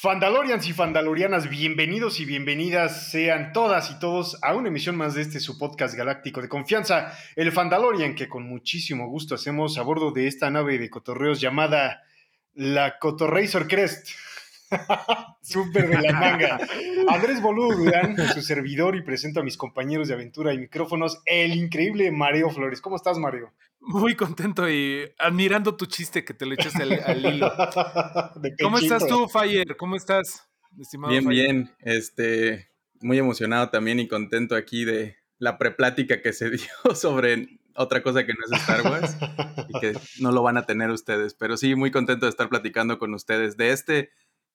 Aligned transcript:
Fandalorians 0.00 0.68
y 0.68 0.72
Fandalorianas, 0.72 1.50
bienvenidos 1.50 2.20
y 2.20 2.24
bienvenidas 2.24 3.10
sean 3.10 3.52
todas 3.52 3.90
y 3.90 3.98
todos 3.98 4.38
a 4.44 4.54
una 4.54 4.68
emisión 4.68 4.96
más 4.96 5.14
de 5.14 5.22
este 5.22 5.40
su 5.40 5.58
podcast 5.58 5.96
galáctico 5.96 6.40
de 6.40 6.48
confianza, 6.48 7.18
el 7.34 7.50
Fandalorian, 7.50 8.14
que 8.14 8.28
con 8.28 8.44
muchísimo 8.44 9.08
gusto 9.08 9.34
hacemos 9.34 9.76
a 9.76 9.82
bordo 9.82 10.12
de 10.12 10.28
esta 10.28 10.50
nave 10.50 10.78
de 10.78 10.88
cotorreos 10.88 11.40
llamada 11.40 12.04
la 12.54 13.00
Cotorrazor 13.00 13.66
Crest. 13.66 14.10
Súper 15.42 15.88
de 15.88 16.00
la 16.00 16.12
manga. 16.12 16.60
Andrés 17.08 17.42
Boludán, 17.42 18.16
su 18.32 18.40
servidor, 18.40 18.94
y 18.94 19.02
presento 19.02 19.40
a 19.40 19.42
mis 19.42 19.56
compañeros 19.56 20.06
de 20.06 20.14
aventura 20.14 20.54
y 20.54 20.58
micrófonos, 20.58 21.20
el 21.26 21.56
increíble 21.56 22.12
Mario 22.12 22.50
Flores. 22.50 22.80
¿Cómo 22.80 22.94
estás, 22.94 23.18
Mario? 23.18 23.52
Muy 23.80 24.14
contento 24.16 24.68
y 24.68 25.10
admirando 25.18 25.76
tu 25.76 25.86
chiste 25.86 26.24
que 26.24 26.34
te 26.34 26.46
lo 26.46 26.54
echaste 26.54 26.82
al, 26.82 27.24
hilo. 27.24 27.50
¿Cómo 28.62 28.78
estás 28.78 29.06
tú, 29.06 29.28
Fire? 29.28 29.76
¿Cómo 29.76 29.96
estás, 29.96 30.48
estimado 30.78 31.12
Bien, 31.12 31.28
bien. 31.28 31.76
Este, 31.80 32.68
muy 33.00 33.18
emocionado 33.18 33.70
también 33.70 34.00
y 34.00 34.08
contento 34.08 34.56
aquí 34.56 34.84
de 34.84 35.16
la 35.38 35.58
preplática 35.58 36.20
que 36.20 36.32
se 36.32 36.50
dio 36.50 36.94
sobre 36.94 37.60
otra 37.74 38.02
cosa 38.02 38.26
que 38.26 38.34
no 38.34 38.40
es 38.44 38.60
Star 38.60 38.82
Wars 38.82 39.16
y 39.68 39.78
que 39.78 39.98
no 40.20 40.32
lo 40.32 40.42
van 40.42 40.56
a 40.56 40.66
tener 40.66 40.90
ustedes. 40.90 41.34
Pero 41.34 41.56
sí, 41.56 41.74
muy 41.74 41.90
contento 41.90 42.26
de 42.26 42.30
estar 42.30 42.48
platicando 42.48 42.98
con 42.98 43.14
ustedes 43.14 43.56
de 43.56 43.70
este 43.70 44.10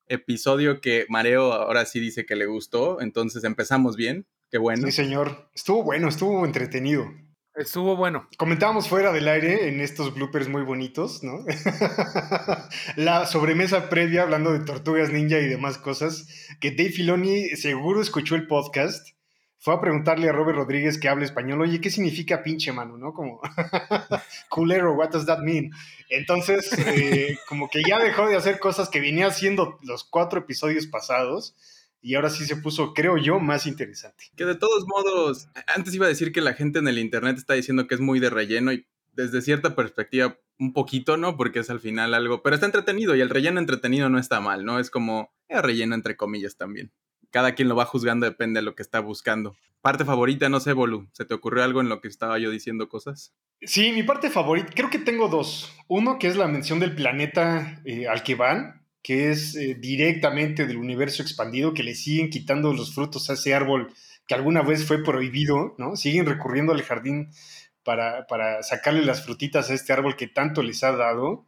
episodio 0.08 0.82
que 0.82 1.06
Mareo 1.08 1.54
ahora 1.54 1.86
sí 1.86 2.00
dice 2.00 2.26
que 2.26 2.36
le 2.36 2.46
gustó. 2.46 3.00
Entonces 3.00 3.46
empezamos 3.46 3.96
bien. 3.96 4.28
Qué 4.52 4.58
bueno. 4.58 4.86
Sí, 4.86 4.92
señor. 4.92 5.50
Estuvo 5.56 5.84
bueno, 5.84 6.10
estuvo 6.10 6.46
entretenido. 6.46 7.06
Estuvo 7.56 7.96
bueno. 7.96 8.28
Comentábamos 8.38 8.90
fuera 8.90 9.12
del 9.12 9.28
aire 9.28 9.68
en 9.68 9.80
estos 9.80 10.16
bloopers 10.16 10.48
muy 10.48 10.64
bonitos, 10.64 11.24
¿no? 11.24 11.46
la 12.96 13.28
sobremesa 13.28 13.90
previa 13.90 14.24
hablando 14.24 14.52
de 14.52 14.62
tortugas 14.62 15.12
ninja 15.12 15.38
y 15.38 15.48
demás 15.48 15.78
cosas, 15.78 16.28
que 16.60 16.72
Dave 16.72 16.90
Filoni 16.90 17.50
seguro 17.50 18.02
escuchó 18.02 18.34
el 18.34 18.48
podcast, 18.48 19.10
fue 19.60 19.76
a 19.76 19.82
preguntarle 19.82 20.30
a 20.30 20.32
Robert 20.32 20.58
Rodríguez 20.58 20.98
que 20.98 21.10
habla 21.10 21.26
español, 21.26 21.62
oye, 21.62 21.80
¿qué 21.80 21.92
significa 21.92 22.42
pinche 22.42 22.72
mano, 22.72 22.98
no? 22.98 23.14
Como, 23.14 23.40
culero, 24.50 24.94
what 24.94 25.12
does 25.12 25.28
that 25.28 25.40
mean? 25.40 25.70
Entonces, 26.10 26.76
eh, 26.88 27.38
como 27.48 27.70
que 27.70 27.84
ya 27.88 28.00
dejó 28.00 28.28
de 28.28 28.36
hacer 28.36 28.60
cosas 28.60 28.90
que 28.90 29.00
venía 29.00 29.28
haciendo 29.28 29.78
los 29.84 30.04
cuatro 30.04 30.40
episodios 30.40 30.88
pasados 30.88 31.56
y 32.04 32.16
ahora 32.16 32.30
sí 32.30 32.46
se 32.46 32.58
puso, 32.58 32.94
creo 32.94 33.18
yo, 33.18 33.40
más 33.40 33.66
interesante. 33.66 34.26
Que 34.36 34.46
de 34.46 34.56
todos 34.56 34.86
modos, 34.86 35.48
antes 35.74 35.96
iba 35.96 36.06
a 36.06 36.10
decir 36.10 36.34
que 36.34 36.42
la 36.42 36.54
gente 36.54 36.80
en 36.80 36.90
el 36.90 37.00
Internet 37.00 37.38
está 37.38 37.54
diciendo 37.54 37.88
que 37.88 37.96
es 37.96 38.02
muy 38.02 38.20
de 38.20 38.30
relleno 38.30 38.74
y 38.74 38.86
desde 39.14 39.42
cierta 39.42 39.74
perspectiva 39.74 40.38
un 40.60 40.74
poquito, 40.74 41.16
¿no? 41.16 41.38
Porque 41.38 41.60
es 41.60 41.70
al 41.70 41.80
final 41.80 42.14
algo, 42.14 42.44
pero 42.44 42.56
está 42.56 42.66
entretenido 42.66 43.16
y 43.16 43.22
el 43.22 43.30
relleno 43.30 43.60
entretenido 43.60 44.10
no 44.10 44.20
está 44.20 44.42
mal, 44.42 44.66
¿no? 44.66 44.80
Es 44.80 44.90
como 44.90 45.34
es 45.48 45.62
relleno 45.62 45.96
entre 45.96 46.18
comillas 46.18 46.58
también. 46.58 46.92
Cada 47.32 47.56
quien 47.56 47.70
lo 47.70 47.76
va 47.76 47.86
juzgando, 47.86 48.26
depende 48.26 48.60
de 48.60 48.66
lo 48.66 48.76
que 48.76 48.84
está 48.84 49.00
buscando. 49.00 49.56
Parte 49.82 50.04
favorita, 50.04 50.50
no 50.50 50.60
sé, 50.60 50.74
Bolu, 50.74 51.08
¿se 51.14 51.24
te 51.24 51.34
ocurrió 51.34 51.64
algo 51.64 51.80
en 51.80 51.90
lo 51.90 52.02
que 52.02 52.10
estaba 52.10 52.38
yo 52.38 52.52
diciendo 52.52 52.90
cosas? 52.90 53.34
Sí, 53.62 53.94
mi 53.94 54.04
parte 54.04 54.30
favorita, 54.30 54.74
creo 54.76 54.90
que 54.90 55.00
tengo 55.00 55.30
dos. 55.30 55.74
Uno 55.88 56.20
que 56.20 56.28
es 56.28 56.36
la 56.36 56.48
mención 56.48 56.80
del 56.80 56.96
planeta 56.96 57.82
eh, 57.86 58.08
al 58.08 58.24
que 58.24 58.36
van, 58.36 58.83
que 59.04 59.30
es 59.30 59.56
eh, 59.56 59.76
directamente 59.76 60.66
del 60.66 60.78
universo 60.78 61.22
expandido, 61.22 61.74
que 61.74 61.84
le 61.84 61.94
siguen 61.94 62.30
quitando 62.30 62.74
los 62.74 62.96
frutos 62.96 63.30
a 63.30 63.34
ese 63.34 63.54
árbol 63.54 63.94
que 64.26 64.34
alguna 64.34 64.62
vez 64.62 64.86
fue 64.86 65.04
prohibido, 65.04 65.76
¿no? 65.78 65.98
Siguen 65.98 66.26
recurriendo 66.26 66.72
al 66.72 66.82
jardín 66.82 67.30
para, 67.84 68.64
sacarle 68.64 69.04
las 69.04 69.26
frutitas 69.26 69.70
a 69.70 69.74
este 69.74 69.92
árbol 69.92 70.16
que 70.16 70.28
tanto 70.28 70.64
les 70.64 70.84
ha 70.86 70.94
dado. 70.94 71.46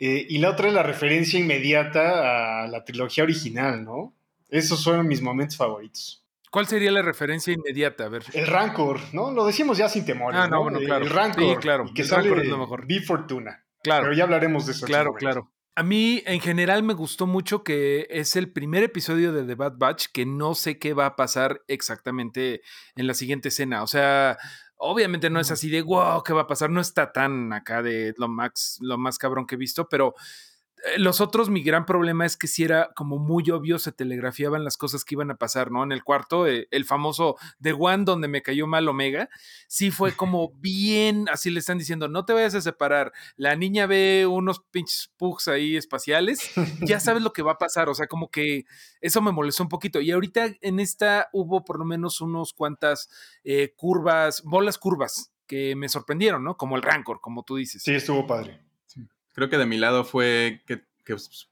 Eh, 0.00 0.26
y 0.28 0.38
la 0.38 0.50
otra 0.50 0.66
es 0.66 0.74
la 0.74 0.82
referencia 0.82 1.38
inmediata 1.38 2.64
a 2.64 2.66
la 2.66 2.84
trilogía 2.84 3.22
original, 3.22 3.84
¿no? 3.84 4.12
Esos 4.48 4.82
son 4.82 5.06
mis 5.06 5.22
momentos 5.22 5.56
favoritos. 5.56 6.24
¿Cuál 6.50 6.66
sería 6.66 6.90
la 6.90 7.02
referencia 7.02 7.52
inmediata? 7.52 8.06
A 8.06 8.08
ver. 8.08 8.24
El 8.32 8.46
Rancor, 8.46 9.00
¿no? 9.12 9.30
Lo 9.30 9.46
decimos 9.46 9.78
ya 9.78 9.88
sin 9.88 10.04
temor. 10.04 10.34
Ah, 10.34 10.48
no, 10.48 10.62
bueno, 10.62 10.80
claro. 10.80 11.04
El 11.04 11.10
Rancor. 11.10 11.60
claro. 11.60 11.90
Que 11.94 12.04
sale 12.04 12.28
es 12.28 12.48
lo 12.48 12.58
mejor. 12.58 12.86
Fortuna. 13.04 13.64
Claro. 13.82 14.04
Pero 14.04 14.16
ya 14.16 14.24
hablaremos 14.24 14.66
de 14.66 14.72
eso. 14.72 14.86
Claro, 14.86 15.14
claro. 15.14 15.52
A 15.78 15.82
mí 15.82 16.22
en 16.24 16.40
general 16.40 16.82
me 16.82 16.94
gustó 16.94 17.26
mucho 17.26 17.62
que 17.62 18.06
es 18.08 18.34
el 18.34 18.50
primer 18.50 18.82
episodio 18.82 19.30
de 19.34 19.44
The 19.44 19.56
Bad 19.56 19.74
Batch 19.76 20.06
que 20.10 20.24
no 20.24 20.54
sé 20.54 20.78
qué 20.78 20.94
va 20.94 21.04
a 21.04 21.16
pasar 21.16 21.64
exactamente 21.68 22.62
en 22.94 23.06
la 23.06 23.12
siguiente 23.12 23.48
escena. 23.48 23.82
O 23.82 23.86
sea, 23.86 24.38
obviamente 24.78 25.28
no 25.28 25.38
es 25.38 25.50
así 25.50 25.68
de 25.68 25.82
wow, 25.82 26.22
¿qué 26.22 26.32
va 26.32 26.42
a 26.42 26.46
pasar? 26.46 26.70
No 26.70 26.80
está 26.80 27.12
tan 27.12 27.52
acá 27.52 27.82
de 27.82 28.14
lo 28.16 28.26
más, 28.26 28.78
lo 28.80 28.96
más 28.96 29.18
cabrón 29.18 29.46
que 29.46 29.56
he 29.56 29.58
visto, 29.58 29.86
pero 29.86 30.14
los 30.98 31.20
otros, 31.20 31.50
mi 31.50 31.62
gran 31.62 31.86
problema 31.86 32.26
es 32.26 32.36
que 32.36 32.46
si 32.46 32.64
era 32.64 32.90
como 32.94 33.18
muy 33.18 33.50
obvio, 33.50 33.78
se 33.78 33.92
telegrafiaban 33.92 34.64
las 34.64 34.76
cosas 34.76 35.04
que 35.04 35.14
iban 35.14 35.30
a 35.30 35.36
pasar, 35.36 35.70
¿no? 35.70 35.82
En 35.82 35.92
el 35.92 36.04
cuarto, 36.04 36.46
eh, 36.46 36.68
el 36.70 36.84
famoso 36.84 37.36
The 37.60 37.72
One, 37.72 38.04
donde 38.04 38.28
me 38.28 38.42
cayó 38.42 38.66
mal 38.66 38.88
Omega, 38.88 39.28
sí 39.68 39.90
fue 39.90 40.12
como 40.12 40.52
bien, 40.58 41.26
así 41.30 41.50
le 41.50 41.60
están 41.60 41.78
diciendo, 41.78 42.08
no 42.08 42.24
te 42.24 42.32
vayas 42.32 42.54
a 42.54 42.60
separar, 42.60 43.12
la 43.36 43.56
niña 43.56 43.86
ve 43.86 44.26
unos 44.26 44.60
pinches 44.70 45.12
pugs 45.16 45.48
ahí 45.48 45.76
espaciales, 45.76 46.52
ya 46.80 47.00
sabes 47.00 47.22
lo 47.22 47.32
que 47.32 47.42
va 47.42 47.52
a 47.52 47.58
pasar, 47.58 47.88
o 47.88 47.94
sea, 47.94 48.06
como 48.06 48.30
que 48.30 48.64
eso 49.00 49.20
me 49.22 49.32
molestó 49.32 49.62
un 49.62 49.68
poquito. 49.68 50.00
Y 50.00 50.10
ahorita 50.10 50.48
en 50.60 50.80
esta 50.80 51.28
hubo 51.32 51.64
por 51.64 51.78
lo 51.78 51.84
menos 51.84 52.20
unos 52.20 52.52
cuantas 52.52 53.08
eh, 53.44 53.72
curvas, 53.76 54.42
bolas 54.42 54.78
curvas 54.78 55.32
que 55.46 55.76
me 55.76 55.88
sorprendieron, 55.88 56.44
¿no? 56.44 56.56
Como 56.56 56.76
el 56.76 56.82
Rancor, 56.82 57.20
como 57.20 57.44
tú 57.44 57.56
dices. 57.56 57.82
Sí, 57.82 57.94
estuvo 57.94 58.26
padre. 58.26 58.65
Creo 59.36 59.50
que 59.50 59.58
de 59.58 59.66
mi 59.66 59.76
lado 59.76 60.02
fue 60.04 60.62
que, 60.66 60.80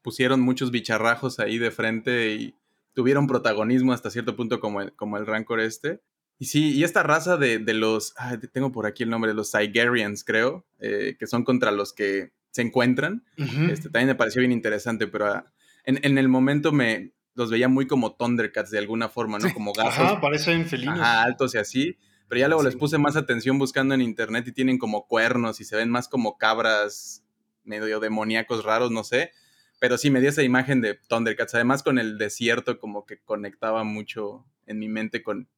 pusieron 0.01 0.41
muchos 0.41 0.71
bicharrajos 0.71 1.39
ahí 1.39 1.59
de 1.59 1.69
frente 1.69 2.33
y 2.33 2.55
tuvieron 2.93 3.27
protagonismo 3.27 3.93
hasta 3.93 4.09
cierto 4.09 4.35
punto 4.35 4.59
como 4.59 4.81
el, 4.81 4.91
como 4.93 5.17
el 5.17 5.27
Rancor 5.27 5.59
este. 5.59 6.01
Y 6.39 6.45
sí, 6.45 6.73
y 6.73 6.83
esta 6.83 7.03
raza 7.03 7.37
de, 7.37 7.59
los, 7.73 8.15
tengo 8.51 8.71
por 8.71 8.87
aquí 8.87 9.03
el 9.03 9.11
nombre, 9.11 9.35
los 9.35 9.51
Cygarians, 9.51 10.23
creo, 10.23 10.65
eh, 10.79 11.15
que 11.19 11.27
son 11.27 11.43
contra 11.43 11.71
los 11.71 11.93
que 11.93 12.31
se 12.49 12.63
encuentran. 12.63 13.23
este, 13.37 13.89
también 13.89 14.07
me 14.07 14.15
pareció 14.15 14.39
bien 14.39 14.51
interesante, 14.51 15.05
pero 15.05 15.27
ah, 15.27 15.53
en, 15.83 16.17
el 16.17 16.27
momento 16.27 16.71
me 16.71 17.13
los 17.35 17.51
veía 17.51 17.67
muy 17.67 17.85
como 17.85 18.15
Thundercats 18.15 18.71
de 18.71 18.79
alguna 18.79 19.09
forma, 19.09 19.37
¿no? 19.37 19.53
Como 19.53 19.73
gatos. 19.73 19.93
Ajá, 19.93 20.21
parecen 20.21 20.65
felinos. 20.65 20.99
Ajá, 20.99 21.21
altos 21.21 21.53
y 21.53 21.59
así. 21.59 21.99
Pero 22.27 22.39
ya 22.39 22.47
luego 22.47 22.63
les 22.63 22.75
puse 22.75 22.97
más 22.97 23.15
atención 23.15 23.59
buscando 23.59 23.93
en 23.93 24.01
internet 24.01 24.47
y 24.47 24.51
tienen 24.53 24.79
como 24.79 25.05
cuernos 25.05 25.61
y 25.61 25.65
se 25.65 25.75
ven 25.75 25.91
más 25.91 26.07
como 26.07 26.39
cabras 26.39 27.24
medio 27.65 27.99
demoníacos 27.99 28.63
raros, 28.63 28.91
no 28.91 29.03
sé. 29.03 29.31
Pero 29.79 29.97
sí 29.97 30.09
me 30.09 30.21
dio 30.21 30.29
esa 30.29 30.43
imagen 30.43 30.81
de 30.81 30.95
Thundercats. 30.95 31.55
Además, 31.55 31.83
con 31.83 31.99
el 31.99 32.17
desierto, 32.17 32.79
como 32.79 33.05
que 33.05 33.19
conectaba 33.19 33.83
mucho 33.83 34.45
en 34.65 34.79
mi 34.79 34.87
mente 34.87 35.21
con, 35.21 35.49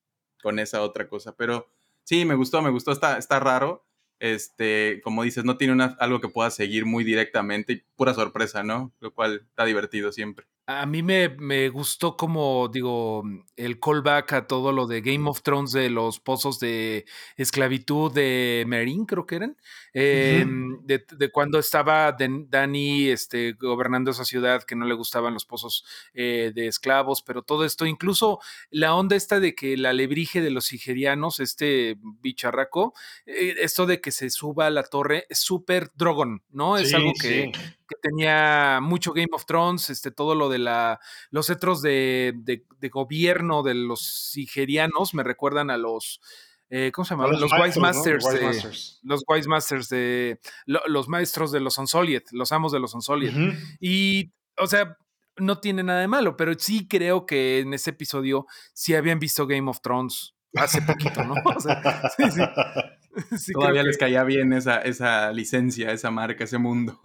con 0.41 0.59
esa 0.59 0.81
otra 0.81 1.07
cosa. 1.07 1.35
Pero 1.35 1.69
sí, 2.03 2.25
me 2.25 2.35
gustó, 2.35 2.61
me 2.61 2.71
gustó. 2.71 2.91
Está, 2.91 3.17
está 3.17 3.39
raro. 3.39 3.85
Este, 4.19 4.99
como 5.03 5.21
dices, 5.23 5.45
no 5.45 5.57
tiene 5.57 5.73
una, 5.73 5.95
algo 5.99 6.19
que 6.19 6.29
pueda 6.29 6.49
seguir 6.49 6.85
muy 6.85 7.03
directamente 7.03 7.85
pura 7.95 8.15
sorpresa, 8.15 8.63
¿no? 8.63 8.91
Lo 8.99 9.13
cual 9.13 9.45
está 9.49 9.65
divertido 9.65 10.11
siempre. 10.11 10.47
A 10.69 10.85
mí 10.85 11.01
me, 11.01 11.29
me, 11.29 11.69
gustó 11.69 12.17
como, 12.17 12.67
digo, 12.67 13.23
el 13.55 13.79
callback 13.79 14.33
a 14.33 14.47
todo 14.47 14.73
lo 14.73 14.85
de 14.85 14.99
Game 14.99 15.29
of 15.29 15.41
Thrones 15.41 15.71
de 15.71 15.89
los 15.89 16.19
pozos 16.19 16.59
de 16.59 17.05
esclavitud 17.37 18.11
de 18.11 18.65
Merin, 18.67 19.05
creo 19.05 19.25
que 19.25 19.35
eran, 19.37 19.57
em, 19.99 20.79
de, 20.85 21.31
cuando 21.31 21.57
estaba 21.57 22.15
Dani 22.17 23.09
este, 23.09 23.53
gobernando 23.53 24.11
esa 24.11 24.25
ciudad 24.25 24.63
que 24.63 24.75
no 24.75 24.85
le 24.85 24.93
gustaban 24.93 25.33
los 25.33 25.45
pozos 25.45 25.85
eh, 26.13 26.51
de 26.53 26.67
esclavos, 26.67 27.21
pero 27.21 27.41
todo 27.41 27.65
esto, 27.65 27.85
incluso 27.85 28.39
la 28.69 28.93
onda 28.95 29.15
esta 29.15 29.39
de 29.39 29.55
que 29.55 29.75
la 29.77 29.89
alebrije 29.89 30.41
de 30.41 30.51
los 30.51 30.65
sigerianos, 30.65 31.39
este 31.39 31.97
bicharraco, 32.21 32.93
eh, 33.25 33.55
esto 33.59 33.85
de 33.85 33.99
que 33.99 34.11
se 34.11 34.29
suba 34.29 34.67
a 34.67 34.69
la 34.69 34.83
torre, 34.83 35.25
es 35.29 35.39
súper 35.39 35.91
drogon, 35.95 36.43
¿no? 36.49 36.77
Es 36.77 36.93
algo 36.93 37.13
que, 37.19 37.51
que 37.87 37.95
tenía 38.01 38.79
mucho 38.81 39.13
Game 39.13 39.29
of 39.31 39.45
Thrones, 39.45 39.89
este, 39.89 40.11
todo 40.11 40.35
lo 40.35 40.49
de 40.49 40.59
la, 40.59 40.99
los 41.31 41.47
cetros 41.47 41.81
de, 41.81 42.33
de, 42.35 42.89
gobierno 42.89 43.63
de 43.63 43.73
los 43.73 44.01
sigerianos 44.31 45.13
me 45.13 45.23
recuerdan 45.23 45.69
a 45.69 45.77
los, 45.77 46.21
eh, 46.69 46.91
¿cómo 46.93 47.05
se 47.05 47.13
llama? 47.13 47.27
Los, 47.27 47.51
Wise 47.51 47.79
Masters. 47.79 48.99
Los 49.03 49.23
Wise 49.27 49.47
Masters 49.47 49.89
de 49.89 50.39
los 50.65 51.07
maestros 51.07 51.51
de 51.51 51.59
los 51.59 51.77
Onsoliet, 51.77 52.25
los 52.31 52.51
amos 52.51 52.71
de 52.71 52.79
los 52.79 52.93
Onsoliet. 52.93 53.33
Y, 53.79 54.33
o 54.57 54.67
sea, 54.67 54.97
no 55.37 55.59
tiene 55.59 55.83
nada 55.83 56.01
de 56.01 56.07
malo, 56.07 56.35
pero 56.35 56.53
sí 56.57 56.87
creo 56.87 57.25
que 57.25 57.59
en 57.59 57.73
ese 57.73 57.91
episodio 57.91 58.47
sí 58.73 58.95
habían 58.95 59.19
visto 59.19 59.47
Game 59.47 59.69
of 59.69 59.81
Thrones 59.81 60.35
hace 60.55 60.81
poquito, 60.81 61.23
¿no? 61.23 61.35
O 61.43 61.59
sea, 61.59 62.01
sí, 62.17 63.53
Todavía 63.53 63.83
les 63.83 63.97
caía 63.97 64.23
bien 64.23 64.53
esa, 64.53 64.77
esa 64.81 65.31
licencia, 65.31 65.91
esa 65.91 66.11
marca, 66.11 66.43
ese 66.43 66.57
mundo. 66.57 66.99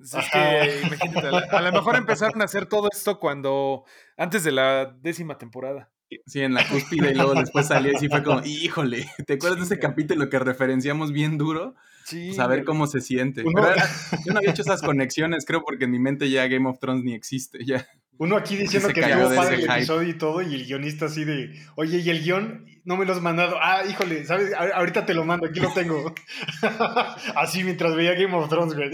Es 0.00 0.12
que, 0.32 0.82
imagínate, 0.86 1.26
a, 1.50 1.60
lo 1.60 1.72
mejor 1.72 1.96
empezaron 1.96 2.40
a 2.40 2.44
hacer 2.44 2.66
todo 2.66 2.88
esto 2.92 3.18
cuando, 3.18 3.84
antes 4.16 4.44
de 4.44 4.52
la 4.52 4.86
décima 4.86 5.38
temporada. 5.38 5.90
Sí, 6.26 6.40
en 6.40 6.54
la 6.54 6.66
cúspide 6.66 7.10
y 7.10 7.14
luego 7.14 7.34
después 7.34 7.66
salió 7.66 7.92
y 7.92 7.96
sí 7.96 8.08
fue 8.08 8.22
como, 8.22 8.40
híjole, 8.44 9.06
¿te 9.26 9.34
acuerdas 9.34 9.58
de 9.58 9.64
ese 9.66 9.78
capítulo 9.78 10.28
que 10.30 10.38
referenciamos 10.38 11.12
bien 11.12 11.36
duro? 11.36 11.74
Sí. 12.04 12.28
Pues 12.28 12.38
a 12.38 12.46
ver 12.46 12.64
cómo 12.64 12.86
se 12.86 13.00
siente. 13.00 13.44
yo 14.24 14.32
no 14.32 14.38
había 14.38 14.50
hecho 14.50 14.62
esas 14.62 14.80
conexiones, 14.80 15.44
creo, 15.44 15.62
porque 15.62 15.84
en 15.84 15.90
mi 15.90 15.98
mente 15.98 16.30
ya 16.30 16.46
Game 16.46 16.68
of 16.68 16.78
Thrones 16.78 17.04
ni 17.04 17.14
existe, 17.14 17.58
ya. 17.64 17.86
Uno 18.16 18.36
aquí 18.36 18.56
diciendo 18.56 18.88
que 18.88 19.00
estuvo 19.00 19.34
padre 19.34 19.56
el 19.56 19.70
episodio 19.70 20.08
y 20.08 20.14
todo, 20.18 20.42
y 20.42 20.54
el 20.54 20.64
guionista 20.66 21.06
así 21.06 21.24
de, 21.24 21.54
oye, 21.76 21.98
¿y 21.98 22.10
el 22.10 22.22
guion? 22.22 22.66
No 22.84 22.96
me 22.96 23.04
lo 23.04 23.12
has 23.12 23.20
mandado. 23.20 23.58
Ah, 23.60 23.82
híjole, 23.88 24.24
¿sabes? 24.24 24.52
Ahorita 24.54 25.04
te 25.04 25.12
lo 25.14 25.24
mando, 25.24 25.46
aquí 25.46 25.60
lo 25.60 25.72
tengo. 25.72 26.14
así 27.36 27.62
mientras 27.62 27.94
veía 27.94 28.14
Game 28.14 28.34
of 28.34 28.48
Thrones, 28.48 28.74
güey. 28.74 28.90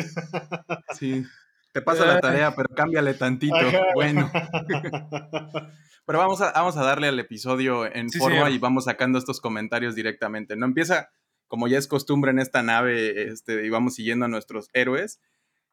sí. 0.99 1.25
Te 1.75 1.83
pasa 1.83 2.07
la 2.07 2.21
tarea, 2.21 2.55
pero 2.55 2.69
cámbiale 2.73 3.15
tantito. 3.15 3.57
Bueno. 3.95 4.31
pero 6.07 6.19
vamos 6.21 6.41
a, 6.41 6.53
vamos 6.53 6.77
a 6.77 6.85
darle 6.85 7.09
al 7.09 7.19
episodio 7.19 7.93
en 7.93 8.13
forma 8.13 8.49
y 8.51 8.59
vamos 8.59 8.85
sacando 8.85 9.19
estos 9.19 9.41
comentarios 9.41 9.97
directamente. 9.97 10.55
No 10.55 10.67
empieza, 10.67 11.11
como 11.49 11.67
ya 11.67 11.77
es 11.77 11.89
costumbre 11.89 12.31
en 12.31 12.39
esta 12.39 12.63
nave, 12.63 13.25
este, 13.25 13.67
y 13.67 13.71
vamos 13.71 13.97
siguiendo 13.97 14.25
a 14.25 14.29
nuestros 14.29 14.71
héroes. 14.73 15.21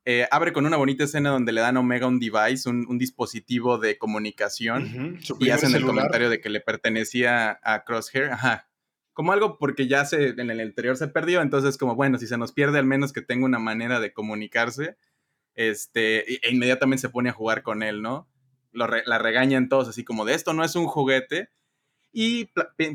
Eh, 0.04 0.28
abre 0.32 0.54
con 0.54 0.66
una 0.66 0.78
bonita 0.78 1.04
escena 1.04 1.30
donde 1.30 1.52
le 1.52 1.62
dan 1.62 1.78
a 1.78 1.82
Omega 1.82 2.08
un 2.08 2.20
device, 2.20 2.68
un, 2.68 2.98
dispositivo 2.98 3.78
de 3.78 4.00
comunicación, 4.00 5.20
y 5.40 5.52
hacen 5.52 5.76
el 5.76 5.86
comentario 5.86 6.32
de 6.32 6.42
que 6.42 6.50
le 6.50 6.62
pertenecía 6.62 7.60
a 7.62 7.84
Crosshair. 7.84 8.32
Ajá. 8.32 8.68
Como 9.14 9.34
algo 9.34 9.60
porque 9.60 9.88
ya 9.88 10.06
se, 10.06 10.30
en 10.30 10.50
el 10.50 10.62
interior 10.62 10.98
se 10.98 11.10
perdió, 11.10 11.44
entonces 11.44 11.78
como, 11.78 11.96
bueno, 11.96 12.18
si 12.18 12.26
se 12.26 12.40
nos 12.40 12.54
pierde, 12.54 12.80
al 12.80 12.88
menos 12.88 13.14
que 13.14 13.22
tenga 13.22 13.46
una 13.46 13.60
manera 13.60 14.00
de 14.00 14.14
comunicarse. 14.14 14.98
Este, 15.56 16.48
e 16.48 16.52
inmediatamente 16.52 17.02
se 17.02 17.10
pone 17.10 17.30
a 17.30 17.34
jugar 17.34 17.64
con 17.64 17.84
él, 17.84 18.02
¿no? 18.02 18.28
la 18.74 19.18
regañan 19.18 19.68
todos 19.68 19.90
así 19.90 20.06
como 20.06 20.24
de 20.24 20.34
esto 20.34 20.54
no 20.54 20.64
es 20.64 20.78
un 20.78 20.88
juguete. 20.88 21.50
Y 22.14 22.50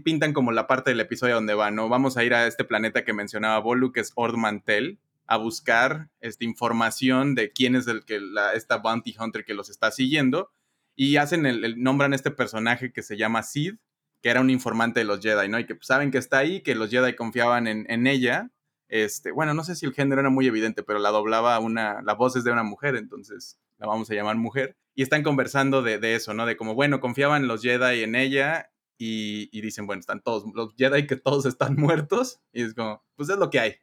pintan 0.05 0.35
como 0.35 0.53
la 0.53 0.67
parte 0.67 0.91
del 0.91 1.01
episodio 1.01 1.37
donde 1.37 1.55
va, 1.55 1.71
¿no? 1.71 1.89
Vamos 1.89 2.19
a 2.19 2.25
ir 2.25 2.35
a 2.35 2.47
este 2.47 2.65
planeta 2.65 3.03
que 3.03 3.15
mencionaba 3.15 3.59
Bolu, 3.61 3.91
que 3.91 4.01
es 4.01 4.13
Ord 4.15 4.37
Mantel, 4.37 4.99
a 5.27 5.39
buscar 5.39 6.11
esta 6.21 6.45
información 6.45 7.35
de 7.35 7.51
quién 7.51 7.77
es 7.77 7.87
el 7.87 8.05
que 8.05 8.21
la, 8.21 8.53
esta 8.53 8.77
bounty 8.77 9.17
hunter 9.19 9.45
que 9.45 9.55
los 9.55 9.71
está 9.71 9.91
siguiendo 9.91 10.51
y 10.97 11.17
hacen 11.17 11.47
el, 11.47 11.83
nombran 11.83 12.15
este 12.15 12.31
personaje 12.31 12.93
que 12.93 13.03
se 13.03 13.17
llama 13.17 13.43
Sid, 13.43 13.77
que 14.23 14.31
era 14.31 14.41
un 14.41 14.51
informante 14.51 15.01
de 15.01 15.05
los 15.05 15.21
Jedi, 15.21 15.49
¿no? 15.49 15.59
Y 15.59 15.67
que 15.67 15.75
pues, 15.75 15.87
saben 15.87 16.11
que 16.11 16.19
está 16.19 16.39
ahí, 16.39 16.63
que 16.63 16.75
los 16.75 16.91
Jedi 16.91 17.15
confiaban 17.15 17.67
en, 17.67 18.07
ella. 18.07 18.51
Este, 18.89 19.33
bueno, 19.33 19.55
no 19.55 19.65
sé 19.65 19.75
si 19.75 19.87
el 19.87 19.93
género 19.93 20.21
era 20.21 20.31
muy 20.31 20.47
evidente, 20.47 20.83
pero 20.83 20.99
la 20.99 21.11
doblaba 21.11 21.59
una, 21.59 22.03
la 22.03 22.15
voz 22.15 22.37
es 22.37 22.45
de 22.45 22.53
una 22.53 22.63
mujer, 22.63 22.97
entonces 22.97 23.59
la 23.79 23.87
vamos 23.87 24.11
a 24.11 24.15
llamar 24.15 24.37
mujer. 24.37 24.77
Y 24.95 25.03
están 25.03 25.23
conversando 25.23 25.83
de, 25.83 25.99
de 25.99 26.15
eso, 26.15 26.35
¿no? 26.35 26.47
De 26.47 26.57
como, 26.57 26.75
bueno, 26.75 27.01
confiaban 27.01 27.49
los 27.49 27.63
Jedi 27.63 28.03
en 28.03 28.15
ella 28.15 28.71
y, 28.97 29.49
y, 29.53 29.61
dicen, 29.61 29.87
bueno, 29.87 30.01
están 30.01 30.23
todos, 30.23 30.45
los 30.55 30.75
Jedi 30.77 31.07
que 31.07 31.17
todos 31.17 31.47
están 31.47 31.75
muertos. 31.77 32.41
Y 32.53 32.63
es 32.63 32.75
como, 32.75 33.05
pues 33.17 33.29
es 33.29 33.37
lo 33.37 33.51
que 33.51 33.61
hay 33.61 33.77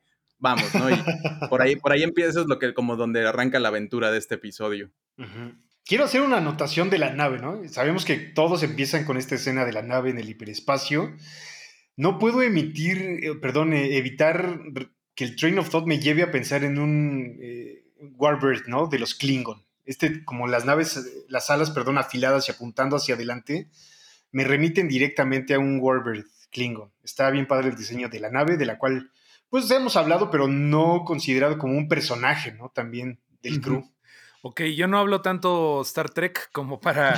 vamos, 0.44 0.76
¿no? 0.76 0.90
Y 0.92 1.02
por 1.50 1.62
ahí, 1.62 1.78
por 1.78 1.94
ahí 1.94 2.04
empieza, 2.04 2.42
es 2.42 2.48
lo 2.48 2.60
que, 2.60 2.74
como 2.74 2.98
donde 2.98 3.26
arranca 3.26 3.60
la 3.60 3.70
aventura 3.70 4.12
de 4.12 4.18
este 4.18 4.36
episodio. 4.36 4.92
Quiero 5.86 6.04
hacer 6.04 6.22
una 6.22 6.38
anotación 6.38 6.90
de 6.90 7.00
la 7.00 7.14
nave, 7.14 7.40
¿no? 7.40 7.62
Sabemos 7.70 8.04
que 8.04 8.18
todos 8.18 8.62
empiezan 8.62 9.06
con 9.06 9.18
esta 9.18 9.36
escena 9.36 9.64
de 9.66 9.72
la 9.72 9.82
nave 9.82 10.10
en 10.10 10.20
el 10.20 10.30
hiperespacio. 10.30 11.16
No 11.96 12.18
puedo 12.20 12.42
emitir, 12.42 13.20
eh, 13.24 13.36
perdón, 13.42 13.74
eh, 13.74 13.98
evitar 13.98 14.60
que 15.16 15.24
el 15.26 15.36
Train 15.36 15.60
of 15.60 15.70
Thought 15.70 15.88
me 15.88 16.00
lleve 16.00 16.24
a 16.24 16.32
pensar 16.32 16.64
en 16.64 16.80
un 16.80 17.38
eh, 17.40 17.84
Warbird, 18.16 18.68
¿no? 18.68 18.88
De 18.88 19.00
los 19.00 19.14
Klingon. 19.14 19.64
Este, 19.86 20.24
como 20.24 20.48
las 20.48 20.66
naves, 20.66 21.26
las 21.28 21.50
alas, 21.50 21.72
perdón, 21.72 21.98
afiladas 21.98 22.48
y 22.48 22.52
apuntando 22.52 22.96
hacia 22.96 23.16
adelante, 23.16 23.70
me 24.32 24.44
remiten 24.44 24.88
directamente 24.88 25.54
a 25.54 25.60
un 25.60 25.80
Warbird 25.80 26.26
Klingon. 26.52 26.92
Está 27.04 27.30
bien 27.30 27.48
padre 27.48 27.70
el 27.70 27.76
diseño 27.76 28.10
de 28.10 28.20
la 28.20 28.32
nave, 28.32 28.58
de 28.58 28.66
la 28.66 28.78
cual 28.78 29.12
pues 29.50 29.70
hemos 29.70 29.96
hablado, 29.98 30.32
pero 30.32 30.48
no 30.48 31.04
considerado 31.06 31.60
como 31.60 31.78
un 31.78 31.88
personaje, 31.88 32.54
¿no? 32.54 32.70
También 32.70 33.20
del 33.44 33.62
crew. 33.62 33.88
Ok, 34.42 34.62
yo 34.76 34.88
no 34.88 34.98
hablo 34.98 35.22
tanto 35.22 35.82
Star 35.84 36.10
Trek 36.10 36.50
como 36.52 36.82
para, 36.82 37.18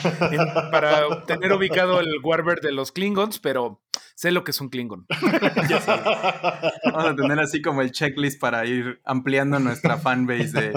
para 0.72 1.24
tener 1.24 1.54
ubicado 1.54 2.00
el 2.00 2.20
Warbird 2.22 2.62
de 2.62 2.72
los 2.72 2.92
Klingons, 2.92 3.40
pero 3.40 3.82
sé 4.16 4.32
lo 4.32 4.44
que 4.44 4.52
es 4.52 4.60
un 4.62 4.70
Klingon. 4.70 5.06
Vamos 6.86 7.06
a 7.06 7.16
tener 7.16 7.40
así 7.40 7.62
como 7.62 7.82
el 7.82 7.92
checklist 7.92 8.40
para 8.40 8.66
ir 8.66 9.00
ampliando 9.06 9.60
nuestra 9.60 9.98
fanbase 9.98 10.52
de 10.52 10.74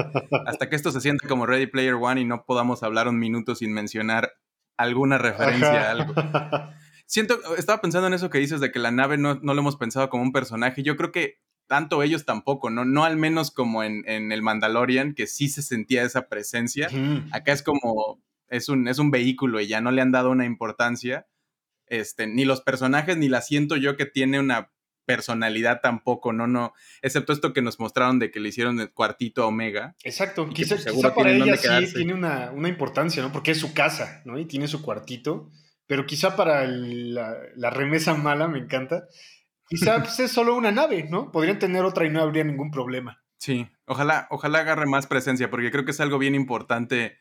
hasta 0.46 0.69
que 0.69 0.76
esto 0.76 0.93
se 0.93 1.00
sienta 1.00 1.26
como 1.26 1.46
Ready 1.46 1.69
Player 1.69 1.94
One 1.94 2.20
y 2.20 2.25
no 2.25 2.44
podamos 2.44 2.82
hablar 2.82 3.08
un 3.08 3.19
minuto 3.19 3.55
sin 3.55 3.73
mencionar 3.73 4.32
alguna 4.76 5.19
referencia 5.19 5.88
a 5.88 5.90
algo. 5.93 6.14
Siento, 7.06 7.38
estaba 7.56 7.81
pensando 7.81 8.06
en 8.08 8.14
eso 8.14 8.29
que 8.29 8.38
dices 8.38 8.61
de 8.61 8.70
que 8.70 8.79
la 8.79 8.90
nave 8.90 9.17
no, 9.17 9.37
no 9.37 9.55
lo 9.55 9.61
hemos 9.61 9.76
pensado 9.76 10.11
como 10.11 10.23
un 10.23 10.32
personaje. 10.32 10.82
Yo 10.82 10.96
creo 10.96 11.11
que 11.11 11.38
tanto 11.69 12.02
ellos 12.02 12.25
tampoco, 12.25 12.70
¿no? 12.70 12.85
No 12.85 13.05
al 13.05 13.17
menos 13.17 13.50
como 13.50 13.85
en, 13.85 14.05
el 14.06 14.43
Mandalorian, 14.43 15.14
que 15.14 15.26
sí 15.26 15.49
se 15.49 15.62
sentía 15.62 16.02
esa 16.02 16.29
presencia. 16.29 16.88
Acá 17.31 17.52
es 17.52 17.62
como, 17.62 18.20
es 18.49 18.69
un, 18.69 18.88
es 18.88 18.99
un 18.99 19.11
vehículo 19.11 19.61
y 19.61 19.69
ya 19.69 19.81
no 19.81 19.90
le 19.90 20.02
han 20.02 20.11
dado 20.11 20.31
una 20.31 20.46
importancia. 20.46 21.26
Este, 21.90 22.26
ni 22.26 22.44
los 22.44 22.61
personajes, 22.61 23.17
ni 23.17 23.29
la 23.29 23.40
siento 23.40 23.76
yo 23.76 23.96
que 23.96 24.06
tiene 24.06 24.40
una 24.40 24.73
personalidad 25.06 25.81
tampoco, 25.81 26.35
no, 26.35 26.46
no, 26.46 26.75
excepto 27.00 27.32
esto 27.32 27.55
que 27.55 27.62
nos 27.62 27.81
mostraron 27.81 28.19
de 28.19 28.31
que 28.31 28.40
le 28.40 28.50
hicieron 28.50 28.79
el 28.79 28.93
cuartito 28.93 29.43
a 29.43 29.46
Omega. 29.46 29.96
Exacto, 30.05 30.46
quizá, 30.50 30.76
pues, 30.76 31.12
para 31.14 31.32
ella 31.32 31.56
sí 31.56 31.94
tiene 31.94 32.12
una, 32.12 32.50
una, 32.50 32.69
importancia, 32.69 33.23
¿no? 33.23 33.32
Porque 33.32 33.52
es 33.52 33.58
su 33.58 33.73
casa, 33.73 34.20
¿no? 34.26 34.38
Y 34.38 34.44
tiene 34.44 34.69
su 34.69 34.82
cuartito, 34.82 35.50
pero 35.87 36.05
quizá 36.05 36.37
para 36.37 36.67
la, 36.67 37.35
la 37.56 37.70
remesa 37.70 38.12
mala, 38.14 38.49
me 38.49 38.58
encanta, 38.58 39.06
Quizás 39.69 40.00
pues, 40.00 40.20
es 40.20 40.32
solo 40.32 40.56
una 40.56 40.73
nave, 40.73 41.06
¿no? 41.08 41.31
Podrían 41.31 41.58
tener 41.58 41.85
otra 41.85 42.06
y 42.06 42.11
no 42.11 42.23
habría 42.23 42.43
ningún 42.43 42.70
problema. 42.70 43.23
Sí, 43.37 43.69
ojalá, 43.85 44.26
ojalá 44.31 44.61
agarre 44.61 44.87
más 44.87 45.06
presencia, 45.06 45.50
porque 45.50 45.70
creo 45.70 45.85
que 45.85 45.90
es 45.90 46.00
algo 46.00 46.19
bien 46.19 46.35
importante. 46.35 47.19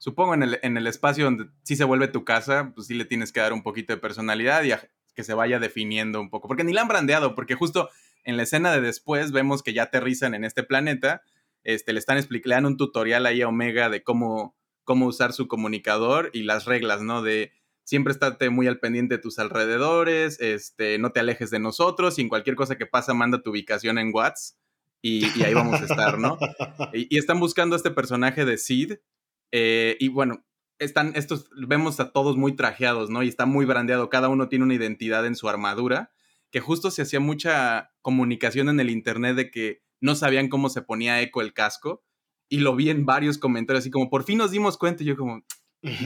Supongo 0.00 0.32
en 0.32 0.42
el, 0.42 0.58
en 0.62 0.78
el 0.78 0.86
espacio 0.86 1.26
donde 1.26 1.50
sí 1.62 1.76
se 1.76 1.84
vuelve 1.84 2.08
tu 2.08 2.24
casa, 2.24 2.72
pues 2.74 2.86
sí 2.86 2.94
le 2.94 3.04
tienes 3.04 3.32
que 3.32 3.40
dar 3.40 3.52
un 3.52 3.62
poquito 3.62 3.92
de 3.92 4.00
personalidad 4.00 4.64
y 4.64 4.72
que 5.14 5.22
se 5.22 5.34
vaya 5.34 5.58
definiendo 5.58 6.22
un 6.22 6.30
poco. 6.30 6.48
Porque 6.48 6.64
ni 6.64 6.72
la 6.72 6.80
han 6.80 6.88
brandeado, 6.88 7.34
porque 7.34 7.54
justo 7.54 7.90
en 8.24 8.38
la 8.38 8.44
escena 8.44 8.72
de 8.72 8.80
después 8.80 9.30
vemos 9.30 9.62
que 9.62 9.74
ya 9.74 9.84
aterrizan 9.84 10.34
en 10.34 10.44
este 10.44 10.62
planeta. 10.62 11.20
Este, 11.64 11.92
le 11.92 11.98
están 11.98 12.16
explicando 12.16 12.66
un 12.66 12.78
tutorial 12.78 13.26
ahí 13.26 13.42
a 13.42 13.48
Omega 13.48 13.90
de 13.90 14.02
cómo, 14.02 14.56
cómo 14.84 15.04
usar 15.04 15.34
su 15.34 15.48
comunicador 15.48 16.30
y 16.32 16.44
las 16.44 16.64
reglas, 16.64 17.02
¿no? 17.02 17.20
De 17.20 17.52
siempre 17.84 18.14
estate 18.14 18.48
muy 18.48 18.68
al 18.68 18.78
pendiente 18.78 19.16
de 19.16 19.22
tus 19.22 19.38
alrededores, 19.38 20.40
este, 20.40 20.98
no 20.98 21.12
te 21.12 21.20
alejes 21.20 21.50
de 21.50 21.58
nosotros 21.58 22.18
y 22.18 22.22
en 22.22 22.30
cualquier 22.30 22.56
cosa 22.56 22.78
que 22.78 22.86
pasa 22.86 23.12
manda 23.12 23.42
tu 23.42 23.50
ubicación 23.50 23.98
en 23.98 24.12
WhatsApp 24.14 24.56
y, 25.02 25.42
ahí 25.42 25.54
vamos 25.54 25.80
a 25.80 25.84
estar, 25.84 26.18
¿no? 26.18 26.38
Y, 26.94 27.18
están 27.18 27.40
buscando 27.40 27.74
a 27.74 27.78
este 27.78 27.90
personaje 27.90 28.44
de 28.44 28.58
Sid 28.58 28.94
eh, 29.52 29.96
y 30.00 30.08
bueno, 30.08 30.44
están 30.78 31.12
estos, 31.14 31.48
vemos 31.66 32.00
a 32.00 32.12
todos 32.12 32.36
muy 32.36 32.56
trajeados, 32.56 33.10
¿no? 33.10 33.22
Y 33.22 33.28
está 33.28 33.46
muy 33.46 33.66
brandeado, 33.66 34.08
cada 34.08 34.28
uno 34.28 34.48
tiene 34.48 34.64
una 34.64 34.74
identidad 34.74 35.26
en 35.26 35.36
su 35.36 35.48
armadura, 35.48 36.10
que 36.50 36.60
justo 36.60 36.90
se 36.90 37.02
hacía 37.02 37.20
mucha 37.20 37.92
comunicación 38.02 38.68
en 38.68 38.80
el 38.80 38.90
internet 38.90 39.36
de 39.36 39.50
que 39.50 39.82
no 40.00 40.14
sabían 40.14 40.48
cómo 40.48 40.68
se 40.70 40.82
ponía 40.82 41.20
eco 41.20 41.42
el 41.42 41.52
casco 41.52 42.02
y 42.48 42.58
lo 42.58 42.74
vi 42.74 42.90
en 42.90 43.06
varios 43.06 43.38
comentarios 43.38 43.82
así 43.82 43.90
como 43.90 44.10
por 44.10 44.24
fin 44.24 44.38
nos 44.38 44.50
dimos 44.50 44.76
cuenta 44.76 45.02
y 45.02 45.06
yo 45.06 45.16
como 45.16 45.44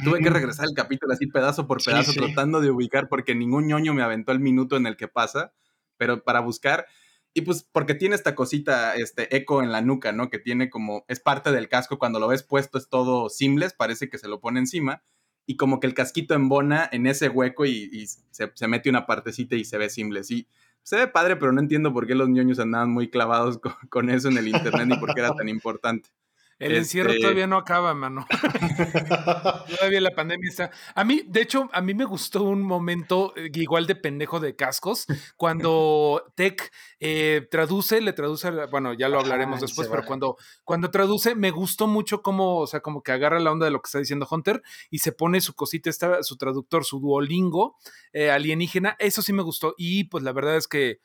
tuve 0.04 0.20
que 0.20 0.30
regresar 0.30 0.66
el 0.68 0.74
capítulo 0.74 1.12
así 1.12 1.26
pedazo 1.26 1.66
por 1.66 1.82
pedazo 1.82 2.12
tratando 2.12 2.60
de 2.60 2.70
ubicar 2.70 3.08
porque 3.08 3.34
ningún 3.34 3.66
ñoño 3.66 3.94
me 3.94 4.02
aventó 4.02 4.32
el 4.32 4.40
minuto 4.40 4.76
en 4.76 4.86
el 4.86 4.96
que 4.96 5.08
pasa, 5.08 5.54
pero 5.96 6.22
para 6.22 6.40
buscar 6.40 6.86
y 7.34 7.42
pues 7.42 7.68
porque 7.70 7.94
tiene 7.94 8.14
esta 8.14 8.36
cosita, 8.36 8.94
este 8.94 9.36
eco 9.36 9.60
en 9.62 9.72
la 9.72 9.82
nuca, 9.82 10.12
¿no? 10.12 10.30
Que 10.30 10.38
tiene 10.38 10.70
como, 10.70 11.04
es 11.08 11.18
parte 11.18 11.50
del 11.50 11.68
casco, 11.68 11.98
cuando 11.98 12.20
lo 12.20 12.28
ves 12.28 12.44
puesto 12.44 12.78
es 12.78 12.88
todo 12.88 13.28
simples, 13.28 13.74
parece 13.74 14.08
que 14.08 14.18
se 14.18 14.28
lo 14.28 14.40
pone 14.40 14.60
encima, 14.60 15.02
y 15.44 15.56
como 15.56 15.80
que 15.80 15.88
el 15.88 15.94
casquito 15.94 16.34
embona 16.34 16.88
en 16.90 17.08
ese 17.08 17.28
hueco 17.28 17.66
y, 17.66 18.06
se, 18.06 18.68
mete 18.68 18.88
una 18.88 19.04
partecita 19.06 19.56
y 19.56 19.64
se 19.64 19.78
ve 19.78 19.90
simple. 19.90 20.22
Sí, 20.22 20.48
se 20.84 20.96
ve 20.96 21.08
padre, 21.08 21.34
pero 21.36 21.52
no 21.52 21.60
entiendo 21.60 21.92
por 21.92 22.06
qué 22.06 22.14
los 22.14 22.28
ñoños 22.28 22.60
andaban 22.60 22.90
muy 22.90 23.10
clavados 23.10 23.60
con 23.90 24.10
eso 24.10 24.28
en 24.28 24.38
el 24.38 24.48
internet 24.48 24.86
ni 24.86 24.96
por 24.96 25.12
qué 25.12 25.20
era 25.20 25.34
tan 25.34 25.48
importante. 25.48 26.10
El 26.58 26.76
encierro 26.76 27.10
este 27.10 27.22
todavía 27.22 27.46
no 27.46 27.56
acaba, 27.56 27.94
mano. 27.94 28.26
todavía 29.78 30.00
la 30.00 30.10
pandemia 30.10 30.48
está. 30.48 30.70
A 30.94 31.04
mí, 31.04 31.22
de 31.26 31.42
hecho, 31.42 31.68
a 31.72 31.80
mí 31.80 31.94
me 31.94 32.04
gustó 32.04 32.44
un 32.44 32.62
momento 32.62 33.32
eh, 33.36 33.50
igual 33.54 33.86
de 33.86 33.96
pendejo 33.96 34.40
de 34.40 34.54
cascos, 34.54 35.06
cuando 35.36 36.32
Tech 36.36 36.72
eh, 37.00 37.46
traduce, 37.50 38.00
le 38.00 38.12
traduce, 38.12 38.50
bueno, 38.70 38.94
ya 38.94 39.08
lo 39.08 39.20
hablaremos 39.20 39.60
después, 39.60 39.88
pero 39.88 40.04
cuando, 40.04 40.36
cuando 40.64 40.90
traduce, 40.90 41.34
me 41.34 41.50
gustó 41.50 41.86
mucho 41.86 42.22
cómo, 42.22 42.58
o 42.58 42.66
sea, 42.66 42.80
como 42.80 43.02
que 43.02 43.12
agarra 43.12 43.40
la 43.40 43.52
onda 43.52 43.66
de 43.66 43.72
lo 43.72 43.80
que 43.80 43.88
está 43.88 43.98
diciendo 43.98 44.26
Hunter 44.30 44.62
y 44.90 45.00
se 45.00 45.12
pone 45.12 45.40
su 45.40 45.54
cosita, 45.54 45.90
está, 45.90 46.22
su 46.22 46.36
traductor, 46.36 46.84
su 46.84 47.00
duolingo 47.00 47.76
eh, 48.12 48.30
alienígena. 48.30 48.96
Eso 48.98 49.22
sí 49.22 49.32
me 49.32 49.42
gustó. 49.42 49.74
Y 49.76 50.04
pues 50.04 50.22
la 50.24 50.32
verdad 50.32 50.56
es 50.56 50.68
que 50.68 51.00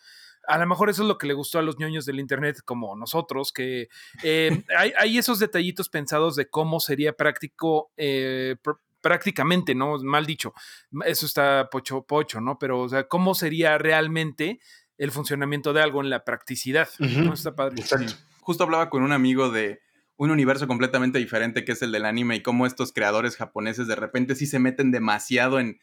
a 0.50 0.58
lo 0.58 0.66
mejor 0.66 0.90
eso 0.90 1.04
es 1.04 1.08
lo 1.08 1.20
que 1.20 1.28
le 1.28 1.36
gustó 1.36 1.60
a 1.60 1.62
los 1.62 1.78
ñoños 1.78 2.06
del 2.06 2.20
Internet 2.20 2.62
como 2.66 2.96
nosotros, 2.96 3.54
que 3.54 3.88
eh, 4.24 4.64
hay, 4.76 5.18
esos 5.18 5.38
detallitos 5.38 5.90
pensados 5.90 6.36
de 6.36 6.50
cómo 6.50 6.80
sería 6.80 7.14
práctico. 7.14 7.92
Eh, 7.96 8.56
prácticamente, 9.02 9.76
¿no? 9.76 9.98
Mal 10.00 10.26
dicho, 10.26 10.54
eso 11.06 11.26
está 11.26 11.70
pocho 11.70 12.02
pocho, 12.02 12.42
¿no? 12.42 12.60
Pero, 12.60 12.82
o 12.82 12.90
sea, 12.90 13.08
¿cómo 13.08 13.34
sería 13.34 13.78
realmente 13.78 14.60
el 14.98 15.12
funcionamiento 15.12 15.72
de 15.72 15.82
algo 15.82 16.02
en 16.02 16.10
la 16.10 16.26
practicidad? 16.26 16.90
¿no? 17.00 17.34
Está 17.34 17.56
padre. 17.56 17.82
Justo 18.42 18.64
hablaba 18.66 18.90
con 18.90 19.04
un 19.04 19.14
amigo 19.14 19.52
de 19.52 19.80
un 20.18 20.32
universo 20.32 20.68
completamente 20.68 21.18
diferente 21.18 21.64
que 21.64 21.72
es 21.72 21.82
el 21.82 21.94
del 21.94 22.04
anime 22.04 22.36
y 22.36 22.42
cómo 22.42 22.66
estos 22.66 22.92
creadores 22.92 23.38
japoneses 23.38 23.88
de 23.88 23.96
repente 23.96 24.36
sí 24.36 24.48
se 24.48 24.60
meten 24.60 24.92
demasiado 24.92 25.62
en 25.62 25.80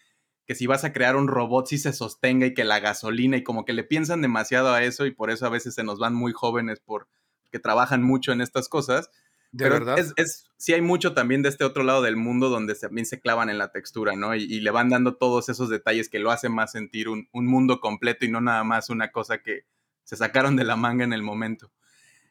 que 0.47 0.55
si 0.55 0.67
vas 0.67 0.85
a 0.85 0.93
crear 0.93 1.17
un 1.17 1.29
robot 1.29 1.67
sí 1.67 1.79
se 1.79 1.93
sostenga 1.93 2.47
y 2.47 2.55
que 2.55 2.65
la 2.65 2.81
gasolina 2.81 3.37
y 3.37 3.43
como 3.43 3.65
que 3.65 3.73
le 3.73 3.85
piensan 3.85 4.23
demasiado 4.23 4.73
a 4.73 4.83
eso 4.83 5.07
y 5.07 5.11
por 5.11 5.31
eso 5.31 5.47
a 5.47 5.51
veces 5.51 5.75
se 5.75 5.85
nos 5.85 5.99
van 5.99 6.15
muy 6.15 6.33
jóvenes 6.33 6.81
por 6.81 7.09
que 7.51 7.59
trabajan 7.59 8.03
mucho 8.03 8.33
en 8.33 8.41
estas 8.41 8.69
cosas. 8.69 9.11
De 9.53 9.69
verdad. 9.69 9.99
Es, 9.99 10.13
es, 10.17 10.47
sí 10.57 10.75
hay 10.75 10.83
mucho 10.83 11.15
también 11.15 11.43
de 11.43 11.49
este 11.49 11.65
otro 11.65 11.83
lado 11.83 12.03
del 12.03 12.17
mundo 12.17 12.49
donde 12.49 12.75
también 12.75 13.07
se 13.07 13.21
clavan 13.21 13.49
en 13.49 13.59
la 13.59 13.73
textura, 13.73 14.15
¿no? 14.15 14.35
Y, 14.35 14.61
le 14.61 14.71
van 14.71 14.89
dando 14.89 15.17
todos 15.17 15.49
esos 15.49 15.69
detalles 15.69 16.09
que 16.09 16.19
lo 16.19 16.31
hacen 16.31 16.53
más 16.53 16.73
sentir 16.73 17.09
un, 17.09 17.29
un 17.33 17.47
mundo 17.47 17.81
completo 17.81 18.25
y 18.25 18.31
no 18.31 18.41
nada 18.41 18.65
más 18.65 18.91
una 18.91 19.13
cosa 19.13 19.39
que 19.39 19.65
se 20.05 20.17
sacaron 20.17 20.57
de 20.57 20.65
la 20.65 20.77
manga 20.77 21.05
en 21.05 21.13
el 21.13 21.23
momento. 21.23 21.73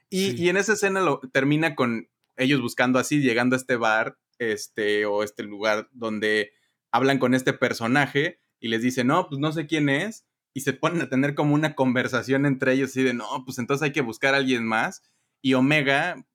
Y, 0.09 0.47
en 0.47 0.57
esa 0.57 0.73
escena 0.73 1.01
lo, 1.01 1.19
termina 1.33 1.75
con 1.75 2.09
ellos 2.37 2.61
buscando 2.61 2.99
así, 2.99 3.19
llegando 3.19 3.55
a 3.55 3.59
este 3.59 3.75
bar, 3.75 4.17
este, 4.37 5.05
o 5.05 5.23
este 5.23 5.43
lugar 5.43 5.89
donde 5.91 6.53
hablan 6.95 7.19
con 7.19 7.33
este 7.33 7.53
personaje 7.53 8.39
y 8.59 8.69
les 8.69 8.81
dicen, 8.81 9.07
no, 9.07 9.27
pues 9.27 9.39
no 9.39 9.51
sé 9.51 9.67
quién 9.67 9.89
es, 9.89 10.25
y 10.53 10.61
se 10.61 10.73
ponen 10.73 11.01
a 11.01 11.09
tener 11.09 11.35
como 11.35 11.53
una 11.53 11.75
conversación 11.75 12.45
entre 12.45 12.73
ellos 12.73 12.91
así 12.91 13.03
de, 13.03 13.13
no, 13.13 13.27
pues 13.45 13.59
entonces 13.59 13.83
hay 13.83 13.91
que 13.91 14.01
buscar 14.01 14.33
a 14.33 14.37
alguien 14.37 14.65
más. 14.65 15.03
Y 15.41 15.53
Omega 15.53 16.25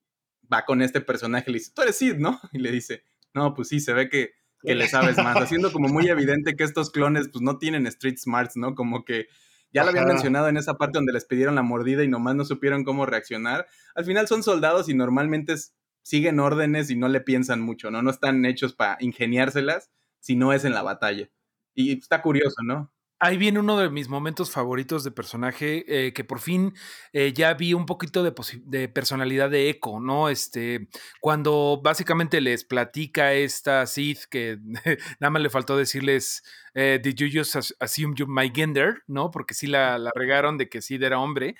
va 0.51 0.63
con 0.65 0.81
este 0.83 1.01
personaje 1.01 1.49
y 1.49 1.53
le 1.53 1.59
dice, 1.59 1.71
tú 1.73 1.81
eres 1.81 1.97
Sid, 1.97 2.17
¿no? 2.17 2.39
Y 2.53 2.59
le 2.59 2.71
dice, 2.71 3.03
no, 3.33 3.55
pues 3.55 3.69
sí, 3.69 3.79
se 3.79 3.93
ve 3.93 4.09
que, 4.09 4.33
que 4.61 4.75
le 4.75 4.87
sabes 4.87 5.17
más, 5.17 5.35
haciendo 5.37 5.71
como 5.71 5.87
muy 5.87 6.07
evidente 6.09 6.55
que 6.55 6.63
estos 6.63 6.91
clones 6.91 7.29
pues 7.29 7.41
no 7.41 7.57
tienen 7.57 7.87
street 7.87 8.17
smarts, 8.17 8.55
¿no? 8.57 8.75
Como 8.75 9.03
que 9.05 9.27
ya 9.73 9.83
lo 9.83 9.89
habían 9.89 10.05
mencionado 10.05 10.49
en 10.49 10.57
esa 10.57 10.75
parte 10.75 10.99
donde 10.99 11.13
les 11.13 11.25
pidieron 11.25 11.55
la 11.55 11.63
mordida 11.63 12.03
y 12.03 12.07
nomás 12.07 12.35
no 12.35 12.45
supieron 12.45 12.83
cómo 12.83 13.07
reaccionar. 13.07 13.65
Al 13.95 14.05
final 14.05 14.27
son 14.27 14.43
soldados 14.43 14.87
y 14.89 14.93
normalmente 14.93 15.55
siguen 16.03 16.39
órdenes 16.39 16.91
y 16.91 16.95
no 16.95 17.07
le 17.07 17.21
piensan 17.21 17.61
mucho, 17.61 17.89
¿no? 17.89 18.01
No 18.01 18.11
están 18.11 18.45
hechos 18.45 18.73
para 18.73 18.97
ingeniárselas 18.99 19.89
si 20.21 20.37
no 20.37 20.53
es 20.53 20.63
en 20.63 20.73
la 20.73 20.83
batalla. 20.83 21.29
Y 21.73 21.97
está 21.97 22.21
curioso, 22.21 22.63
¿no? 22.63 22.91
Ahí 23.23 23.37
viene 23.37 23.59
uno 23.59 23.77
de 23.77 23.91
mis 23.91 24.09
momentos 24.09 24.49
favoritos 24.49 25.03
de 25.03 25.11
personaje, 25.11 25.85
eh, 25.87 26.11
que 26.11 26.23
por 26.23 26.39
fin 26.39 26.73
eh, 27.13 27.33
ya 27.33 27.53
vi 27.53 27.75
un 27.75 27.85
poquito 27.85 28.23
de, 28.23 28.87
personalidad 28.89 29.51
de 29.51 29.69
Echo, 29.69 29.99
¿no? 29.99 30.27
Este, 30.27 30.87
cuando 31.19 31.79
básicamente 31.83 32.41
les 32.41 32.65
platica 32.65 33.33
esta 33.33 33.85
Sith, 33.85 34.23
que 34.27 34.57
nada 35.19 35.29
más 35.29 35.41
le 35.43 35.51
faltó 35.51 35.77
decirles, 35.77 36.41
eh, 36.73 36.99
did 37.03 37.13
you 37.13 37.27
just 37.31 37.55
assume 37.79 38.15
my 38.27 38.51
gender, 38.51 39.03
¿no? 39.05 39.29
Porque 39.29 39.53
sí 39.53 39.67
la, 39.67 39.99
la 39.99 40.09
regaron 40.15 40.57
de 40.57 40.67
que 40.67 40.81
Sid 40.81 41.03
era 41.03 41.19
hombre, 41.19 41.55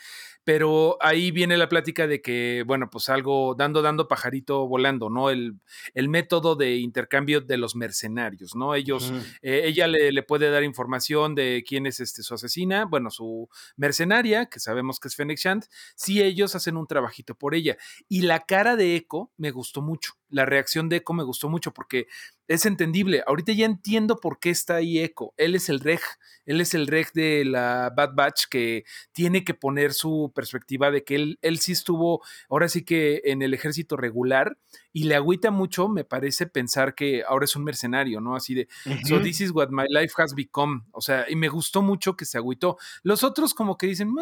pero 0.54 0.98
ahí 1.00 1.32
viene 1.32 1.56
la 1.56 1.70
plática 1.70 2.08
de 2.08 2.22
que, 2.22 2.66
bueno, 2.68 2.90
pues 2.90 3.08
algo 3.08 3.56
dando, 3.56 3.82
dando 3.82 4.10
pajarito 4.10 4.68
volando, 4.68 5.10
¿no? 5.10 5.30
El, 5.30 5.62
el 5.94 6.10
método 6.10 6.58
de 6.58 6.76
intercambio 6.76 7.40
de 7.40 7.56
los 7.56 7.78
mercenarios, 7.78 8.54
¿no? 8.54 8.76
Ellos, 8.76 9.14
eh, 9.42 9.62
ella 9.64 9.88
le, 9.88 10.12
le, 10.12 10.24
puede 10.24 10.52
dar 10.52 10.66
información 10.66 11.36
de 11.36 11.64
quién 11.66 11.86
es 11.86 12.02
este, 12.02 12.22
su 12.22 12.34
asesina, 12.34 12.84
bueno, 12.84 13.10
su 13.12 13.48
mercenaria, 13.78 14.48
que 14.48 14.60
sabemos 14.60 15.00
que 15.00 15.08
es 15.08 15.16
Fennec 15.16 15.38
Shand, 15.38 15.68
si 15.96 16.22
ellos 16.22 16.54
hacen 16.54 16.76
un 16.76 16.86
trabajito 16.86 17.34
por 17.34 17.56
ella. 17.56 17.78
Y 18.10 18.24
la 18.24 18.42
cara 18.42 18.76
de 18.76 18.98
Echo 18.98 19.32
me 19.38 19.52
gustó 19.52 19.82
mucho 19.82 20.16
la 20.32 20.46
reacción 20.46 20.90
de 20.90 20.98
Echo 20.98 21.14
me 21.14 21.24
gustó 21.24 21.50
mucho 21.50 21.74
porque 21.74 22.08
es 22.48 22.66
entendible. 22.66 23.24
Ahorita 23.28 23.54
ya 23.54 23.66
entiendo 23.66 24.18
por 24.18 24.40
qué 24.40 24.50
está 24.50 24.76
ahí 24.76 25.00
Echo. 25.00 25.34
Él 25.38 25.56
es 25.56 25.70
el 25.70 25.80
reg, 25.80 26.02
él 26.46 26.60
es 26.60 26.74
el 26.74 26.88
reg 26.88 27.12
de 27.14 27.46
la 27.46 27.94
Bad 27.96 28.14
Batch 28.14 28.46
que 28.50 28.84
tiene 29.12 29.44
que 29.44 29.54
poner 29.54 29.94
su 29.94 30.32
perspectiva 30.36 30.92
de 30.92 31.04
que 31.04 31.16
él, 31.16 31.40
él 31.42 31.60
sí 31.60 31.72
estuvo 31.72 32.22
ahora 32.50 32.68
sí 32.68 32.84
que 32.84 33.22
en 33.26 33.42
el 33.42 33.54
ejército 33.54 33.96
regular 33.96 34.58
y 34.94 35.06
le 35.06 35.16
agüita 35.16 35.52
mucho, 35.52 35.88
me 35.88 36.04
parece, 36.04 36.48
pensar 36.48 36.96
que 36.96 37.24
ahora 37.26 37.46
es 37.46 37.56
un 37.56 37.64
mercenario, 37.64 38.20
¿no? 38.20 38.36
Así 38.36 38.54
de, 38.54 38.68
so 39.08 39.22
this 39.22 39.40
is 39.42 39.52
what 39.52 39.70
my 39.70 39.86
life 39.90 40.14
has 40.18 40.34
become. 40.36 40.82
O 40.92 41.02
sea, 41.02 41.26
y 41.30 41.36
me 41.36 41.48
gustó 41.48 41.82
mucho 41.82 42.16
que 42.18 42.26
se 42.26 42.38
agüitó. 42.38 42.78
Los 43.04 43.24
otros 43.24 43.54
como 43.54 43.78
que 43.78 43.88
dicen, 43.88 44.14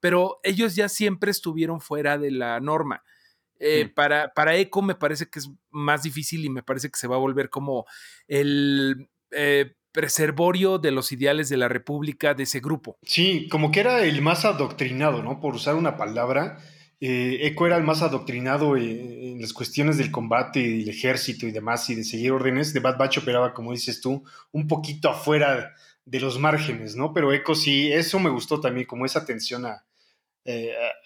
pero 0.00 0.40
ellos 0.42 0.74
ya 0.74 0.88
siempre 0.88 1.30
estuvieron 1.30 1.80
fuera 1.80 2.18
de 2.18 2.30
la 2.30 2.60
norma. 2.60 3.02
Eh, 3.66 3.88
para, 3.88 4.34
para 4.34 4.54
Echo 4.56 4.82
me 4.82 4.94
parece 4.94 5.30
que 5.30 5.38
es 5.38 5.50
más 5.70 6.02
difícil 6.02 6.44
y 6.44 6.50
me 6.50 6.62
parece 6.62 6.90
que 6.90 6.98
se 6.98 7.08
va 7.08 7.16
a 7.16 7.18
volver 7.18 7.48
como 7.48 7.86
el 8.28 9.08
eh, 9.30 9.72
preservorio 9.90 10.76
de 10.78 10.90
los 10.90 11.12
ideales 11.12 11.48
de 11.48 11.56
la 11.56 11.68
República 11.68 12.34
de 12.34 12.42
ese 12.42 12.60
grupo. 12.60 12.98
Sí, 13.02 13.48
como 13.50 13.72
que 13.72 13.80
era 13.80 14.04
el 14.04 14.20
más 14.20 14.44
adoctrinado, 14.44 15.22
¿no? 15.22 15.40
Por 15.40 15.54
usar 15.54 15.76
una 15.76 15.96
palabra. 15.96 16.58
Eh, 17.00 17.38
Echo 17.40 17.66
era 17.66 17.78
el 17.78 17.84
más 17.84 18.02
adoctrinado 18.02 18.76
en, 18.76 19.40
las 19.40 19.54
cuestiones 19.54 19.96
del 19.96 20.10
combate 20.10 20.60
y 20.60 20.82
el 20.82 20.90
ejército 20.90 21.46
y 21.46 21.50
demás 21.50 21.88
y 21.88 21.94
de 21.94 22.04
seguir 22.04 22.32
órdenes. 22.32 22.74
De 22.74 22.80
Bad 22.80 22.98
Batch 22.98 23.18
operaba, 23.18 23.54
como 23.54 23.72
dices 23.72 24.02
tú, 24.02 24.22
un 24.52 24.68
poquito 24.68 25.08
afuera 25.08 25.74
de 26.04 26.20
los 26.20 26.38
márgenes, 26.38 26.96
¿no? 26.96 27.14
Pero 27.14 27.32
Echo 27.32 27.54
sí, 27.54 27.90
eso 27.90 28.18
me 28.18 28.28
gustó 28.28 28.60
también, 28.60 28.86
como 28.86 29.06
esa 29.06 29.20
atención 29.20 29.64
a, 29.64 29.86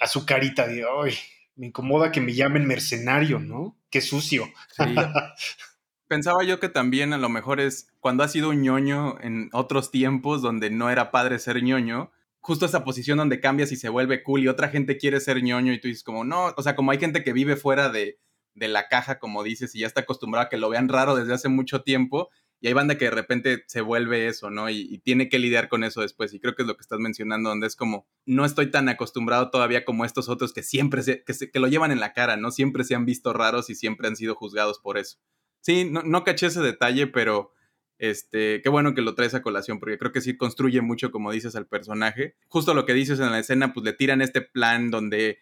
a, 0.00 0.06
su 0.08 0.26
carita 0.26 0.66
de, 0.66 0.82
ay, 0.82 1.14
me 1.58 1.66
incomoda 1.66 2.12
que 2.12 2.20
me 2.20 2.32
llamen 2.32 2.66
mercenario, 2.66 3.40
¿no? 3.40 3.76
Qué 3.90 4.00
sucio. 4.00 4.48
Pensaba 6.08 6.44
yo 6.44 6.60
que 6.60 6.68
también 6.68 7.12
a 7.12 7.18
lo 7.18 7.28
mejor 7.28 7.60
es 7.60 7.88
cuando 8.00 8.22
has 8.22 8.32
sido 8.32 8.50
un 8.50 8.62
ñoño 8.62 9.20
en 9.20 9.50
otros 9.52 9.90
tiempos 9.90 10.40
donde 10.40 10.70
no 10.70 10.88
era 10.88 11.10
padre 11.10 11.38
ser 11.40 11.62
ñoño, 11.62 12.12
justo 12.38 12.64
esa 12.64 12.84
posición 12.84 13.18
donde 13.18 13.40
cambias 13.40 13.72
y 13.72 13.76
se 13.76 13.88
vuelve 13.88 14.22
cool 14.22 14.44
y 14.44 14.48
otra 14.48 14.68
gente 14.68 14.96
quiere 14.96 15.20
ser 15.20 15.42
ñoño 15.42 15.72
y 15.72 15.80
tú 15.80 15.88
dices 15.88 16.04
como, 16.04 16.24
no, 16.24 16.54
o 16.56 16.62
sea, 16.62 16.76
como 16.76 16.92
hay 16.92 16.98
gente 16.98 17.24
que 17.24 17.32
vive 17.32 17.56
fuera 17.56 17.90
de, 17.90 18.20
de 18.54 18.68
la 18.68 18.86
caja, 18.86 19.18
como 19.18 19.42
dices, 19.42 19.74
y 19.74 19.80
ya 19.80 19.88
está 19.88 20.02
acostumbrada 20.02 20.46
a 20.46 20.48
que 20.48 20.58
lo 20.58 20.70
vean 20.70 20.88
raro 20.88 21.16
desde 21.16 21.34
hace 21.34 21.48
mucho 21.48 21.82
tiempo 21.82 22.30
y 22.60 22.66
hay 22.66 22.72
banda 22.72 22.98
que 22.98 23.04
de 23.04 23.12
repente 23.12 23.64
se 23.68 23.80
vuelve 23.80 24.26
eso, 24.26 24.50
¿no? 24.50 24.68
Y, 24.68 24.98
tiene 24.98 25.28
que 25.28 25.38
lidiar 25.38 25.68
con 25.68 25.84
eso 25.84 26.00
después. 26.00 26.34
Y 26.34 26.40
creo 26.40 26.56
que 26.56 26.62
es 26.62 26.68
lo 26.68 26.76
que 26.76 26.82
estás 26.82 26.98
mencionando, 26.98 27.50
donde 27.50 27.68
es 27.68 27.76
como, 27.76 28.06
no 28.26 28.44
estoy 28.44 28.70
tan 28.70 28.88
acostumbrado 28.88 29.50
todavía 29.50 29.84
como 29.84 30.04
estos 30.04 30.28
otros 30.28 30.52
que 30.52 30.64
siempre 30.64 31.02
se, 31.02 31.22
que, 31.24 31.60
lo 31.60 31.68
llevan 31.68 31.92
en 31.92 32.00
la 32.00 32.12
cara, 32.12 32.36
¿no? 32.36 32.50
Siempre 32.50 32.82
se 32.82 32.96
han 32.96 33.04
visto 33.06 33.32
raros 33.32 33.70
y 33.70 33.76
siempre 33.76 34.08
han 34.08 34.16
sido 34.16 34.34
juzgados 34.34 34.80
por 34.80 34.98
eso. 34.98 35.18
Sí, 35.60 35.88
no, 35.88 36.02
no 36.02 36.24
caché 36.24 36.46
ese 36.46 36.60
detalle, 36.60 37.06
pero 37.06 37.52
este, 37.98 38.60
qué 38.60 38.68
bueno 38.68 38.92
que 38.94 39.02
lo 39.02 39.14
traes 39.14 39.34
a 39.34 39.42
colación, 39.42 39.78
porque 39.78 39.98
creo 39.98 40.10
que 40.10 40.20
sí 40.20 40.36
construye 40.36 40.80
mucho, 40.80 41.12
como 41.12 41.30
dices, 41.30 41.54
al 41.54 41.66
personaje. 41.66 42.34
Justo 42.48 42.74
lo 42.74 42.86
que 42.86 42.94
dices 42.94 43.20
en 43.20 43.30
la 43.30 43.38
escena, 43.38 43.72
pues 43.72 43.84
le 43.84 43.92
tiran 43.92 44.20
este 44.20 44.40
plan 44.40 44.90
donde 44.90 45.38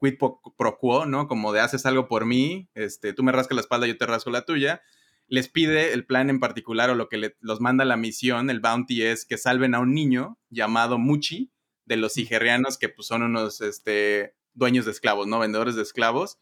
quid 0.00 0.14
pro 0.16 0.78
quo, 0.78 1.04
¿no? 1.04 1.28
Como 1.28 1.52
de 1.52 1.60
haces 1.60 1.84
algo 1.84 2.08
por 2.08 2.24
mí, 2.24 2.70
este, 2.74 3.12
tú 3.12 3.22
me 3.22 3.32
rascas 3.32 3.56
la 3.56 3.60
espalda, 3.60 3.86
yo 3.86 3.98
te 3.98 4.06
rasco 4.06 4.30
la 4.30 4.46
tuya 4.46 4.82
les 5.28 5.48
pide 5.48 5.92
el 5.92 6.06
plan 6.06 6.30
en 6.30 6.40
particular 6.40 6.90
o 6.90 6.94
lo 6.94 7.08
que 7.08 7.34
los 7.40 7.60
manda 7.60 7.84
la 7.84 7.96
misión, 7.96 8.50
el 8.50 8.60
bounty 8.60 9.02
es 9.02 9.26
que 9.26 9.38
salven 9.38 9.74
a 9.74 9.80
un 9.80 9.92
niño 9.92 10.38
llamado 10.50 10.98
Muchi 10.98 11.50
de 11.84 11.96
los 11.96 12.16
Igerrianos, 12.16 12.78
que 12.78 12.88
pues, 12.88 13.06
son 13.08 13.22
unos 13.22 13.60
este, 13.60 14.34
dueños 14.54 14.84
de 14.84 14.92
esclavos, 14.92 15.26
¿no? 15.26 15.38
Vendedores 15.38 15.74
de 15.76 15.82
esclavos. 15.82 16.38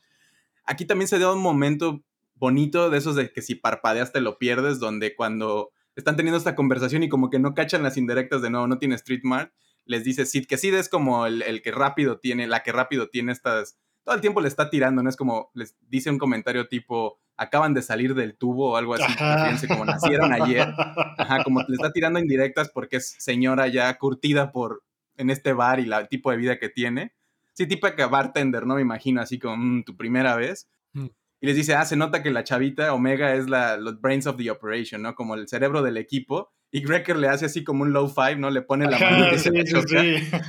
Aquí 0.64 0.84
también 0.84 1.08
se 1.08 1.18
dio 1.18 1.32
un 1.32 1.42
momento 1.42 2.02
bonito 2.34 2.90
de 2.90 2.98
esos 2.98 3.16
de 3.16 3.32
que 3.32 3.42
si 3.42 3.54
parpadeas 3.54 4.12
te 4.12 4.20
lo 4.20 4.38
pierdes, 4.38 4.80
donde 4.80 5.14
cuando 5.14 5.70
están 5.96 6.16
teniendo 6.16 6.38
esta 6.38 6.54
conversación 6.54 7.02
y 7.02 7.08
como 7.08 7.30
que 7.30 7.38
no 7.38 7.54
cachan 7.54 7.82
las 7.82 7.96
indirectas 7.96 8.42
de 8.42 8.50
no, 8.50 8.66
no 8.66 8.78
tiene 8.78 8.96
Street 8.96 9.20
Mart, 9.22 9.52
les 9.86 10.04
dice 10.04 10.26
Sid 10.26 10.46
que 10.46 10.56
Sid 10.56 10.74
es 10.74 10.88
como 10.88 11.26
el, 11.26 11.42
el, 11.42 11.62
que 11.62 11.70
rápido 11.70 12.18
tiene, 12.18 12.46
la 12.46 12.62
que 12.62 12.72
rápido 12.72 13.08
tiene 13.08 13.32
estas, 13.32 13.78
todo 14.02 14.14
el 14.14 14.20
tiempo 14.20 14.40
le 14.40 14.48
está 14.48 14.70
tirando, 14.70 15.02
¿no? 15.02 15.10
Es 15.10 15.16
como, 15.16 15.50
les 15.54 15.76
dice 15.88 16.10
un 16.10 16.18
comentario 16.18 16.68
tipo, 16.68 17.20
acaban 17.36 17.74
de 17.74 17.82
salir 17.82 18.14
del 18.14 18.36
tubo 18.36 18.72
o 18.72 18.76
algo 18.76 18.94
así, 18.94 19.12
fíjense, 19.12 19.68
como 19.68 19.84
nacieron 19.84 20.32
ayer, 20.32 20.68
ajá, 21.18 21.42
como 21.42 21.60
le 21.60 21.74
está 21.74 21.92
tirando 21.92 22.18
indirectas 22.18 22.70
porque 22.70 22.96
es 22.96 23.16
señora 23.18 23.68
ya 23.68 23.96
curtida 23.98 24.52
por, 24.52 24.82
en 25.16 25.30
este 25.30 25.52
bar 25.52 25.80
y 25.80 25.90
el 25.92 26.08
tipo 26.08 26.30
de 26.30 26.36
vida 26.36 26.58
que 26.58 26.68
tiene. 26.68 27.12
Sí, 27.52 27.66
tipo 27.66 27.86
que 27.94 28.04
bartender, 28.04 28.66
¿no? 28.66 28.74
Me 28.74 28.82
imagino, 28.82 29.20
así 29.20 29.38
como 29.38 29.56
mm, 29.56 29.84
tu 29.84 29.96
primera 29.96 30.34
vez. 30.36 30.68
Mm. 30.92 31.06
Y 31.40 31.46
les 31.46 31.56
dice, 31.56 31.74
ah, 31.74 31.84
se 31.84 31.96
nota 31.96 32.22
que 32.22 32.30
la 32.30 32.42
chavita 32.42 32.92
Omega 32.94 33.34
es 33.34 33.48
la, 33.48 33.76
los 33.76 34.00
brains 34.00 34.26
of 34.26 34.36
the 34.36 34.50
operation, 34.50 35.02
¿no? 35.02 35.14
Como 35.14 35.34
el 35.34 35.46
cerebro 35.46 35.82
del 35.82 35.96
equipo. 35.96 36.50
Y 36.72 36.82
Greker 36.82 37.16
le 37.16 37.28
hace 37.28 37.44
así 37.44 37.62
como 37.62 37.82
un 37.84 37.92
low 37.92 38.08
five, 38.08 38.36
¿no? 38.36 38.50
Le 38.50 38.62
pone 38.62 38.90
la 38.90 38.98
mano 38.98 39.32
y 39.32 39.38
se 39.38 39.50
sí, 39.50 39.76
sí. 39.86 39.96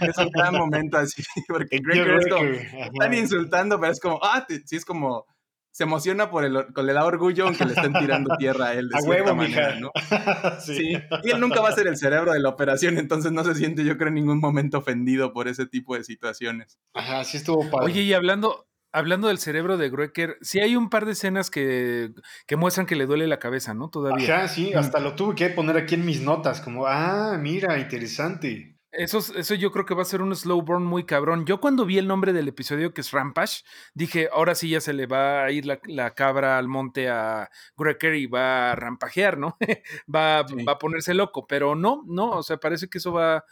Es 0.01 0.18
un 0.18 0.30
gran 0.32 0.56
momento 0.56 0.98
así, 0.98 1.22
porque 1.48 1.77
Greker 1.77 2.15
es 2.15 2.27
como, 2.27 2.44
están 2.46 3.13
insultando, 3.13 3.80
pero 3.80 3.92
es 3.92 4.00
como, 4.00 4.20
ah, 4.24 4.48
sí, 4.65 4.75
es 4.75 4.86
como, 4.86 5.27
se 5.75 5.84
emociona 5.84 6.29
por 6.29 6.46
el, 6.46 6.53
le 6.53 6.94
da 6.94 7.03
orgullo 7.03 7.48
aunque 7.48 7.65
le 7.65 7.74
estén 7.74 7.91
tirando 7.91 8.38
tierra 8.38 8.67
a 8.67 8.74
él 8.75 8.88
de 8.88 8.96
a 8.96 9.01
cierta 9.01 9.24
huevo, 9.24 9.36
manera, 9.36 9.77
¿no? 9.77 9.91
sí. 10.65 10.98
Y 11.22 11.29
él 11.29 11.38
nunca 11.41 11.60
va 11.60 11.67
a 11.67 11.74
ser 11.74 11.88
el 11.88 11.98
cerebro 11.98 12.32
de 12.32 12.39
la 12.39 12.48
operación, 12.48 12.98
entonces 12.98 13.34
no 13.34 13.44
se 13.44 13.55
siente, 13.55 13.84
yo 13.84 13.98
creo, 13.98 14.08
en 14.08 14.13
ningún 14.13 14.39
momento 14.39 14.77
ofendido 14.77 15.34
por 15.34 15.50
ese 15.50 15.65
tipo 15.65 15.98
de 15.98 16.05
situaciones. 16.05 16.79
Ajá, 16.94 17.25
sí 17.25 17.36
estuvo 17.36 17.70
padre. 17.70 17.88
Oye, 17.88 18.03
y 18.03 18.13
hablando, 18.13 18.70
hablando 18.94 19.27
del 19.27 19.38
cerebro 19.38 19.75
de 19.75 19.89
Greker, 19.89 20.38
sí 20.39 20.62
hay 20.62 20.77
un 20.77 20.89
par 20.89 21.05
de 21.05 21.12
escenas 21.12 21.50
que, 21.50 22.13
que, 22.48 22.55
muestran 22.55 22.86
que 22.86 22.96
le 22.96 23.05
duele 23.05 23.27
la 23.27 23.39
cabeza, 23.39 23.74
¿no? 23.74 23.89
Todavía. 23.89 24.34
Ajá, 24.34 24.48
sí, 24.48 24.74
hasta 24.74 25.01
lo 25.01 25.13
tuve 25.15 25.36
que 25.36 25.50
poner 25.50 25.75
aquí 25.75 25.96
en 25.96 26.05
mis 26.05 26.22
notas, 26.22 26.62
como, 26.62 26.88
ah, 26.88 27.38
mira, 27.38 27.77
interesante. 27.79 28.75
Eso, 28.98 29.20
eso 29.20 29.56
yo 29.56 29.72
creo 29.72 29.86
que 29.86 29.94
va 29.94 30.04
a 30.04 30.06
ser 30.06 30.22
un 30.22 30.36
slow 30.36 30.62
burn 30.62 30.84
muy 30.84 31.06
cabrón. 31.06 31.46
Yo 31.46 31.60
cuando 31.60 31.86
vi 31.86 31.98
el 31.98 32.08
nombre 32.08 32.34
del 32.34 32.48
episodio 32.48 32.94
que 32.94 33.02
es 33.02 33.12
Rampage, 33.12 33.64
dije, 33.94 34.30
ahora 34.32 34.56
sí 34.56 34.70
ya 34.70 34.82
se 34.82 34.94
le 34.94 35.06
va 35.06 35.44
a 35.44 35.52
ir 35.52 35.66
la, 35.66 36.12
cabra 36.16 36.58
al 36.58 36.68
monte 36.68 37.10
a 37.10 37.50
Greker 37.78 38.16
y 38.16 38.28
va 38.28 38.72
a 38.72 38.75
rampajear, 38.75 39.38
¿no? 39.38 39.58
va, 40.14 40.44
va 40.44 40.74
a 40.74 40.80
ponerse 40.80 41.14
loco, 41.14 41.46
pero 41.48 41.75
no, 41.75 42.04
no, 42.06 42.32
o 42.32 42.44
sea, 42.44 42.58
parece 42.58 42.88
que 42.88 43.00
eso 43.00 43.12
va, 43.12 43.44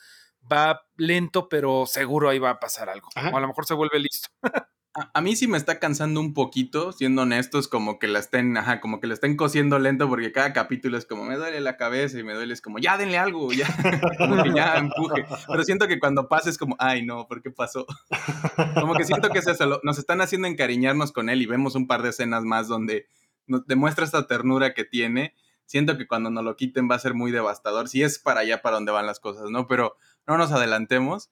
va 0.51 0.81
lento, 0.97 1.50
pero 1.50 1.85
seguro 1.85 2.29
ahí 2.29 2.39
va 2.39 2.51
a 2.51 2.59
pasar 2.59 2.89
algo. 2.89 3.09
O 3.15 3.38
a 3.38 3.39
lo 3.39 3.47
mejor 3.47 3.65
se 3.65 3.73
vuelve 3.73 4.00
listo. 4.00 4.29
A, 4.95 5.21
mí 5.21 5.35
sí 5.35 5.47
me 5.47 5.57
está 5.57 5.79
cansando 5.79 6.19
un 6.19 6.35
poquito, 6.35 6.91
siendo 6.91 7.23
honestos, 7.23 7.67
como 7.67 7.97
que 7.97 8.07
la 8.07 8.19
estén, 8.19 8.55
ajá, 8.57 8.79
como 8.79 9.00
que 9.00 9.07
la 9.07 9.15
estén 9.15 9.35
cosiendo 9.35 9.79
lento, 9.79 10.07
porque 10.07 10.31
cada 10.31 10.53
capítulo 10.53 11.00
es 11.00 11.07
como, 11.07 11.25
me 11.25 11.35
duele 11.35 11.62
la 11.62 11.77
cabeza 11.77 12.19
y 12.19 12.23
me 12.23 12.35
duele, 12.35 12.53
es 12.53 12.62
como, 12.62 12.77
ya 12.77 12.95
denle 12.95 13.17
algo, 13.17 13.51
ya, 13.51 13.65
como 14.19 14.43
que 14.43 14.53
ya 14.53 14.77
empuje. 14.77 15.25
Pero 15.47 15.63
siento 15.63 15.88
que 15.88 16.00
cuando 16.00 16.29
pasa 16.29 16.51
es 16.51 16.59
como, 16.59 16.75
ay 16.77 17.03
no, 17.03 17.27
¿por 17.27 17.41
qué 17.41 17.50
pasó? 17.50 17.88
como 18.79 18.93
que 18.93 19.03
siento 19.03 19.29
que 19.29 19.39
es 19.39 19.47
eso, 19.47 19.79
nos 19.81 19.97
están 19.97 20.21
haciendo 20.21 20.47
encariñarnos 20.47 21.12
con 21.12 21.29
él 21.29 21.41
y 21.41 21.47
vemos 21.47 21.73
un 21.73 21.88
par 21.88 22.03
de 22.03 22.09
escenas 22.09 22.43
más 22.43 22.67
donde 22.67 23.07
nos 23.47 23.65
demuestra 23.65 24.05
esta 24.05 24.27
ternura 24.27 24.75
que 24.75 24.85
tiene. 24.85 25.33
Siento 25.65 25.97
que 25.97 26.05
cuando 26.05 26.29
nos 26.29 26.43
lo 26.43 26.55
quiten 26.55 26.88
va 26.89 26.95
a 26.95 27.00
ser 27.00 27.15
muy 27.15 27.31
devastador, 27.31 27.89
si 27.89 28.03
es 28.03 28.19
para 28.19 28.41
allá 28.41 28.62
para 28.62 28.75
donde 28.75 28.91
van 28.91 29.07
las 29.07 29.19
cosas, 29.19 29.50
¿no? 29.50 29.65
Pero 29.65 29.97
no 30.27 30.38
nos 30.38 30.51
adelantemos 30.51 31.31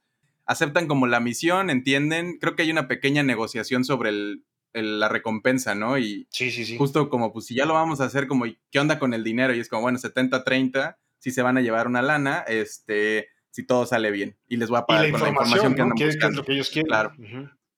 aceptan 0.51 0.87
como 0.87 1.07
la 1.07 1.19
misión, 1.19 1.69
entienden. 1.69 2.37
Creo 2.39 2.55
que 2.55 2.63
hay 2.63 2.71
una 2.71 2.87
pequeña 2.87 3.23
negociación 3.23 3.85
sobre 3.85 4.09
el, 4.09 4.45
la 4.73 5.07
recompensa, 5.07 5.75
¿no? 5.75 5.97
Y 5.97 6.27
sí, 6.29 6.51
sí, 6.51 6.65
sí. 6.65 6.77
justo 6.77 7.09
como, 7.09 7.31
pues 7.31 7.45
si 7.45 7.55
ya 7.55 7.65
lo 7.65 7.73
vamos 7.73 8.01
a 8.01 8.05
hacer, 8.05 8.27
como, 8.27 8.45
¿qué 8.69 8.79
onda 8.79 8.99
con 8.99 9.13
el 9.13 9.23
dinero? 9.23 9.53
Y 9.53 9.59
es 9.59 9.69
como, 9.69 9.83
bueno, 9.83 9.97
70-30, 9.97 10.97
si 11.19 11.31
se 11.31 11.41
van 11.41 11.57
a 11.57 11.61
llevar 11.61 11.87
una 11.87 12.01
lana, 12.01 12.39
este, 12.47 13.29
si 13.49 13.65
todo 13.65 13.85
sale 13.85 14.11
bien. 14.11 14.37
Y 14.47 14.57
les 14.57 14.69
voy 14.69 14.79
a 14.79 14.85
pagar 14.85 15.09
con 15.11 15.21
la 15.21 15.29
información 15.29 15.75
que 15.75 15.81
andan 15.81 15.97
buscando. 15.97 16.27
es 16.27 16.35
lo 16.35 16.45
que 16.45 16.53
ellos 16.53 16.69
quieren. 16.69 16.87
Claro. 16.87 17.13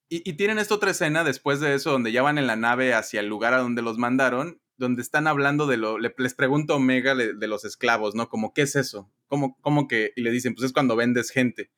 y, 0.10 0.34
tienen 0.34 0.58
esta 0.58 0.76
otra 0.76 0.92
escena 0.92 1.24
después 1.24 1.60
de 1.60 1.76
eso, 1.76 1.92
donde 1.92 2.12
ya 2.12 2.24
van 2.24 2.38
en 2.38 2.48
la 2.48 2.56
nave 2.56 2.94
hacia 2.94 3.20
el 3.20 3.28
lugar 3.28 3.54
a 3.54 3.60
donde 3.60 3.84
los 3.84 3.98
mandaron, 3.98 4.60
donde 4.78 5.04
están 5.04 5.28
hablando 5.28 5.68
de 5.68 5.78
lo, 5.78 6.00
les 6.00 6.34
pregunto 6.34 6.76
Omega 6.76 7.14
de, 7.16 7.48
los 7.48 7.66
esclavos, 7.66 8.16
¿no? 8.16 8.30
Como, 8.30 8.54
¿qué 8.54 8.64
es 8.64 8.76
eso? 8.76 9.12
¿Cómo, 9.28 9.58
¿Cómo 9.62 9.88
que? 9.88 10.12
Y 10.16 10.22
le 10.22 10.32
dicen, 10.32 10.56
pues 10.56 10.66
es 10.66 10.74
cuando 10.74 10.96
vendes 10.96 11.30
gente. 11.30 11.72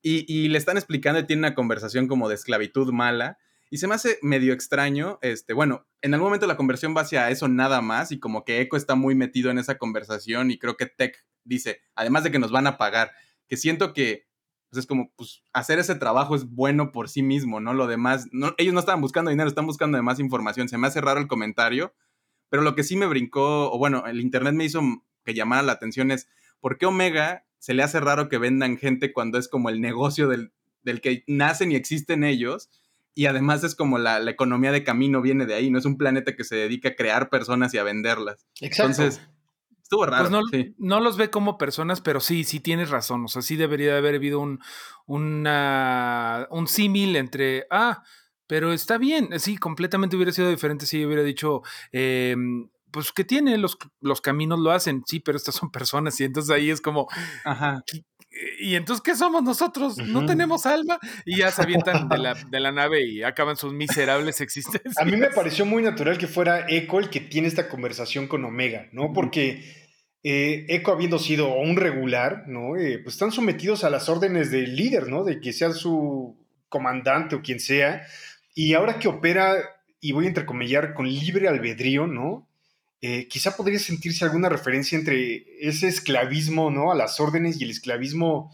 Y, 0.00 0.48
le 0.48 0.58
están 0.58 0.76
explicando 0.76 1.20
y 1.20 1.26
tiene 1.26 1.40
una 1.40 1.54
conversación 1.54 2.06
como 2.08 2.28
de 2.28 2.36
esclavitud 2.36 2.92
mala. 2.92 3.38
Y 3.70 3.78
se 3.78 3.86
me 3.86 3.94
hace 3.94 4.18
medio 4.22 4.54
extraño, 4.54 5.18
este, 5.20 5.52
bueno, 5.52 5.86
en 6.00 6.14
algún 6.14 6.28
momento 6.28 6.46
la 6.46 6.56
conversión 6.56 6.96
va 6.96 7.02
hacia 7.02 7.28
eso 7.30 7.48
nada 7.48 7.82
más 7.82 8.12
y 8.12 8.18
como 8.18 8.44
que 8.44 8.62
Echo 8.62 8.76
está 8.76 8.94
muy 8.94 9.14
metido 9.14 9.50
en 9.50 9.58
esa 9.58 9.76
conversación 9.76 10.50
y 10.50 10.58
creo 10.58 10.78
que 10.78 10.86
Tech 10.86 11.26
dice, 11.44 11.82
además 11.94 12.24
de 12.24 12.30
que 12.30 12.38
nos 12.38 12.50
van 12.50 12.66
a 12.66 12.78
pagar, 12.78 13.12
que 13.46 13.58
siento 13.58 13.92
que 13.92 14.28
pues 14.70 14.80
es 14.80 14.86
como, 14.86 15.12
pues 15.16 15.42
hacer 15.52 15.78
ese 15.78 15.94
trabajo 15.94 16.34
es 16.34 16.44
bueno 16.44 16.92
por 16.92 17.08
sí 17.08 17.22
mismo, 17.22 17.60
¿no? 17.60 17.72
Lo 17.72 17.86
demás, 17.86 18.26
ellos 18.58 18.74
no 18.74 18.80
estaban 18.80 19.00
buscando 19.00 19.30
dinero, 19.30 19.48
están 19.48 19.66
buscando 19.66 19.96
además 19.96 20.20
información. 20.20 20.68
Se 20.68 20.76
me 20.76 20.86
hace 20.86 21.00
raro 21.00 21.20
el 21.20 21.28
comentario, 21.28 21.94
pero 22.50 22.62
lo 22.62 22.74
que 22.74 22.84
sí 22.84 22.96
me 22.96 23.06
brincó, 23.06 23.72
o 23.72 23.78
bueno, 23.78 24.04
el 24.06 24.20
internet 24.20 24.54
me 24.54 24.64
hizo 24.64 24.82
que 25.24 25.34
llamara 25.34 25.62
la 25.62 25.72
atención 25.72 26.10
es, 26.10 26.28
¿por 26.60 26.76
qué 26.76 26.86
Omega 26.86 27.46
se 27.58 27.74
le 27.74 27.82
hace 27.82 28.00
raro 28.00 28.28
que 28.28 28.38
vendan 28.38 28.78
gente 28.78 29.12
cuando 29.12 29.38
es 29.38 29.48
como 29.48 29.68
el 29.68 29.80
negocio 29.80 30.28
del, 30.28 30.52
del 30.82 31.00
que 31.00 31.24
nacen 31.26 31.72
y 31.72 31.76
existen 31.76 32.24
ellos. 32.24 32.70
Y 33.14 33.26
además 33.26 33.64
es 33.64 33.74
como 33.74 33.98
la, 33.98 34.20
economía 34.30 34.70
de 34.70 34.84
camino 34.84 35.20
viene 35.20 35.44
de 35.44 35.54
ahí, 35.54 35.70
no 35.70 35.78
es 35.78 35.84
un 35.84 35.98
planeta 35.98 36.36
que 36.36 36.44
se 36.44 36.54
dedica 36.54 36.90
a 36.90 36.94
crear 36.94 37.30
personas 37.30 37.74
y 37.74 37.78
a 37.78 37.82
venderlas. 37.82 38.46
Entonces, 38.60 39.20
estuvo 39.82 40.02
pues 40.02 40.10
raro. 40.10 40.30
no, 40.30 40.42
sí. 40.52 40.74
no, 40.78 41.00
los 41.00 41.16
ve 41.16 41.28
como 41.28 41.58
personas, 41.58 42.00
pero 42.00 42.20
sí, 42.20 42.44
sí 42.44 42.60
tienes 42.60 42.90
razón. 42.90 43.24
O 43.24 43.28
sea, 43.28 43.42
sí 43.42 43.56
debería 43.56 43.96
haber 43.96 44.14
habido 44.14 44.38
un, 44.38 44.60
una, 45.06 46.46
un 46.50 46.68
símil 46.68 47.16
entre, 47.16 47.66
ah, 47.70 48.04
pero 48.46 48.72
está 48.72 48.98
bien, 48.98 49.30
sí, 49.40 49.56
completamente 49.56 50.14
hubiera 50.14 50.30
sido 50.30 50.48
diferente 50.48 50.86
si 50.86 51.04
hubiera 51.04 51.24
dicho, 51.24 51.62
eh, 51.90 52.36
pues 52.90 53.12
que 53.12 53.24
tiene, 53.24 53.56
los, 53.58 53.76
los 54.00 54.20
caminos 54.20 54.58
lo 54.58 54.70
hacen, 54.70 55.02
sí, 55.06 55.20
pero 55.20 55.36
estas 55.36 55.54
son 55.54 55.70
personas 55.70 56.18
y 56.20 56.24
entonces 56.24 56.54
ahí 56.54 56.70
es 56.70 56.80
como, 56.80 57.08
Ajá. 57.44 57.82
¿y 58.60 58.74
entonces 58.74 59.02
qué 59.02 59.14
somos 59.14 59.42
nosotros? 59.42 59.98
¿No 59.98 60.26
tenemos 60.26 60.66
alma? 60.66 60.98
Y 61.24 61.38
ya 61.38 61.50
se 61.50 61.62
avientan 61.62 62.08
de 62.08 62.18
la, 62.18 62.34
de 62.34 62.60
la 62.60 62.72
nave 62.72 63.06
y 63.06 63.22
acaban 63.22 63.56
sus 63.56 63.72
miserables 63.72 64.40
existencias. 64.40 64.96
A 64.98 65.04
mí 65.04 65.16
me 65.16 65.30
pareció 65.30 65.66
muy 65.66 65.82
natural 65.82 66.18
que 66.18 66.26
fuera 66.26 66.66
Echo 66.68 66.98
el 66.98 67.10
que 67.10 67.20
tiene 67.20 67.48
esta 67.48 67.68
conversación 67.68 68.28
con 68.28 68.44
Omega, 68.44 68.88
¿no? 68.92 69.12
Porque 69.12 69.88
eh, 70.22 70.66
Echo 70.68 70.92
habiendo 70.92 71.18
sido 71.18 71.54
un 71.54 71.76
regular, 71.76 72.44
¿no? 72.46 72.76
Eh, 72.76 72.98
pues 73.02 73.14
están 73.14 73.32
sometidos 73.32 73.84
a 73.84 73.90
las 73.90 74.08
órdenes 74.08 74.50
del 74.50 74.76
líder, 74.76 75.08
¿no? 75.08 75.24
De 75.24 75.40
que 75.40 75.52
sea 75.52 75.72
su 75.72 76.36
comandante 76.68 77.36
o 77.36 77.42
quien 77.42 77.60
sea. 77.60 78.06
Y 78.54 78.74
ahora 78.74 78.98
que 78.98 79.08
opera, 79.08 79.54
y 80.00 80.12
voy 80.12 80.26
a 80.26 80.28
entrecomillar, 80.28 80.94
con 80.94 81.08
libre 81.08 81.48
albedrío, 81.48 82.06
¿no? 82.06 82.47
Eh, 83.00 83.28
quizá 83.28 83.56
podría 83.56 83.78
sentirse 83.78 84.24
alguna 84.24 84.48
referencia 84.48 84.98
entre 84.98 85.44
ese 85.60 85.86
esclavismo, 85.86 86.70
¿no? 86.70 86.90
A 86.90 86.96
las 86.96 87.20
órdenes 87.20 87.60
y 87.60 87.64
el 87.64 87.70
esclavismo 87.70 88.50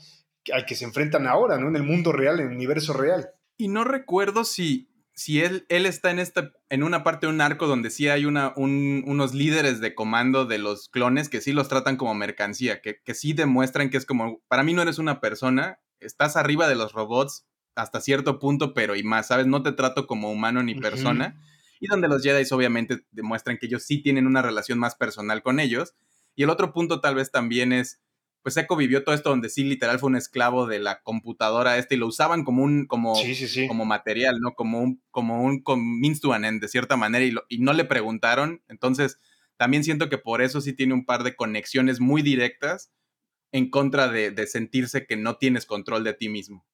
al 0.52 0.66
que 0.66 0.74
se 0.74 0.85
enfrentan 0.85 1.26
ahora, 1.26 1.59
¿no? 1.59 1.68
En 1.68 1.76
el 1.76 1.83
mundo 1.83 2.12
real, 2.12 2.40
en 2.40 2.48
el 2.48 2.54
universo 2.54 2.92
real. 2.92 3.30
Y 3.57 3.68
no 3.68 3.85
recuerdo 3.85 4.44
si, 4.44 4.90
si 5.14 5.40
él, 5.40 5.64
él 5.70 5.87
está 5.87 6.11
en, 6.11 6.18
esta, 6.18 6.52
en 6.68 6.83
una 6.83 7.02
parte 7.02 7.26
de 7.26 7.33
un 7.33 7.40
arco 7.40 7.66
donde 7.66 7.88
sí 7.88 8.09
hay 8.09 8.26
una, 8.26 8.52
unos 8.57 9.33
líderes 9.33 9.80
de 9.80 9.94
comando 9.94 10.44
de 10.44 10.59
los 10.59 10.90
clones 10.90 11.30
que 11.30 11.40
sí 11.40 11.52
los 11.52 11.68
tratan 11.68 11.96
como 11.96 12.14
mercancía, 12.14 12.83
que, 12.83 13.00
que 13.02 13.14
sí 13.14 13.33
demuestran 13.33 13.88
que 13.88 13.96
es 13.96 14.04
como, 14.04 14.42
para 14.48 14.62
mí 14.62 14.74
no 14.74 14.83
eres 14.83 14.98
una 14.98 15.20
persona, 15.20 15.78
estás 16.00 16.37
arriba 16.37 16.68
de 16.68 16.74
los 16.74 16.92
robots 16.92 17.46
hasta 17.76 18.02
cierto 18.02 18.38
punto, 18.38 18.74
pero 18.74 18.94
y 18.94 19.02
más, 19.02 19.28
¿sabes? 19.28 19.46
No 19.46 19.62
te 19.62 19.72
trato 19.72 20.07
como 20.07 20.30
humano 20.30 20.62
ni 20.62 20.74
persona 20.74 21.40
y 21.85 21.87
donde 21.87 22.09
los 22.09 22.23
Jedi 22.23 22.44
obviamente 22.51 23.05
demuestran 23.11 23.59
que 23.59 23.66
ellos 23.66 23.83
sí 23.83 23.99
tienen 23.99 24.27
una 24.27 24.40
relación 24.40 24.79
más 24.79 24.94
personal 24.94 25.42
con 25.42 25.61
ellos. 25.61 25.94
Y 26.35 26.42
el 26.42 26.51
otro 26.51 26.73
punto 26.73 27.03
tal 27.03 27.14
vez 27.14 27.31
también 27.31 27.75
es, 27.75 28.01
pues 28.42 28.57
Echo 28.57 28.75
vivió 28.75 29.05
todo 29.05 29.14
esto 29.14 29.29
donde 29.29 29.51
sí 29.51 29.64
literal 29.64 29.99
fue 29.99 30.09
un 30.09 30.16
esclavo 30.16 30.66
de 30.66 30.79
la 30.79 31.03
computadora 31.03 31.77
este 31.77 31.97
y 31.97 31.99
lo 31.99 32.07
usaban 32.07 32.42
como 32.42 32.62
un, 32.62 32.87
como, 32.87 33.14
como 33.68 33.85
material, 33.85 34.40
¿no? 34.40 34.55
Como 34.55 34.81
un, 34.81 35.03
como 35.11 35.44
un 35.44 35.62
means 36.01 36.23
to 36.23 36.33
an 36.33 36.47
end, 36.47 36.62
de 36.62 36.68
cierta 36.68 36.97
manera, 36.97 37.23
y, 37.23 37.35
y 37.51 37.59
no 37.59 37.75
le 37.75 37.85
preguntaron. 37.85 38.62
Entonces, 38.68 39.18
también 39.59 39.85
siento 39.85 40.09
que 40.09 40.16
por 40.16 40.40
eso 40.40 40.62
sí 40.62 40.73
tiene 40.73 40.94
un 40.94 41.05
par 41.05 41.23
de 41.23 41.37
conexiones 41.37 42.01
muy 42.01 42.23
directas 42.23 42.90
en 43.53 43.68
contra 43.68 44.09
de, 44.09 44.31
de 44.31 44.47
sentirse 44.47 45.07
que 45.07 45.16
no 45.16 45.37
tienes 45.37 45.66
control 45.66 46.03
de 46.03 46.14
ti 46.14 46.31
mismo. 46.31 46.66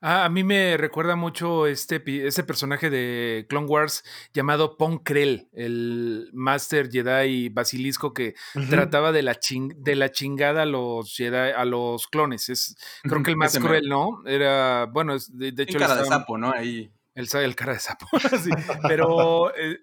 Ah, 0.00 0.26
a 0.26 0.28
mí 0.28 0.44
me 0.44 0.76
recuerda 0.76 1.16
mucho 1.16 1.66
este, 1.66 2.02
ese 2.26 2.44
personaje 2.44 2.90
de 2.90 3.46
Clone 3.48 3.66
Wars 3.66 4.04
llamado 4.34 4.76
Pon 4.76 4.98
Krell, 4.98 5.48
el 5.52 6.28
Master 6.34 6.90
Jedi 6.90 7.48
basilisco 7.48 8.12
que 8.12 8.34
trataba 8.68 9.12
de 9.12 9.22
la, 9.22 9.38
de 9.76 9.96
la 9.96 10.12
chingada 10.12 10.62
a 10.62 10.66
los 10.66 11.14
Jedi, 11.16 11.52
a 11.56 11.64
los 11.64 12.06
clones. 12.08 12.48
Es, 12.50 12.76
creo 13.02 13.22
que 13.22 13.30
el 13.30 13.36
más 13.36 13.58
cruel, 13.58 13.88
¿no? 13.88 14.22
Era, 14.26 14.86
bueno, 14.86 15.16
de, 15.30 15.48
hecho... 15.62 15.78
El 15.78 15.84
cara 15.84 15.96
de 15.96 16.04
sapo, 16.04 16.36
¿no? 16.36 16.52
Ahí. 16.52 16.90
El, 17.14 17.28
el 17.32 17.56
cara 17.56 17.72
de 17.72 17.78
sapo, 17.78 18.06
sí. 18.42 18.50
Pero, 18.88 19.54
eh, 19.56 19.78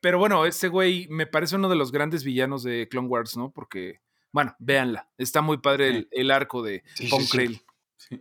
pero 0.00 0.18
bueno, 0.18 0.44
este 0.46 0.68
güey 0.68 1.06
me 1.08 1.26
parece 1.26 1.56
uno 1.56 1.68
de 1.68 1.76
los 1.76 1.92
grandes 1.92 2.24
villanos 2.24 2.62
de 2.62 2.88
Clone 2.88 3.08
Wars, 3.08 3.36
¿no? 3.36 3.52
Porque, 3.52 4.00
bueno, 4.32 4.54
véanla. 4.58 5.08
Está 5.16 5.40
muy 5.40 5.58
padre 5.58 6.08
el, 6.10 6.30
arco 6.30 6.62
de 6.62 6.84
Pon 7.08 7.24
Krell. 7.26 7.62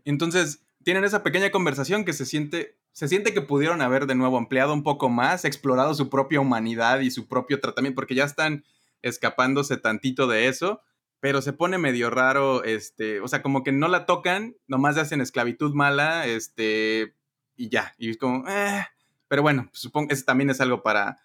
Entonces, 0.06 0.65
tienen 0.86 1.04
esa 1.04 1.24
pequeña 1.24 1.50
conversación 1.50 2.06
que 2.06 2.14
se 2.14 2.28
siente, 2.28 2.78
se 2.92 3.08
siente 3.08 3.34
que 3.34 3.42
pudieron 3.42 3.82
haber 3.82 4.06
de 4.06 4.14
nuevo 4.14 4.38
ampliado 4.38 4.72
un 4.72 4.84
poco 4.84 5.10
más, 5.10 5.44
explorado 5.44 5.96
su 5.96 6.12
propia 6.12 6.40
humanidad 6.40 7.00
y 7.00 7.10
su 7.10 7.28
propio 7.28 7.60
tratamiento, 7.60 7.96
porque 7.96 8.14
ya 8.14 8.24
están 8.24 8.64
escapándose 9.02 9.78
tantito 9.78 10.28
de 10.28 10.48
eso, 10.48 10.84
pero 11.20 11.42
se 11.42 11.54
pone 11.54 11.80
medio 11.80 12.12
raro, 12.12 12.64
este, 12.64 13.20
o 13.20 13.28
sea, 13.28 13.42
como 13.42 13.64
que 13.64 13.72
no 13.72 13.88
la 13.88 14.06
tocan, 14.06 14.58
nomás 14.68 14.98
hacen 14.98 15.22
esclavitud 15.22 15.74
mala, 15.74 16.28
este, 16.28 17.16
y 17.56 17.70
ya, 17.70 17.96
y 17.98 18.12
es 18.12 18.18
como, 18.18 18.48
eh, 18.48 18.86
pero 19.28 19.42
bueno, 19.42 19.68
supongo 19.74 20.10
que 20.10 20.14
eso 20.14 20.26
también 20.26 20.52
es 20.52 20.62
algo 20.62 20.84
para 20.84 21.18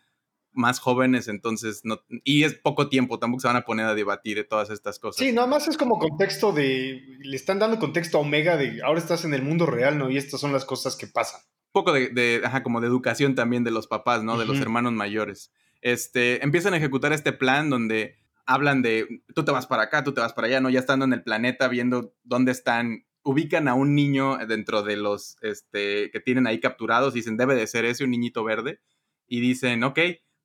más 0.53 0.81
jóvenes, 0.81 1.29
entonces 1.29 1.83
no, 1.85 2.01
y 2.25 2.45
es 2.45 2.55
poco 2.55 2.89
tiempo, 2.89 3.19
tampoco 3.19 3.41
se 3.41 3.49
van 3.49 3.57
a 3.57 3.65
poner 3.65 3.87
a 3.87 3.95
debatir 3.95 4.37
de 4.37 4.45
todas 4.45 4.71
estas 4.71 4.99
cosas. 4.99 5.25
Sí, 5.25 5.33
nada 5.33 5.47
más 5.47 5.69
es 5.69 5.77
como 5.77 5.99
contexto 5.99 6.53
de, 6.53 7.03
le 7.21 7.37
están 7.37 7.59
dando 7.59 7.79
contexto 7.79 8.19
a 8.19 8.21
Omega 8.21 8.57
de 8.57 8.83
ahora 8.83 8.99
estás 8.99 9.25
en 9.25 9.35
el 9.35 9.43
mundo 9.43 9.67
real, 9.67 9.99
¿no? 9.99 10.11
Y 10.11 10.17
estas 10.17 10.41
son 10.41 10.53
las 10.53 10.65
cosas 10.65 10.97
que 10.97 11.07
pasan. 11.07 11.41
Un 11.73 11.73
poco 11.73 11.93
de, 11.93 12.43
ajá, 12.45 12.63
como 12.63 12.81
de 12.81 12.89
educación 12.89 13.35
también 13.35 13.63
de 13.63 13.71
los 13.71 13.87
papás, 13.87 14.25
¿no? 14.25 14.39
De 14.39 14.45
los 14.45 14.59
hermanos 14.59 14.93
mayores. 14.93 15.53
Este, 15.83 16.43
empiezan 16.45 16.75
a 16.75 16.79
ejecutar 16.79 17.13
este 17.13 17.33
plan 17.33 17.71
donde 17.71 18.17
hablan 18.45 18.83
de, 18.83 19.23
tú 19.35 19.45
te 19.45 19.53
vas 19.53 19.69
para 19.69 19.85
acá, 19.85 20.03
tú 20.03 20.13
te 20.13 20.21
vas 20.21 20.33
para 20.33 20.49
allá, 20.49 20.61
¿no? 20.61 20.69
Ya 20.69 20.81
estando 20.81 21.05
en 21.05 21.13
el 21.13 21.23
planeta, 21.23 21.69
viendo 21.69 22.13
dónde 22.25 22.51
están, 22.51 23.07
ubican 23.23 23.69
a 23.69 23.75
un 23.75 23.95
niño 23.95 24.39
dentro 24.49 24.83
de 24.83 24.97
los, 24.97 25.37
este, 25.43 26.11
que 26.11 26.19
tienen 26.19 26.49
ahí 26.49 26.59
capturados, 26.59 27.15
dicen, 27.15 27.37
debe 27.37 27.55
de 27.55 27.69
ser 27.69 27.85
ese, 27.85 28.03
un 28.03 28.11
niñito 28.11 28.43
verde, 28.43 28.81
y 29.29 29.41
dicen, 29.41 29.85
ok, 29.85 30.01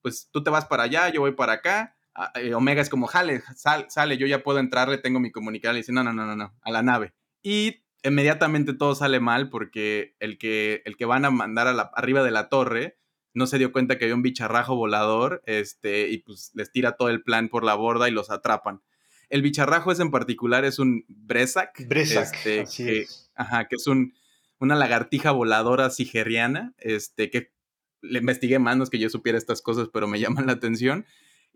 pues 0.05 0.29
tú 0.31 0.43
te 0.43 0.51
vas 0.51 0.65
para 0.65 0.83
allá, 0.83 1.09
yo 1.09 1.21
voy 1.21 1.31
para 1.31 1.53
acá. 1.53 1.97
Eh, 2.35 2.53
Omega 2.53 2.79
es 2.79 2.89
como, 2.89 3.07
jale, 3.07 3.41
sale, 3.55 4.17
yo 4.19 4.27
ya 4.27 4.43
puedo 4.43 4.59
entrarle, 4.59 4.99
tengo 4.99 5.19
mi 5.19 5.31
comunicador. 5.31 5.73
Le 5.73 5.79
dice, 5.79 5.93
no, 5.93 6.03
no, 6.03 6.13
no, 6.13 6.27
no, 6.27 6.35
no, 6.35 6.53
a 6.61 6.69
la 6.69 6.83
nave. 6.83 7.15
Y 7.41 7.83
inmediatamente 8.03 8.75
todo 8.75 8.93
sale 8.93 9.19
mal 9.19 9.49
porque 9.49 10.15
el 10.19 10.37
que, 10.37 10.83
el 10.85 10.95
que 10.95 11.05
van 11.05 11.25
a 11.25 11.31
mandar 11.31 11.65
a 11.65 11.73
la, 11.73 11.89
arriba 11.95 12.21
de 12.21 12.29
la 12.29 12.49
torre 12.49 12.99
no 13.33 13.47
se 13.47 13.57
dio 13.57 13.71
cuenta 13.71 13.97
que 13.97 14.05
había 14.05 14.13
un 14.13 14.21
bicharrajo 14.21 14.75
volador 14.75 15.41
este, 15.47 16.09
y 16.09 16.19
pues 16.19 16.51
les 16.53 16.71
tira 16.71 16.97
todo 16.97 17.09
el 17.09 17.23
plan 17.23 17.49
por 17.49 17.63
la 17.63 17.73
borda 17.73 18.07
y 18.07 18.11
los 18.11 18.29
atrapan. 18.29 18.83
El 19.29 19.41
bicharrajo 19.41 19.91
es 19.91 19.99
en 19.99 20.11
particular 20.11 20.65
es 20.65 20.77
un 20.77 21.03
Bresak. 21.07 21.83
Bresak, 21.87 22.45
este, 22.45 22.65
que, 22.77 23.07
Ajá, 23.33 23.67
que 23.67 23.75
es 23.75 23.87
un, 23.87 24.13
una 24.59 24.75
lagartija 24.75 25.31
voladora 25.31 25.89
sigeriana, 25.89 26.75
este, 26.77 27.31
que 27.31 27.54
le 28.01 28.19
investigué 28.19 28.59
más, 28.59 28.77
no 28.77 28.83
es 28.83 28.89
que 28.89 28.99
yo 28.99 29.09
supiera 29.09 29.37
estas 29.37 29.61
cosas, 29.61 29.89
pero 29.91 30.07
me 30.07 30.19
llaman 30.19 30.47
la 30.47 30.53
atención. 30.53 31.05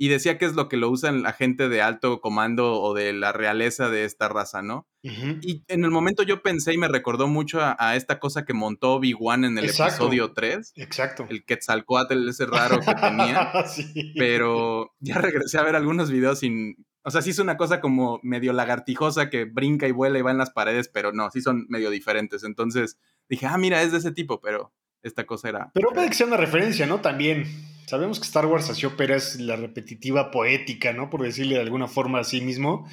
Y 0.02 0.08
decía 0.08 0.38
que 0.38 0.45
es 0.45 0.56
lo 0.56 0.69
que 0.69 0.78
lo 0.78 0.89
usan 0.89 1.23
la 1.23 1.34
gente 1.34 1.67
de 1.67 1.82
alto 1.82 2.21
comando 2.21 2.82
o 2.82 2.93
de 2.93 3.12
la 3.12 3.34
realeza 3.34 3.89
de 3.89 4.06
esta 4.06 4.30
raza, 4.30 4.62
¿no? 4.62 4.88
Y 5.02 5.65
en 5.67 5.84
el 5.84 5.91
momento 5.91 6.23
yo 6.23 6.41
pensé 6.41 6.73
y 6.73 6.78
me 6.78 6.88
recordó 6.88 7.28
mucho 7.28 7.60
a, 7.62 7.97
esta 7.97 8.17
cosa 8.17 8.45
que 8.45 8.54
montó 8.54 8.93
Obi-Wan 8.93 9.43
en 9.43 9.58
el 9.58 9.65
episodio 9.65 10.32
3. 10.32 10.71
Exacto. 10.75 11.28
El 11.30 11.43
Quetzalcoatl 11.43 12.30
ese 12.30 12.45
raro 12.45 12.80
que 12.80 12.95
tenía. 12.95 13.52
Pero 14.17 14.95
ya 14.99 15.17
regresé 15.17 15.58
a 15.58 15.63
ver 15.63 15.75
algunos 15.75 16.10
videos 16.10 16.39
sin... 16.39 16.78
O 17.04 17.12
sea, 17.12 17.21
sí 17.21 17.32
es 17.32 17.39
una 17.39 17.58
cosa 17.58 17.82
como 17.82 18.21
medio 18.23 18.54
lagartijosa 18.54 19.30
que 19.30 19.43
brinca 19.43 19.86
y 19.86 19.91
vuela 19.91 20.17
y 20.17 20.21
va 20.21 20.32
en 20.32 20.38
las 20.38 20.52
paredes, 20.52 20.89
pero 20.89 21.12
no, 21.12 21.30
sí 21.32 21.41
son 21.41 21.65
medio 21.69 21.89
diferentes. 21.89 22.43
Entonces 22.43 22.99
dije, 23.28 23.47
ah, 23.47 23.58
mira, 23.58 23.82
es 23.82 23.91
de 23.91 23.97
ese 23.97 24.12
tipo, 24.12 24.41
pero 24.41 24.73
esta 25.04 25.26
cosa 25.26 25.50
era... 25.50 25.72
Pero 25.74 25.90
puede 25.90 26.10
que 26.10 26.16
sea 26.16 26.28
una 26.28 26.38
referencia, 26.38 26.86
¿no? 26.86 27.02
También 27.02 27.46
sabemos 27.88 28.20
que 28.20 28.26
Star 28.26 28.46
Wars 28.46 28.70
así 28.70 28.86
opera 28.86 29.16
es 29.16 29.40
la 29.40 29.56
repetitiva 29.56 30.32
poética, 30.32 30.94
¿no? 30.94 31.10
Por 31.10 31.24
decirle 31.24 31.56
de 31.56 31.62
alguna 31.62 31.88
forma 31.88 32.20
a 32.20 32.24
sí 32.24 32.42
mismo. 32.42 32.88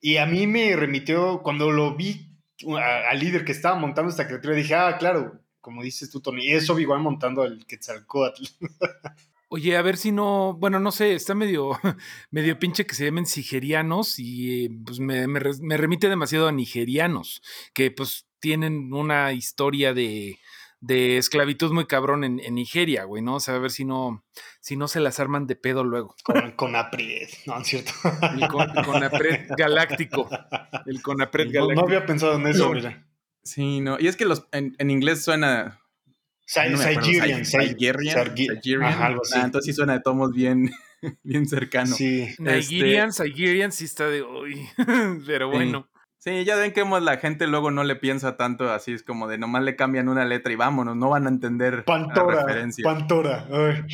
Y 0.00 0.16
a 0.16 0.26
mí 0.26 0.46
me 0.46 0.74
remitió, 0.76 1.42
cuando 1.42 1.70
lo 1.70 1.94
vi 1.94 2.36
al 2.66 3.18
líder 3.18 3.44
que 3.44 3.52
estaba 3.52 3.78
montando 3.78 4.10
esta 4.10 4.26
criatura, 4.26 4.54
dije, 4.54 4.74
ah, 4.74 4.96
claro, 4.98 5.40
como 5.60 5.82
dices 5.82 6.10
tú, 6.10 6.20
Tony, 6.20 6.50
eso 6.50 6.78
igual 6.78 7.00
montando 7.00 7.42
al 7.42 7.64
Quetzalcoatl. 7.66 8.44
Oye, 9.52 9.76
a 9.76 9.82
ver 9.82 9.96
si 9.96 10.12
no, 10.12 10.54
bueno, 10.54 10.78
no 10.78 10.92
sé, 10.92 11.14
está 11.14 11.34
medio, 11.34 11.72
medio 12.30 12.58
pinche 12.58 12.86
que 12.86 12.94
se 12.94 13.04
llamen 13.04 13.26
sigerianos 13.26 14.14
y 14.18 14.68
pues 14.68 15.00
me, 15.00 15.26
me 15.26 15.76
remite 15.76 16.08
demasiado 16.08 16.46
a 16.46 16.52
nigerianos, 16.52 17.42
que 17.74 17.90
pues 17.90 18.26
tienen 18.38 18.92
una 18.92 19.32
historia 19.32 19.92
de, 19.92 20.38
de 20.80 21.18
esclavitud 21.18 21.72
muy 21.72 21.86
cabrón 21.86 22.24
en, 22.24 22.36
Nigeria, 22.54 23.04
güey, 23.04 23.22
¿no? 23.22 23.36
O 23.36 23.40
sea, 23.40 23.54
a 23.54 23.58
ver 23.58 23.70
si 23.70 23.84
no, 23.84 24.24
si 24.60 24.76
no 24.76 24.88
se 24.88 25.00
las 25.00 25.20
arman 25.20 25.46
de 25.46 25.56
pedo 25.56 25.84
luego. 25.84 26.16
Con, 26.24 26.52
con 26.52 26.74
Apred, 26.74 27.28
no, 27.46 27.60
es 27.60 27.66
cierto. 27.66 27.92
El 28.34 28.48
con, 28.48 28.72
Conapred 28.84 29.48
galáctico. 29.56 30.28
El 30.86 31.02
Conapred 31.02 31.52
galáctico. 31.52 31.80
No, 31.80 31.86
había 31.86 32.06
pensado 32.06 32.36
en 32.36 32.46
eso, 32.46 32.72
mira. 32.72 33.06
Sí, 33.42 33.80
no. 33.80 33.98
Y 34.00 34.08
es 34.08 34.16
que 34.16 34.24
los, 34.24 34.46
en, 34.52 34.74
inglés 34.90 35.22
suena. 35.22 35.80
Nigerian, 36.56 37.42
Nigerian, 37.42 38.82
algo 38.82 39.22
así. 39.22 39.34
Ah, 39.36 39.44
entonces 39.44 39.66
sí 39.66 39.72
suena 39.72 39.92
de 39.92 40.00
tomos 40.00 40.32
bien, 40.32 40.70
bien 41.22 41.46
cercano. 41.46 41.94
Sí. 41.94 42.28
Nigerian, 42.38 43.10
Nigerian 43.22 43.70
sí 43.70 43.84
está 43.84 44.08
de 44.08 44.22
hoy. 44.22 44.66
Pero 45.26 45.48
bueno. 45.48 45.88
Sí, 45.92 45.99
ya 46.24 46.56
ven 46.56 46.72
que 46.72 46.84
la 46.84 47.16
gente 47.16 47.46
luego 47.46 47.70
no 47.70 47.82
le 47.84 47.96
piensa 47.96 48.36
tanto, 48.36 48.70
así 48.70 48.92
es 48.92 49.02
como 49.02 49.26
de 49.26 49.38
nomás 49.38 49.62
le 49.62 49.76
cambian 49.76 50.08
una 50.08 50.24
letra 50.24 50.52
y 50.52 50.56
vámonos, 50.56 50.96
no 50.96 51.08
van 51.08 51.26
a 51.26 51.30
entender 51.30 51.84
Pantora, 51.84 52.36
la 52.36 52.46
referencia. 52.46 52.84
Pantora. 52.84 53.46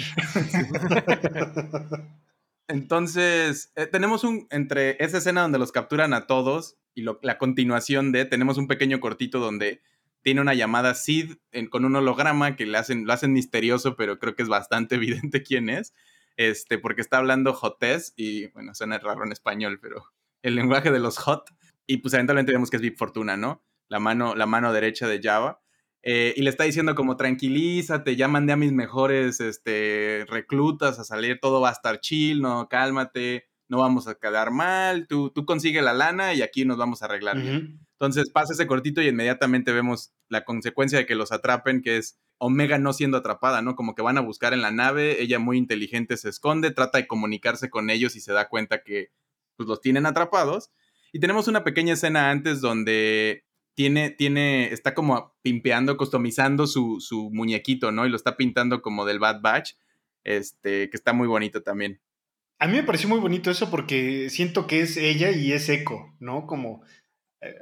Entonces, 2.68 3.70
eh, 3.76 3.86
tenemos 3.86 4.24
un, 4.24 4.48
entre 4.50 4.96
esa 5.02 5.18
escena 5.18 5.42
donde 5.42 5.60
los 5.60 5.70
capturan 5.70 6.12
a 6.14 6.26
todos 6.26 6.76
y 6.94 7.02
la 7.02 7.38
continuación 7.38 8.10
de, 8.10 8.24
tenemos 8.24 8.58
un 8.58 8.66
pequeño 8.66 8.98
cortito 8.98 9.38
donde 9.38 9.82
tiene 10.22 10.40
una 10.40 10.54
llamada 10.54 10.94
Sid 10.94 11.34
con 11.70 11.84
un 11.84 11.94
holograma 11.94 12.56
que 12.56 12.66
le 12.66 12.76
hacen, 12.76 13.06
lo 13.06 13.12
hacen 13.12 13.32
misterioso, 13.32 13.94
pero 13.94 14.18
creo 14.18 14.34
que 14.34 14.42
es 14.42 14.48
bastante 14.48 14.94
evidente 14.96 15.44
quién 15.44 15.68
es, 15.70 15.94
este, 16.36 16.78
porque 16.78 17.02
está 17.02 17.18
hablando 17.18 17.52
Jotés 17.52 18.12
y, 18.16 18.48
bueno, 18.48 18.74
suena 18.74 18.98
raro 18.98 19.24
en 19.24 19.30
español, 19.30 19.78
pero 19.80 20.04
el 20.42 20.56
lenguaje 20.56 20.90
de 20.90 20.98
los 20.98 21.18
Hot 21.18 21.50
y 21.86 21.98
pues 21.98 22.14
eventualmente 22.14 22.52
vemos 22.52 22.70
que 22.70 22.76
es 22.76 22.82
Vip 22.82 22.96
Fortuna, 22.96 23.36
¿no? 23.36 23.62
La 23.88 24.00
mano, 24.00 24.34
la 24.34 24.46
mano 24.46 24.72
derecha 24.72 25.06
de 25.06 25.20
Java. 25.22 25.60
Eh, 26.02 26.34
y 26.36 26.42
le 26.42 26.50
está 26.50 26.64
diciendo 26.64 26.94
como 26.94 27.16
tranquilízate, 27.16 28.14
ya 28.14 28.28
mandé 28.28 28.52
a 28.52 28.56
mis 28.56 28.72
mejores 28.72 29.40
este, 29.40 30.24
reclutas 30.28 31.00
a 31.00 31.04
salir, 31.04 31.40
todo 31.40 31.60
va 31.60 31.70
a 31.70 31.72
estar 31.72 31.98
chill, 32.00 32.40
no, 32.40 32.68
cálmate, 32.68 33.48
no 33.68 33.78
vamos 33.78 34.06
a 34.06 34.14
quedar 34.14 34.52
mal, 34.52 35.08
tú, 35.08 35.30
tú 35.30 35.44
consigue 35.44 35.82
la 35.82 35.92
lana 35.92 36.32
y 36.34 36.42
aquí 36.42 36.64
nos 36.64 36.76
vamos 36.76 37.02
a 37.02 37.06
arreglar. 37.06 37.36
Entonces 37.38 38.30
pasa 38.30 38.52
ese 38.52 38.68
cortito 38.68 39.02
y 39.02 39.08
inmediatamente 39.08 39.72
vemos 39.72 40.12
la 40.28 40.44
consecuencia 40.44 40.98
de 40.98 41.06
que 41.06 41.16
los 41.16 41.32
atrapen, 41.32 41.82
que 41.82 41.96
es 41.96 42.20
Omega 42.38 42.78
no 42.78 42.92
siendo 42.92 43.16
atrapada, 43.16 43.62
¿no? 43.62 43.74
Como 43.74 43.96
que 43.96 44.02
van 44.02 44.18
a 44.18 44.20
buscar 44.20 44.52
en 44.52 44.62
la 44.62 44.70
nave, 44.70 45.22
ella 45.22 45.40
muy 45.40 45.58
inteligente 45.58 46.16
se 46.16 46.28
esconde, 46.28 46.70
trata 46.70 46.98
de 46.98 47.08
comunicarse 47.08 47.68
con 47.68 47.90
ellos 47.90 48.14
y 48.14 48.20
se 48.20 48.32
da 48.32 48.48
cuenta 48.48 48.82
que 48.84 49.10
pues 49.56 49.68
los 49.68 49.80
tienen 49.80 50.06
atrapados 50.06 50.70
y 51.16 51.18
tenemos 51.18 51.48
una 51.48 51.64
pequeña 51.64 51.94
escena 51.94 52.30
antes 52.30 52.60
donde 52.60 53.46
tiene, 53.72 54.10
tiene, 54.10 54.70
está 54.70 54.92
como 54.92 55.34
pimpeando, 55.40 55.96
customizando 55.96 56.66
su, 56.66 57.00
su 57.00 57.30
muñequito, 57.30 57.90
¿no? 57.90 58.04
Y 58.04 58.10
lo 58.10 58.16
está 58.16 58.36
pintando 58.36 58.82
como 58.82 59.06
del 59.06 59.18
Bad 59.18 59.40
Batch, 59.40 59.76
este, 60.24 60.90
que 60.90 60.96
está 60.96 61.14
muy 61.14 61.26
bonito 61.26 61.62
también. 61.62 62.02
A 62.58 62.66
mí 62.66 62.74
me 62.74 62.82
pareció 62.82 63.08
muy 63.08 63.18
bonito 63.18 63.50
eso 63.50 63.70
porque 63.70 64.28
siento 64.28 64.66
que 64.66 64.82
es 64.82 64.98
ella 64.98 65.30
y 65.30 65.52
es 65.52 65.70
Echo, 65.70 66.14
¿no? 66.20 66.46
Como 66.46 66.82
eh, 67.40 67.54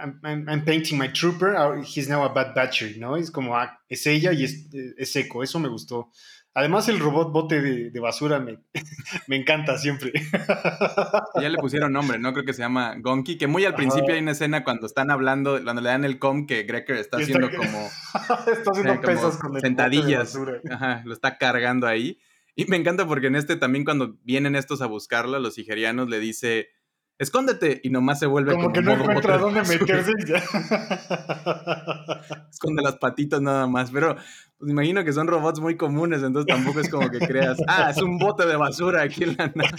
I'm, 0.00 0.64
painting 0.64 0.96
my 0.96 1.12
trooper, 1.12 1.82
he's 1.82 2.08
now 2.08 2.22
a 2.22 2.28
Bad 2.28 2.54
Batcher, 2.54 2.96
¿no? 2.96 3.16
Es 3.16 3.32
como, 3.32 3.56
ah, 3.56 3.82
es 3.88 4.06
ella 4.06 4.32
y 4.32 4.44
es, 4.44 4.68
es 4.72 5.16
Echo, 5.16 5.42
eso 5.42 5.58
me 5.58 5.68
gustó. 5.68 6.12
Además, 6.60 6.90
el 6.90 6.98
robot 6.98 7.32
bote 7.32 7.62
de, 7.62 8.00
basura 8.00 8.38
me, 8.38 8.58
me, 9.28 9.36
encanta 9.36 9.78
siempre. 9.78 10.12
Ya 11.40 11.48
le 11.48 11.56
pusieron 11.56 11.90
nombre, 11.90 12.18
¿no? 12.18 12.34
Creo 12.34 12.44
que 12.44 12.52
se 12.52 12.60
llama 12.60 12.96
Gonky, 13.00 13.38
que 13.38 13.46
muy 13.46 13.64
al 13.64 13.74
principio 13.74 14.12
hay 14.12 14.20
una 14.20 14.32
escena 14.32 14.62
cuando 14.62 14.86
están 14.86 15.10
hablando, 15.10 15.58
cuando 15.64 15.80
le 15.80 15.88
dan 15.88 16.04
el 16.04 16.18
com, 16.18 16.46
que 16.46 16.64
Greker 16.64 16.96
está 16.96 17.16
haciendo 17.20 17.50
como... 17.50 17.88
está 18.52 18.70
haciendo 18.72 18.92
eh, 18.92 18.98
pesas 18.98 19.38
con 19.38 19.56
el 19.56 19.62
Sentadillas. 19.62 20.38
Ajá, 20.70 21.00
lo 21.06 21.14
está 21.14 21.38
cargando 21.38 21.86
ahí. 21.86 22.18
Y 22.54 22.66
me 22.66 22.76
encanta 22.76 23.06
porque 23.06 23.28
en 23.28 23.36
este 23.36 23.56
también 23.56 23.86
cuando 23.86 24.18
vienen 24.22 24.54
estos 24.54 24.82
a 24.82 24.86
buscarla, 24.86 25.38
los 25.38 25.56
nigerianos 25.56 26.10
le 26.10 26.20
dice 26.20 26.68
escóndete, 27.20 27.80
y 27.84 27.90
nomás 27.90 28.18
se 28.18 28.24
vuelve 28.24 28.52
como, 28.52 28.64
como 28.64 28.72
que 28.72 28.80
no 28.80 28.92
encuentra 28.92 29.36
dónde 29.36 29.60
meterse 29.60 30.12
Esconde 32.50 32.82
las 32.82 32.96
patitas 32.96 33.42
nada 33.42 33.66
más, 33.66 33.90
pero 33.90 34.16
pues 34.60 34.72
imagino 34.72 35.02
que 35.04 35.14
son 35.14 35.26
robots 35.26 35.58
muy 35.58 35.78
comunes, 35.78 36.22
entonces 36.22 36.54
tampoco 36.54 36.80
es 36.80 36.90
como 36.90 37.10
que 37.10 37.18
creas, 37.18 37.56
ah, 37.66 37.88
es 37.90 38.02
un 38.02 38.18
bote 38.18 38.44
de 38.44 38.56
basura 38.56 39.00
aquí 39.00 39.24
en 39.24 39.34
la 39.38 39.50
nave. 39.54 39.70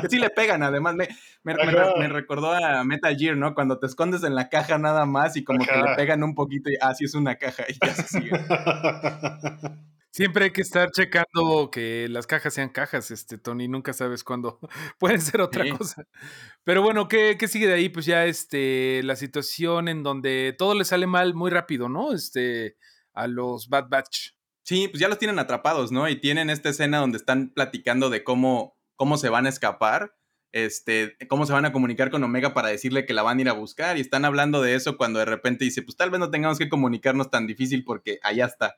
que 0.00 0.08
sí 0.08 0.18
le 0.18 0.30
pegan, 0.30 0.62
además, 0.62 0.94
me, 0.94 1.06
me, 1.42 2.08
recordó 2.08 2.52
a 2.52 2.82
Metal 2.82 3.14
Gear, 3.14 3.36
¿no? 3.36 3.54
Cuando 3.54 3.78
te 3.78 3.86
escondes 3.86 4.24
en 4.24 4.34
la 4.34 4.48
caja 4.48 4.78
nada 4.78 5.04
más 5.04 5.36
y 5.36 5.44
como 5.44 5.66
que 5.66 5.76
le 5.76 5.94
pegan 5.96 6.22
un 6.22 6.34
poquito 6.34 6.70
y, 6.70 6.76
ah, 6.80 6.94
sí 6.94 7.04
es 7.04 7.14
una 7.14 7.36
caja 7.36 7.64
y 7.68 7.74
ya 7.74 7.94
se 7.94 8.02
sigue. 8.04 8.30
Siempre 10.10 10.46
hay 10.46 10.50
que 10.50 10.62
estar 10.62 10.90
checando 10.90 11.70
que 11.70 12.08
las 12.08 12.26
cajas 12.26 12.54
sean 12.54 12.70
cajas, 12.70 13.10
este, 13.10 13.36
Tony. 13.36 13.68
Nunca 13.68 13.92
sabes 13.92 14.24
cuándo 14.24 14.58
pueden 14.98 15.20
ser 15.20 15.42
otra 15.42 15.68
cosa. 15.76 16.06
Pero 16.64 16.80
bueno, 16.80 17.06
¿qué, 17.06 17.36
¿qué, 17.38 17.46
sigue 17.48 17.66
de 17.66 17.74
ahí? 17.74 17.90
Pues 17.90 18.06
ya 18.06 18.24
este, 18.24 19.02
la 19.04 19.14
situación 19.14 19.88
en 19.88 20.02
donde 20.02 20.54
todo 20.56 20.74
le 20.74 20.86
sale 20.86 21.06
mal 21.06 21.34
muy 21.34 21.50
rápido, 21.50 21.90
¿no? 21.90 22.14
Este, 22.14 22.78
a 23.18 23.26
los 23.26 23.68
Bad 23.68 23.88
Batch. 23.88 24.30
Sí, 24.62 24.88
pues 24.88 25.00
ya 25.00 25.08
los 25.08 25.18
tienen 25.18 25.38
atrapados, 25.38 25.90
¿no? 25.90 26.08
Y 26.08 26.20
tienen 26.20 26.50
esta 26.50 26.68
escena 26.68 26.98
donde 26.98 27.18
están 27.18 27.50
platicando 27.50 28.10
de 28.10 28.22
cómo, 28.22 28.76
cómo 28.96 29.16
se 29.16 29.28
van 29.28 29.46
a 29.46 29.48
escapar, 29.48 30.14
este, 30.52 31.16
cómo 31.28 31.46
se 31.46 31.52
van 31.52 31.64
a 31.64 31.72
comunicar 31.72 32.10
con 32.10 32.22
Omega 32.22 32.54
para 32.54 32.68
decirle 32.68 33.04
que 33.04 33.14
la 33.14 33.22
van 33.22 33.38
a 33.38 33.40
ir 33.40 33.48
a 33.48 33.54
buscar. 33.54 33.96
Y 33.96 34.00
están 34.00 34.24
hablando 34.24 34.62
de 34.62 34.74
eso 34.74 34.96
cuando 34.96 35.18
de 35.18 35.24
repente 35.24 35.64
dice, 35.64 35.82
pues 35.82 35.96
tal 35.96 36.10
vez 36.10 36.20
no 36.20 36.30
tengamos 36.30 36.58
que 36.58 36.68
comunicarnos 36.68 37.30
tan 37.30 37.46
difícil 37.46 37.84
porque 37.84 38.18
allá 38.22 38.46
está. 38.46 38.76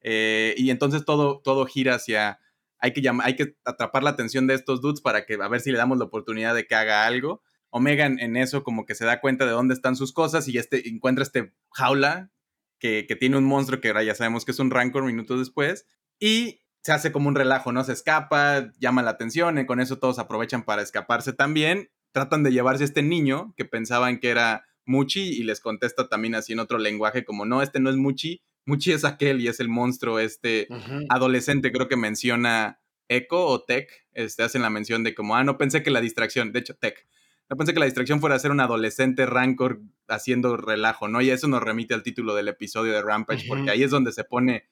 Eh, 0.00 0.54
y 0.56 0.70
entonces 0.70 1.04
todo, 1.04 1.40
todo 1.42 1.66
gira 1.66 1.94
hacia, 1.94 2.40
hay 2.78 2.92
que, 2.92 3.02
hay 3.22 3.36
que 3.36 3.56
atrapar 3.64 4.02
la 4.02 4.10
atención 4.10 4.46
de 4.46 4.54
estos 4.54 4.80
dudes 4.80 5.00
para 5.00 5.26
que 5.26 5.34
a 5.34 5.48
ver 5.48 5.60
si 5.60 5.70
le 5.70 5.78
damos 5.78 5.98
la 5.98 6.04
oportunidad 6.04 6.54
de 6.54 6.66
que 6.66 6.74
haga 6.74 7.06
algo. 7.06 7.42
Omega 7.70 8.06
en, 8.06 8.36
eso 8.36 8.64
como 8.64 8.86
que 8.86 8.94
se 8.94 9.04
da 9.04 9.20
cuenta 9.20 9.44
de 9.44 9.50
dónde 9.50 9.74
están 9.74 9.96
sus 9.96 10.12
cosas 10.12 10.48
y 10.48 10.56
este, 10.56 10.88
encuentra 10.88 11.22
este 11.22 11.52
jaula 11.72 12.30
que, 12.78 13.06
tiene 13.18 13.36
un 13.36 13.44
monstruo 13.44 13.80
que 13.80 13.88
ahora 13.88 14.02
ya 14.02 14.14
sabemos 14.14 14.44
que 14.44 14.52
es 14.52 14.58
un 14.58 14.70
Rancor 14.70 15.04
minutos 15.04 15.38
después 15.38 15.86
y 16.18 16.60
se 16.82 16.92
hace 16.92 17.12
como 17.12 17.28
un 17.28 17.34
relajo, 17.34 17.72
¿no? 17.72 17.82
Se 17.82 17.92
escapa, 17.92 18.70
llama 18.78 19.02
la 19.02 19.10
atención 19.10 19.58
y 19.58 19.66
con 19.66 19.80
eso 19.80 19.98
todos 19.98 20.18
aprovechan 20.18 20.64
para 20.64 20.82
escaparse 20.82 21.32
también. 21.32 21.90
Tratan 22.12 22.42
de 22.42 22.52
llevarse 22.52 22.84
a 22.84 22.86
este 22.86 23.02
niño 23.02 23.54
que 23.56 23.64
pensaban 23.64 24.20
que 24.20 24.30
era 24.30 24.64
Muchi 24.86 25.20
y 25.20 25.42
les 25.42 25.60
contesta 25.60 26.08
también 26.08 26.34
así 26.34 26.52
en 26.52 26.60
otro 26.60 26.78
lenguaje 26.78 27.24
como 27.24 27.44
no, 27.44 27.60
este 27.60 27.80
no 27.80 27.90
es 27.90 27.96
Muchi, 27.96 28.42
Muchi 28.64 28.92
es 28.92 29.04
aquel 29.04 29.40
y 29.40 29.48
es 29.48 29.60
el 29.60 29.68
monstruo 29.68 30.18
este 30.18 30.68
adolescente, 31.08 31.72
creo 31.72 31.88
que 31.88 31.96
menciona 31.96 32.80
Echo 33.08 33.44
o 33.46 33.64
Tech, 33.64 33.88
este, 34.12 34.42
hacen 34.42 34.62
la 34.62 34.70
mención 34.70 35.04
de 35.04 35.14
como, 35.14 35.36
ah, 35.36 35.44
no 35.44 35.58
pensé 35.58 35.82
que 35.82 35.90
la 35.90 36.00
distracción, 36.00 36.52
de 36.52 36.60
hecho 36.60 36.74
Tech, 36.74 37.06
no 37.48 37.56
pensé 37.56 37.72
que 37.72 37.80
la 37.80 37.86
distracción 37.86 38.20
fuera 38.20 38.38
ser 38.38 38.50
un 38.50 38.60
adolescente 38.60 39.26
Rancor 39.26 39.80
haciendo 40.08 40.56
relajo, 40.56 41.08
¿no? 41.08 41.20
Y 41.20 41.30
eso 41.30 41.46
nos 41.48 41.62
remite 41.62 41.94
al 41.94 42.02
título 42.02 42.34
del 42.34 42.48
episodio 42.48 42.92
de 42.92 43.02
Rampage, 43.02 43.46
porque 43.46 43.70
ahí 43.70 43.82
es 43.82 43.90
donde 43.90 44.12
se 44.12 44.24
pone, 44.24 44.68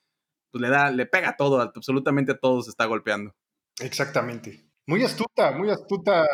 pues 0.51 0.63
le 0.63 0.69
da, 0.69 0.91
le 0.91 1.07
pega 1.07 1.37
todo, 1.37 1.61
absolutamente 1.61 2.33
a 2.33 2.39
todos 2.39 2.69
está 2.69 2.85
golpeando. 2.87 3.35
Exactamente. 3.81 4.65
Muy 4.87 5.03
astuta, 5.03 5.53
muy 5.53 5.71
astuta 5.71 6.27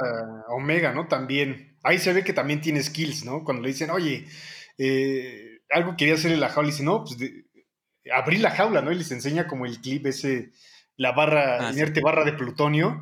Omega, 0.48 0.92
¿no? 0.92 1.06
También. 1.06 1.78
Ahí 1.82 1.98
se 1.98 2.12
ve 2.12 2.24
que 2.24 2.32
también 2.32 2.60
tiene 2.60 2.82
skills, 2.82 3.24
¿no? 3.24 3.44
Cuando 3.44 3.62
le 3.62 3.68
dicen, 3.68 3.90
oye, 3.90 4.26
eh, 4.76 5.60
algo 5.70 5.96
quería 5.96 6.14
hacerle 6.14 6.36
la 6.36 6.48
jaula, 6.48 6.68
y 6.68 6.72
dice, 6.72 6.84
no, 6.84 7.04
pues 7.04 7.16
abrir 8.12 8.40
la 8.40 8.50
jaula, 8.50 8.82
¿no? 8.82 8.92
Y 8.92 8.96
les 8.96 9.12
enseña 9.12 9.46
como 9.46 9.66
el 9.66 9.80
clip 9.80 10.06
ese, 10.06 10.52
la 10.96 11.12
barra, 11.12 11.68
ah, 11.68 11.72
inerte 11.72 12.00
barra 12.00 12.24
de 12.24 12.32
plutonio, 12.32 13.00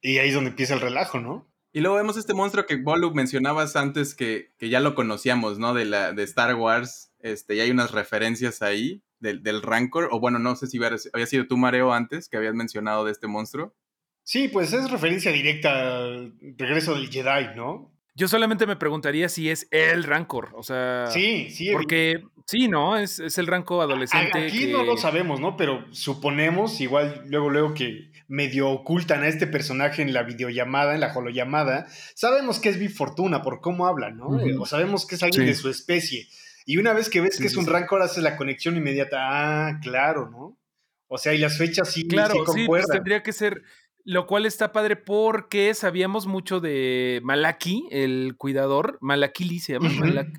y 0.00 0.18
ahí 0.18 0.28
es 0.28 0.34
donde 0.34 0.50
empieza 0.50 0.74
el 0.74 0.80
relajo, 0.80 1.18
¿no? 1.18 1.47
Y 1.72 1.80
luego 1.80 1.96
vemos 1.96 2.16
este 2.16 2.34
monstruo 2.34 2.66
que 2.66 2.76
Bolu 2.76 3.12
mencionabas 3.14 3.76
antes 3.76 4.14
que, 4.14 4.52
que, 4.58 4.68
ya 4.68 4.80
lo 4.80 4.94
conocíamos, 4.94 5.58
¿no? 5.58 5.74
De, 5.74 5.84
la, 5.84 6.12
de 6.12 6.22
Star 6.22 6.54
Wars, 6.54 7.12
este, 7.20 7.56
y 7.56 7.60
hay 7.60 7.70
unas 7.70 7.90
referencias 7.90 8.62
ahí 8.62 9.02
del, 9.20 9.42
del 9.42 9.62
Rancor, 9.62 10.08
o 10.10 10.20
bueno, 10.20 10.38
no 10.38 10.56
sé 10.56 10.66
si 10.66 10.78
había 11.12 11.26
sido 11.26 11.46
tú, 11.46 11.56
Mareo, 11.56 11.92
antes, 11.92 12.28
que 12.28 12.36
habías 12.36 12.54
mencionado 12.54 13.04
de 13.04 13.12
este 13.12 13.26
monstruo. 13.26 13.74
Sí, 14.22 14.48
pues 14.48 14.72
es 14.72 14.90
referencia 14.90 15.32
directa 15.32 15.96
al 15.96 16.34
regreso 16.56 16.94
del 16.94 17.10
Jedi, 17.10 17.56
¿no? 17.56 17.97
Yo 18.18 18.26
solamente 18.26 18.66
me 18.66 18.74
preguntaría 18.74 19.28
si 19.28 19.48
es 19.48 19.68
el 19.70 20.02
Rancor, 20.02 20.50
o 20.56 20.64
sea... 20.64 21.06
Sí, 21.06 21.50
sí. 21.50 21.70
Porque, 21.70 22.24
sí, 22.46 22.66
¿no? 22.66 22.98
Es, 22.98 23.20
es 23.20 23.38
el 23.38 23.46
Rancor 23.46 23.84
adolescente. 23.84 24.46
Aquí 24.46 24.66
no 24.66 24.82
lo 24.82 24.96
sabemos, 24.96 25.38
¿no? 25.38 25.56
Pero 25.56 25.86
suponemos, 25.92 26.80
igual 26.80 27.22
luego, 27.26 27.48
luego 27.48 27.74
que 27.74 28.10
medio 28.26 28.70
ocultan 28.70 29.22
a 29.22 29.28
este 29.28 29.46
personaje 29.46 30.02
en 30.02 30.12
la 30.12 30.24
videollamada, 30.24 30.94
en 30.94 31.00
la 31.00 31.16
holollamada, 31.16 31.86
sabemos 32.16 32.58
que 32.58 32.70
es 32.70 32.78
Bifortuna 32.80 33.42
por 33.42 33.60
cómo 33.60 33.86
habla, 33.86 34.10
¿no? 34.10 34.26
O 34.58 34.66
sabemos 34.66 35.06
que 35.06 35.14
es 35.14 35.22
alguien 35.22 35.46
de 35.46 35.54
su 35.54 35.70
especie. 35.70 36.26
Y 36.66 36.78
una 36.78 36.94
vez 36.94 37.08
que 37.10 37.20
ves 37.20 37.38
que 37.38 37.46
es 37.46 37.56
un 37.56 37.66
Rancor, 37.66 38.02
haces 38.02 38.24
la 38.24 38.36
conexión 38.36 38.76
inmediata. 38.76 39.18
Ah, 39.20 39.78
claro, 39.80 40.28
¿no? 40.28 40.58
O 41.06 41.18
sea, 41.18 41.34
y 41.34 41.38
las 41.38 41.56
fechas 41.56 41.92
sí, 41.92 42.08
claro. 42.08 42.34
Sí, 42.52 42.66
pues 42.66 42.84
tendría 42.86 43.22
que 43.22 43.32
ser 43.32 43.62
lo 44.08 44.26
cual 44.26 44.46
está 44.46 44.72
padre 44.72 44.96
porque 44.96 45.74
sabíamos 45.74 46.26
mucho 46.26 46.60
de 46.60 47.20
Malaki, 47.24 47.86
el 47.90 48.36
cuidador. 48.38 48.96
Malakili 49.02 49.60
se 49.60 49.74
llama. 49.74 49.90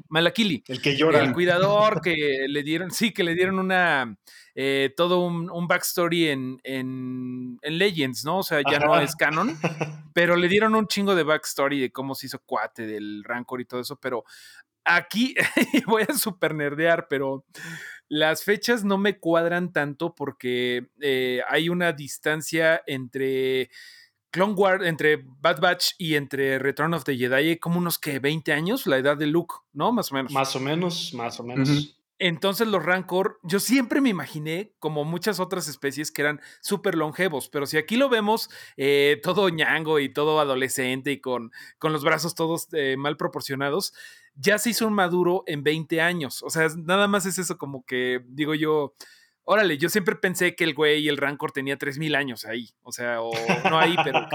Malakili. 0.08 0.64
El 0.68 0.82
que 0.82 0.98
llora. 0.98 1.24
El 1.24 1.34
cuidador 1.34 2.02
que 2.02 2.48
le 2.48 2.64
dieron, 2.64 2.90
sí, 2.90 3.14
que 3.14 3.24
le 3.24 3.36
dieron 3.36 3.60
una. 3.60 4.18
Eh, 4.56 4.92
todo 4.98 5.20
un, 5.20 5.68
backstory 5.68 6.30
en, 6.30 6.60
en, 6.64 7.60
Legends, 7.62 8.26
¿no? 8.26 8.40
O 8.40 8.44
sea, 8.44 8.64
ya 8.68 8.80
no 8.80 9.00
es 9.00 9.16
canon, 9.16 9.56
pero 10.16 10.36
le 10.36 10.48
dieron 10.48 10.74
un 10.74 10.88
chingo 10.88 11.14
de 11.14 11.22
backstory 11.22 11.80
de 11.80 11.92
cómo 11.92 12.16
se 12.16 12.26
hizo 12.26 12.40
cuate 12.40 12.88
del 12.88 13.24
Rancor 13.24 13.62
y 13.62 13.66
todo 13.66 13.82
eso. 13.82 13.98
Pero 13.98 14.24
aquí 14.84 15.36
voy 15.86 16.06
a 16.10 16.14
super 16.16 16.56
nerdear, 16.56 17.06
pero 17.08 17.46
las 18.10 18.44
fechas 18.44 18.84
no 18.84 18.98
me 18.98 19.20
cuadran 19.20 19.72
tanto 19.72 20.16
porque 20.16 20.90
eh, 21.00 21.42
hay 21.48 21.70
una 21.70 21.94
distancia 21.94 22.82
entre 22.88 23.70
Clone 24.32 24.54
Wars, 24.54 24.86
entre 24.86 25.24
Bad 25.24 25.62
Batch 25.62 25.94
y 25.98 26.16
entre 26.16 26.60
Return 26.60 26.94
of 26.94 27.04
the 27.04 27.16
Jedi, 27.16 27.58
como 27.58 27.78
unos 27.78 27.98
que 27.98 28.20
20 28.20 28.52
años, 28.52 28.88
la 28.88 28.98
edad 28.98 29.16
de 29.16 29.28
Luke, 29.28 29.56
¿no? 29.74 29.92
Más 29.92 30.12
o 30.12 30.16
menos. 30.16 30.32
Más 30.32 30.56
o 30.56 30.60
menos, 30.60 31.14
más 31.14 31.40
o 31.40 31.44
menos. 31.44 31.99
Entonces 32.20 32.68
los 32.68 32.84
Rancor, 32.84 33.40
yo 33.44 33.60
siempre 33.60 34.02
me 34.02 34.10
imaginé, 34.10 34.74
como 34.80 35.06
muchas 35.06 35.40
otras 35.40 35.70
especies, 35.70 36.12
que 36.12 36.22
eran 36.22 36.42
súper 36.62 36.96
longevos, 36.96 37.50
pero 37.50 37.66
si 37.66 37.78
aquí 37.78 37.96
lo 37.96 38.10
vemos 38.10 38.50
eh, 38.76 39.20
todo 39.24 39.48
ñango 39.48 40.00
y 40.00 40.10
todo 40.10 40.40
adolescente 40.42 41.14
y 41.14 41.22
con, 41.22 41.52
con 41.78 41.94
los 41.94 42.04
brazos 42.04 42.36
todos 42.36 42.68
eh, 42.74 42.98
mal 42.98 43.16
proporcionados, 43.16 43.94
ya 44.36 44.58
se 44.58 44.72
hizo 44.72 44.86
un 44.86 44.94
maduro 44.94 45.44
en 45.48 45.64
20 45.64 46.02
años. 46.02 46.44
O 46.44 46.50
sea, 46.50 46.68
nada 46.78 47.08
más 47.08 47.26
es 47.26 47.40
eso 47.40 47.58
como 47.58 47.86
que, 47.86 48.22
digo 48.28 48.54
yo, 48.54 48.94
órale, 49.44 49.78
yo 49.78 49.90
siempre 49.90 50.16
pensé 50.16 50.56
que 50.56 50.64
el 50.64 50.74
güey 50.74 51.02
y 51.02 51.10
el 51.10 51.18
Rancor 51.18 51.52
tenía 51.52 51.78
3000 51.78 52.16
años 52.16 52.46
ahí, 52.46 52.70
o 52.84 52.92
sea, 52.92 53.22
o 53.22 53.32
no 53.70 53.80
ahí, 53.80 53.96
pero 54.04 54.28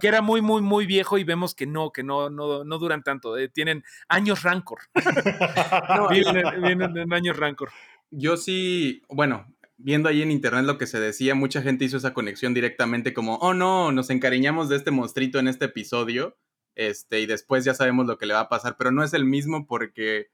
que, 0.00 0.08
era 0.08 0.22
muy, 0.22 0.40
muy, 0.40 0.62
muy 0.62 0.86
viejo 0.86 1.18
y 1.18 1.24
vemos 1.24 1.54
que 1.54 1.66
no, 1.66 1.90
que 1.92 2.02
no, 2.02 2.30
no, 2.30 2.64
no 2.64 2.78
duran 2.78 3.02
tanto, 3.02 3.36
eh, 3.36 3.48
tienen 3.48 3.82
años 4.08 4.42
Rancor. 4.42 4.80
no, 5.96 6.08
vienen, 6.08 6.96
en 6.96 7.12
años 7.12 7.36
Rancor. 7.36 7.70
Yo 8.10 8.36
sí, 8.36 9.02
bueno, 9.08 9.46
viendo 9.76 10.08
ahí 10.08 10.22
en 10.22 10.30
internet 10.30 10.64
lo 10.64 10.78
que 10.78 10.86
se 10.86 11.00
decía, 11.00 11.34
mucha 11.34 11.62
gente 11.62 11.84
hizo 11.84 11.96
esa 11.96 12.14
conexión 12.14 12.54
directamente 12.54 13.12
como, 13.12 13.36
oh 13.36 13.54
no, 13.54 13.92
nos 13.92 14.10
encariñamos 14.10 14.68
de 14.68 14.76
este 14.76 14.90
monstruito 14.90 15.38
en 15.38 15.48
este 15.48 15.66
episodio 15.66 16.36
este, 16.74 17.20
y 17.20 17.26
después 17.26 17.64
ya 17.64 17.74
sabemos 17.74 18.06
lo 18.06 18.18
que 18.18 18.26
le 18.26 18.34
va 18.34 18.40
a 18.40 18.48
pasar, 18.48 18.76
pero 18.78 18.90
no 18.90 19.02
es 19.02 19.12
el 19.12 19.24
mismo 19.24 19.66
porque 19.66 20.28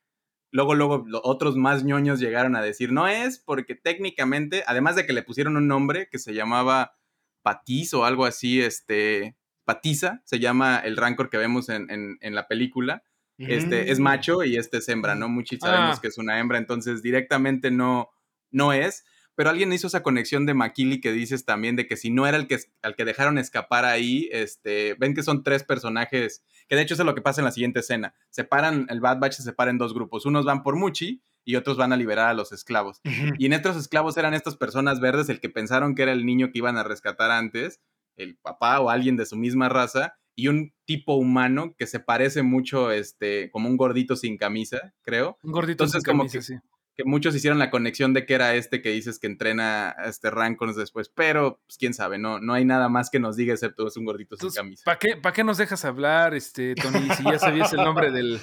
luego, 0.57 0.75
luego 0.75 1.05
otros 1.23 1.57
más 1.57 1.85
ñoños 1.85 2.19
llegaron 2.19 2.57
a 2.57 2.63
decir, 2.63 2.91
no 2.91 3.07
es 3.07 3.39
porque 3.39 3.75
técnicamente, 3.75 4.65
además 4.67 4.97
de 4.97 5.07
que 5.07 5.13
le 5.13 5.23
pusieron 5.23 5.57
un 5.57 5.69
nombre 5.69 6.09
que 6.11 6.19
se 6.19 6.33
llamaba 6.33 6.97
Patiz 7.43 7.93
o 7.93 8.07
algo 8.07 8.25
así, 8.25 8.63
este, 8.63 9.37
Patiza, 9.65 10.23
se 10.25 10.39
llama 10.39 10.79
el 10.79 10.97
rancor 10.97 11.29
que 11.29 11.37
vemos 11.37 11.69
en, 11.69 12.19
la 12.23 12.49
película, 12.49 13.03
este, 13.37 13.91
es 13.91 14.01
mm. 14.01 14.03
macho 14.03 14.45
y 14.45 14.57
este 14.57 14.79
es 14.79 14.89
hembra, 14.89 15.15
¿no? 15.15 15.29
Muchos 15.29 15.59
sabemos 15.61 15.99
ah. 15.99 16.01
que 16.01 16.09
es 16.09 16.17
una 16.17 16.39
hembra, 16.39 16.57
entonces 16.57 17.03
directamente 17.03 17.71
no, 17.71 18.09
no 18.51 18.73
es 18.73 19.05
pero 19.37 19.51
alguien 19.51 19.73
hizo 19.73 19.87
esa 19.87 20.03
conexión 20.03 20.47
de 20.47 20.55
Makili 20.55 21.01
que 21.01 21.13
dices 21.13 21.45
también 21.45 21.77
de 21.77 21.87
que 21.87 21.97
si 21.97 22.11
no 22.11 22.27
era 22.27 22.39
el 22.39 22.49
que, 22.49 22.59
al 22.83 22.97
que 22.97 23.05
dejaron 23.05 23.37
escapar 23.39 23.85
ahí, 23.85 24.29
este, 24.33 24.95
ven 24.99 25.15
que 25.15 25.23
son 25.23 25.45
tres 25.45 25.63
personajes, 25.63 26.43
que 26.69 26.75
de 26.75 26.83
hecho 26.83 26.95
es 26.95 27.01
lo 27.01 27.15
que 27.15 27.21
pasa 27.21 27.43
en 27.43 27.45
la 27.45 27.53
siguiente 27.53 27.81
escena. 27.81 28.15
Separan, 28.31 28.87
el 28.89 29.01
Bad 29.01 29.21
Batch 29.21 29.35
se 29.35 29.43
separa 29.43 29.71
en 29.71 29.79
dos 29.79 29.93
grupos. 29.93 30.25
Unos 30.25 30.47
van 30.47 30.63
por 30.63 30.77
Muchi 30.77 31.23
y 31.45 31.57
otros 31.57 31.77
van 31.77 31.93
a 31.93 31.97
liberar 31.97 32.31
a 32.31 32.35
los 32.35 32.51
esclavos. 32.51 33.01
Y 33.39 33.47
en 33.47 33.53
estos 33.53 33.77
esclavos 33.77 34.17
eran 34.17 34.33
estas 34.33 34.57
personas 34.57 35.01
verdes, 35.01 35.29
el 35.29 35.39
que 35.39 35.51
pensaron 35.51 35.95
que 35.95 36.03
era 36.03 36.13
el 36.13 36.25
niño 36.25 36.51
que 36.51 36.59
iban 36.59 36.79
a 36.79 36.83
rescatar 36.83 37.31
antes, 37.31 37.81
el 38.17 38.37
papá 38.39 38.81
o 38.81 38.89
alguien 38.89 39.17
de 39.17 39.27
su 39.27 39.37
misma 39.37 39.69
raza, 39.69 40.17
y 40.35 40.49
un 40.49 40.75
tipo 40.87 41.15
humano 41.15 41.75
que 41.79 41.87
se 41.87 42.01
parece 42.01 42.43
mucho, 42.43 42.91
este, 42.91 43.51
como 43.51 43.69
un 43.69 43.77
gordito 43.77 44.17
sin 44.17 44.39
camisa, 44.39 44.95
creo. 45.03 45.39
Un 45.43 45.53
gordito 45.53 45.87
sin 45.87 46.01
camisa, 46.01 46.41
sí 46.41 46.55
que 46.97 47.05
muchos 47.05 47.35
hicieron 47.35 47.59
la 47.59 47.71
conexión 47.71 48.15
de 48.15 48.25
que 48.25 48.35
era 48.35 48.55
este 48.55 48.81
que 48.81 48.91
dices 48.91 49.19
que 49.19 49.27
entrena 49.27 49.91
a 49.91 50.09
este 50.09 50.31
Rancors 50.31 50.77
después, 50.77 51.11
pero 51.11 51.61
pues, 51.67 51.77
quién 51.77 51.93
sabe, 51.93 52.19
no, 52.19 52.41
no 52.41 52.55
hay 52.55 52.65
nada 52.65 52.89
más 52.89 53.11
que 53.11 53.21
nos 53.21 53.37
diga 53.37 53.53
excepto 53.53 53.87
es 53.87 53.97
un 53.97 54.07
gordito 54.07 54.37
sin 54.37 54.51
camisa. 54.51 54.83
¿Para 54.85 54.99
qué, 54.99 55.17
¿Para 55.17 55.35
qué 55.35 55.45
nos 55.45 55.59
dejas 55.59 55.85
hablar, 55.85 56.35
este, 56.35 56.75
Tony? 56.75 57.09
Si 57.17 57.23
ya 57.25 57.39
sabías 57.39 57.73
el 57.75 57.85
nombre 57.85 58.11
del, 58.11 58.41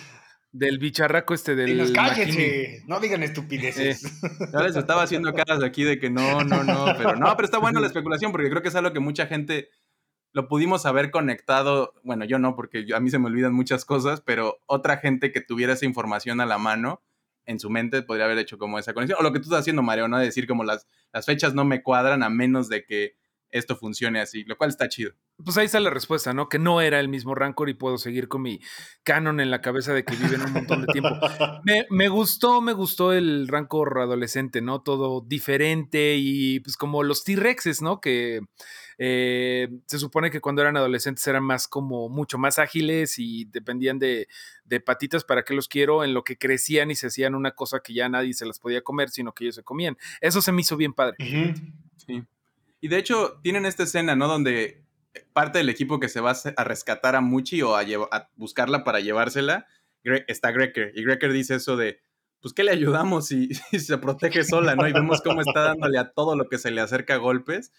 del 0.52 0.78
bicharraco 0.78 1.34
este 1.34 1.56
del. 1.56 1.90
Y 1.90 1.94
cállense, 1.94 2.84
no 2.88 3.00
digan 3.00 3.24
estupideces. 3.24 4.06
Eh, 4.06 4.30
ya 4.54 4.62
les 4.62 4.76
estaba 4.76 5.02
haciendo 5.02 5.34
caras 5.34 5.64
aquí 5.64 5.84
de 5.84 6.00
que 6.00 6.12
no, 6.12 6.44
no, 6.44 6.64
no, 6.64 6.86
pero 6.96 7.16
no, 7.16 7.36
pero 7.36 7.46
está 7.46 7.58
bueno 7.58 7.80
la 7.80 7.88
especulación 7.88 8.32
porque 8.32 8.52
creo 8.52 8.62
que 8.62 8.70
es 8.70 8.76
algo 8.76 8.94
que 8.94 9.00
mucha 9.00 9.26
gente 9.26 9.70
lo 10.32 10.48
pudimos 10.48 10.86
haber 10.86 11.12
conectado, 11.12 11.94
bueno, 12.04 12.26
yo 12.26 12.40
no, 12.40 12.56
porque 12.56 12.86
a 12.96 13.00
mí 13.00 13.10
se 13.10 13.20
me 13.20 13.28
olvidan 13.28 13.54
muchas 13.54 13.86
cosas, 13.86 14.22
pero 14.22 14.60
otra 14.66 14.98
gente 14.98 15.32
que 15.32 15.42
tuviera 15.42 15.74
esa 15.74 15.86
información 15.86 16.42
a 16.42 16.48
la 16.48 16.58
mano 16.58 17.02
en 17.46 17.60
su 17.60 17.70
mente 17.70 18.02
podría 18.02 18.26
haber 18.26 18.38
hecho 18.38 18.58
como 18.58 18.80
esa 18.80 18.94
conexión. 18.94 19.20
O 19.20 19.24
lo 19.24 19.34
que 19.34 19.40
tú 19.40 19.44
estás 19.44 19.62
haciendo, 19.62 19.82
Mario, 19.82 20.08
¿no? 20.08 20.18
Decir 20.18 20.48
como 20.48 20.64
las, 20.64 20.88
las 21.12 21.26
fechas 21.26 21.54
no 21.54 21.66
me 21.66 21.84
cuadran 21.84 22.24
a 22.24 22.30
menos 22.30 22.70
de 22.70 22.86
que 22.86 23.16
esto 23.54 23.78
funcione 23.78 24.20
así, 24.20 24.44
lo 24.44 24.58
cual 24.58 24.70
está 24.70 24.90
chido. 24.90 25.12
Pues 25.44 25.58
ahí 25.58 25.66
está 25.66 25.80
la 25.80 25.90
respuesta, 25.90 26.34
¿no? 26.34 26.50
Que 26.50 26.60
no 26.60 26.82
era 26.82 27.00
el 27.00 27.08
mismo 27.08 27.36
Rancor 27.36 27.70
y 27.70 27.74
puedo 27.74 27.98
seguir 27.98 28.28
con 28.28 28.42
mi 28.42 28.60
canon 29.04 29.40
en 29.40 29.52
la 29.52 29.62
cabeza 29.62 29.94
de 29.94 30.04
que 30.04 30.16
viven 30.16 30.42
un 30.42 30.54
montón 30.54 30.82
de 30.82 30.88
tiempo. 30.88 31.10
Me, 31.64 31.86
me, 31.90 32.10
gustó, 32.10 32.62
me 32.62 32.74
gustó 32.74 33.14
el 33.14 33.48
Rancor 33.48 34.00
adolescente, 34.00 34.62
¿no? 34.62 34.82
Todo 34.82 35.22
diferente 35.22 36.16
y 36.18 36.60
pues 36.60 36.76
como 36.78 37.04
los 37.04 37.24
T-Rexes, 37.24 37.82
¿no? 37.82 38.02
Que 38.02 38.42
eh, 38.98 39.70
se 39.88 40.00
supone 40.00 40.30
que 40.32 40.42
cuando 40.42 40.62
eran 40.62 40.78
adolescentes 40.78 41.26
eran 41.28 41.44
más 41.44 41.68
como 41.68 42.10
mucho 42.10 42.38
más 42.38 42.60
ágiles 42.60 43.18
y 43.18 43.46
dependían 43.46 44.00
de, 44.00 44.28
patitas 44.86 45.24
para 45.24 45.44
qué 45.44 45.54
los 45.54 45.68
quiero, 45.68 46.04
en 46.04 46.14
lo 46.14 46.24
que 46.24 46.38
crecían 46.38 46.92
y 46.92 46.96
se 46.96 47.08
hacían 47.08 47.36
una 47.36 47.52
cosa 47.52 47.80
que 47.80 47.94
ya 47.94 48.10
nadie 48.10 48.34
se 48.34 48.46
las 48.46 48.60
podía 48.60 48.82
comer, 48.82 49.10
sino 49.10 49.34
que 49.34 49.46
ellos 49.46 49.56
se 49.56 49.64
comían. 49.64 49.98
Eso 50.20 50.42
se 50.42 50.52
me 50.52 50.62
hizo 50.62 50.78
bien 50.78 50.94
padre. 50.94 51.16
Sí. 51.98 52.24
Y 52.84 52.90
de 52.90 52.98
hecho, 52.98 53.40
tienen 53.42 53.66
esta 53.66 53.84
escena, 53.84 54.14
¿no? 54.14 54.28
Donde 54.28 54.84
parte 55.32 55.60
del 55.60 55.70
equipo 55.70 56.02
que 56.02 56.10
se 56.10 56.20
va 56.20 56.34
a 56.58 56.64
rescatar 56.66 57.16
a 57.16 57.22
Muchi 57.22 57.62
o 57.62 57.78
a, 57.78 57.86
buscarla 58.36 58.84
para 58.84 59.00
llevársela, 59.00 59.68
está 60.28 60.52
Greker. 60.52 60.92
Y 60.94 61.06
Greker 61.06 61.32
dice 61.32 61.56
eso 61.56 61.78
de, 61.78 62.02
pues, 62.42 62.54
¿qué 62.54 62.66
le 62.66 62.72
ayudamos 62.72 63.28
si, 63.28 63.54
si, 63.72 63.80
se 63.80 63.98
protege 64.00 64.44
sola, 64.44 64.76
no? 64.76 64.86
Y 64.86 64.92
vemos 64.92 65.22
cómo 65.22 65.40
está 65.40 65.62
dándole 65.62 65.98
a 65.98 66.12
todo 66.12 66.36
lo 66.36 66.50
que 66.50 66.58
se 66.58 66.72
le 66.72 66.82
acerca 66.82 67.16
golpes. 67.16 67.72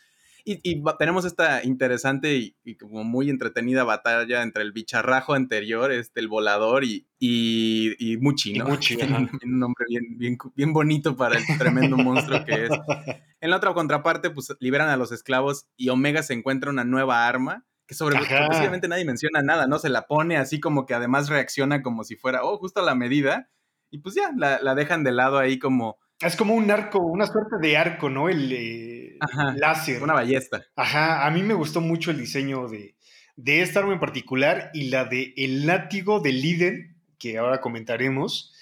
Y, 0.47 0.83
tenemos 0.99 1.25
esta 1.25 1.65
interesante 1.65 2.55
y, 2.65 2.77
como 2.77 3.03
muy 3.03 3.31
entretenida 3.31 3.83
batalla 3.83 4.43
entre 4.43 4.63
el 4.63 4.73
bicharrajo 4.73 5.33
anterior, 5.33 5.91
este, 5.91 6.21
el 6.21 6.29
volador 6.29 6.85
y, 6.85 7.07
y, 7.19 8.17
Muchi, 8.19 8.59
¿no? 8.59 8.67
Muchi, 8.67 8.97
un 9.45 9.59
nombre 9.59 9.87
bien, 9.89 10.19
bien, 10.19 10.39
bien 10.55 10.73
bonito 10.75 11.17
para 11.17 11.39
el 11.39 11.45
tremendo 11.59 11.97
monstruo 11.97 12.45
que 12.45 12.67
es. 12.67 12.71
En 13.41 13.51
la 13.51 13.59
otra 13.59 13.75
contraparte, 13.75 14.31
pues 14.31 14.55
liberan 14.59 14.89
a 14.89 14.97
los 14.97 15.13
esclavos 15.13 15.67
y 15.77 15.91
Omega 15.91 16.23
se 16.23 16.33
encuentra 16.33 16.71
una 16.71 16.85
nueva 16.85 17.29
arma 17.29 17.67
que 17.87 17.95
sobre 17.95 18.17
sorpresivamente 18.17 18.89
nadie 18.89 19.05
menciona 19.05 19.43
nada, 19.43 19.67
¿no? 19.67 19.79
Se 19.79 19.91
la 19.91 20.07
pone 20.07 20.37
así 20.37 20.61
como 20.61 20.87
que 20.87 20.95
además 20.95 21.29
reacciona 21.29 21.83
como 21.83 22.05
si 22.05 22.17
fuera, 22.17 22.43
oh, 22.43 22.57
justo 22.59 22.81
a 22.81 22.85
la 22.85 22.95
medida, 22.95 23.51
y 23.91 23.99
pues 23.99 24.15
ya, 24.15 24.31
la, 24.37 24.75
dejan 24.75 25.05
de 25.05 25.13
lado 25.13 25.39
ahí 25.39 25.59
como... 25.59 25.99
Es 26.21 26.37
como 26.37 26.55
un 26.55 26.71
arco, 26.71 27.01
una 27.01 27.27
suerte 27.27 27.57
de 27.61 27.77
arco, 27.77 28.09
¿no? 28.09 28.29
El 28.29 28.53
eh, 28.53 29.19
láser. 29.57 30.03
Una 30.03 30.15
ballesta. 30.15 30.65
Ajá, 30.77 31.27
a 31.27 31.31
mí 31.31 31.43
me 31.43 31.55
gustó 31.55 31.81
mucho 31.81 32.11
el 32.11 32.19
diseño 32.19 32.69
de, 32.69 32.97
de 33.37 33.63
esta 33.63 33.81
arma 33.81 33.95
en 33.95 34.01
particular 34.01 34.71
y 34.73 34.89
la 34.89 35.05
de 35.05 35.35
el 35.37 35.67
látigo 35.67 36.21
de 36.21 36.33
Liden, 36.33 36.97
que 37.19 37.39
ahora 37.39 37.61
comentaremos. 37.61 38.53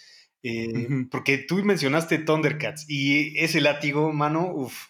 Eh, 0.43 1.07
porque 1.11 1.39
tú 1.39 1.63
mencionaste 1.63 2.19
Thundercats 2.19 2.85
y 2.89 3.39
ese 3.39 3.61
látigo, 3.61 4.13
mano, 4.13 4.51
uff. 4.53 4.89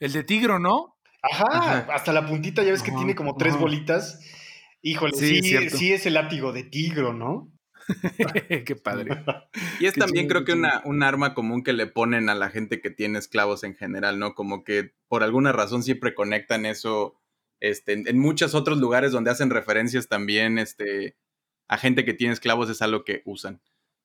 El 0.00 0.12
de 0.12 0.24
Tigro, 0.24 0.58
¿no? 0.58 0.96
Ajá, 1.22 1.86
hasta 1.92 2.12
la 2.12 2.26
puntita 2.26 2.62
ya 2.62 2.70
ves 2.70 2.82
que 2.82 2.92
tiene 2.92 3.14
como 3.14 3.36
tres 3.36 3.56
bolitas. 3.56 4.20
Híjole, 4.82 5.12
sí, 5.14 5.42
sí, 5.42 5.92
es 5.92 6.06
el 6.06 6.14
látigo 6.14 6.52
de 6.52 6.64
tigro, 6.64 7.12
¿no? 7.12 7.52
Qué 8.64 8.76
padre. 8.76 9.24
Y 9.78 9.86
es 9.86 9.94
también 9.94 10.28
creo 10.28 10.44
que 10.44 10.52
una, 10.52 10.82
un 10.84 11.02
arma 11.02 11.34
común 11.34 11.62
que 11.62 11.72
le 11.72 11.86
ponen 11.86 12.28
a 12.28 12.34
la 12.34 12.50
gente 12.50 12.80
que 12.80 12.90
tiene 12.90 13.18
esclavos 13.18 13.64
en 13.64 13.74
general, 13.74 14.18
¿no? 14.18 14.34
Como 14.34 14.64
que 14.64 14.92
por 15.08 15.22
alguna 15.22 15.52
razón 15.52 15.82
siempre 15.82 16.14
conectan 16.14 16.66
eso 16.66 17.20
este, 17.60 17.92
en, 17.92 18.18
muchos 18.18 18.54
otros 18.54 18.78
lugares 18.78 19.12
donde 19.12 19.30
hacen 19.30 19.50
referencias 19.50 20.08
también 20.08 20.58
este, 20.58 21.16
a 21.68 21.76
gente 21.76 22.04
que 22.04 22.14
tiene 22.14 22.32
esclavos 22.32 22.70
es 22.70 22.82
algo 22.82 23.04
que 23.04 23.22
usan. 23.26 23.60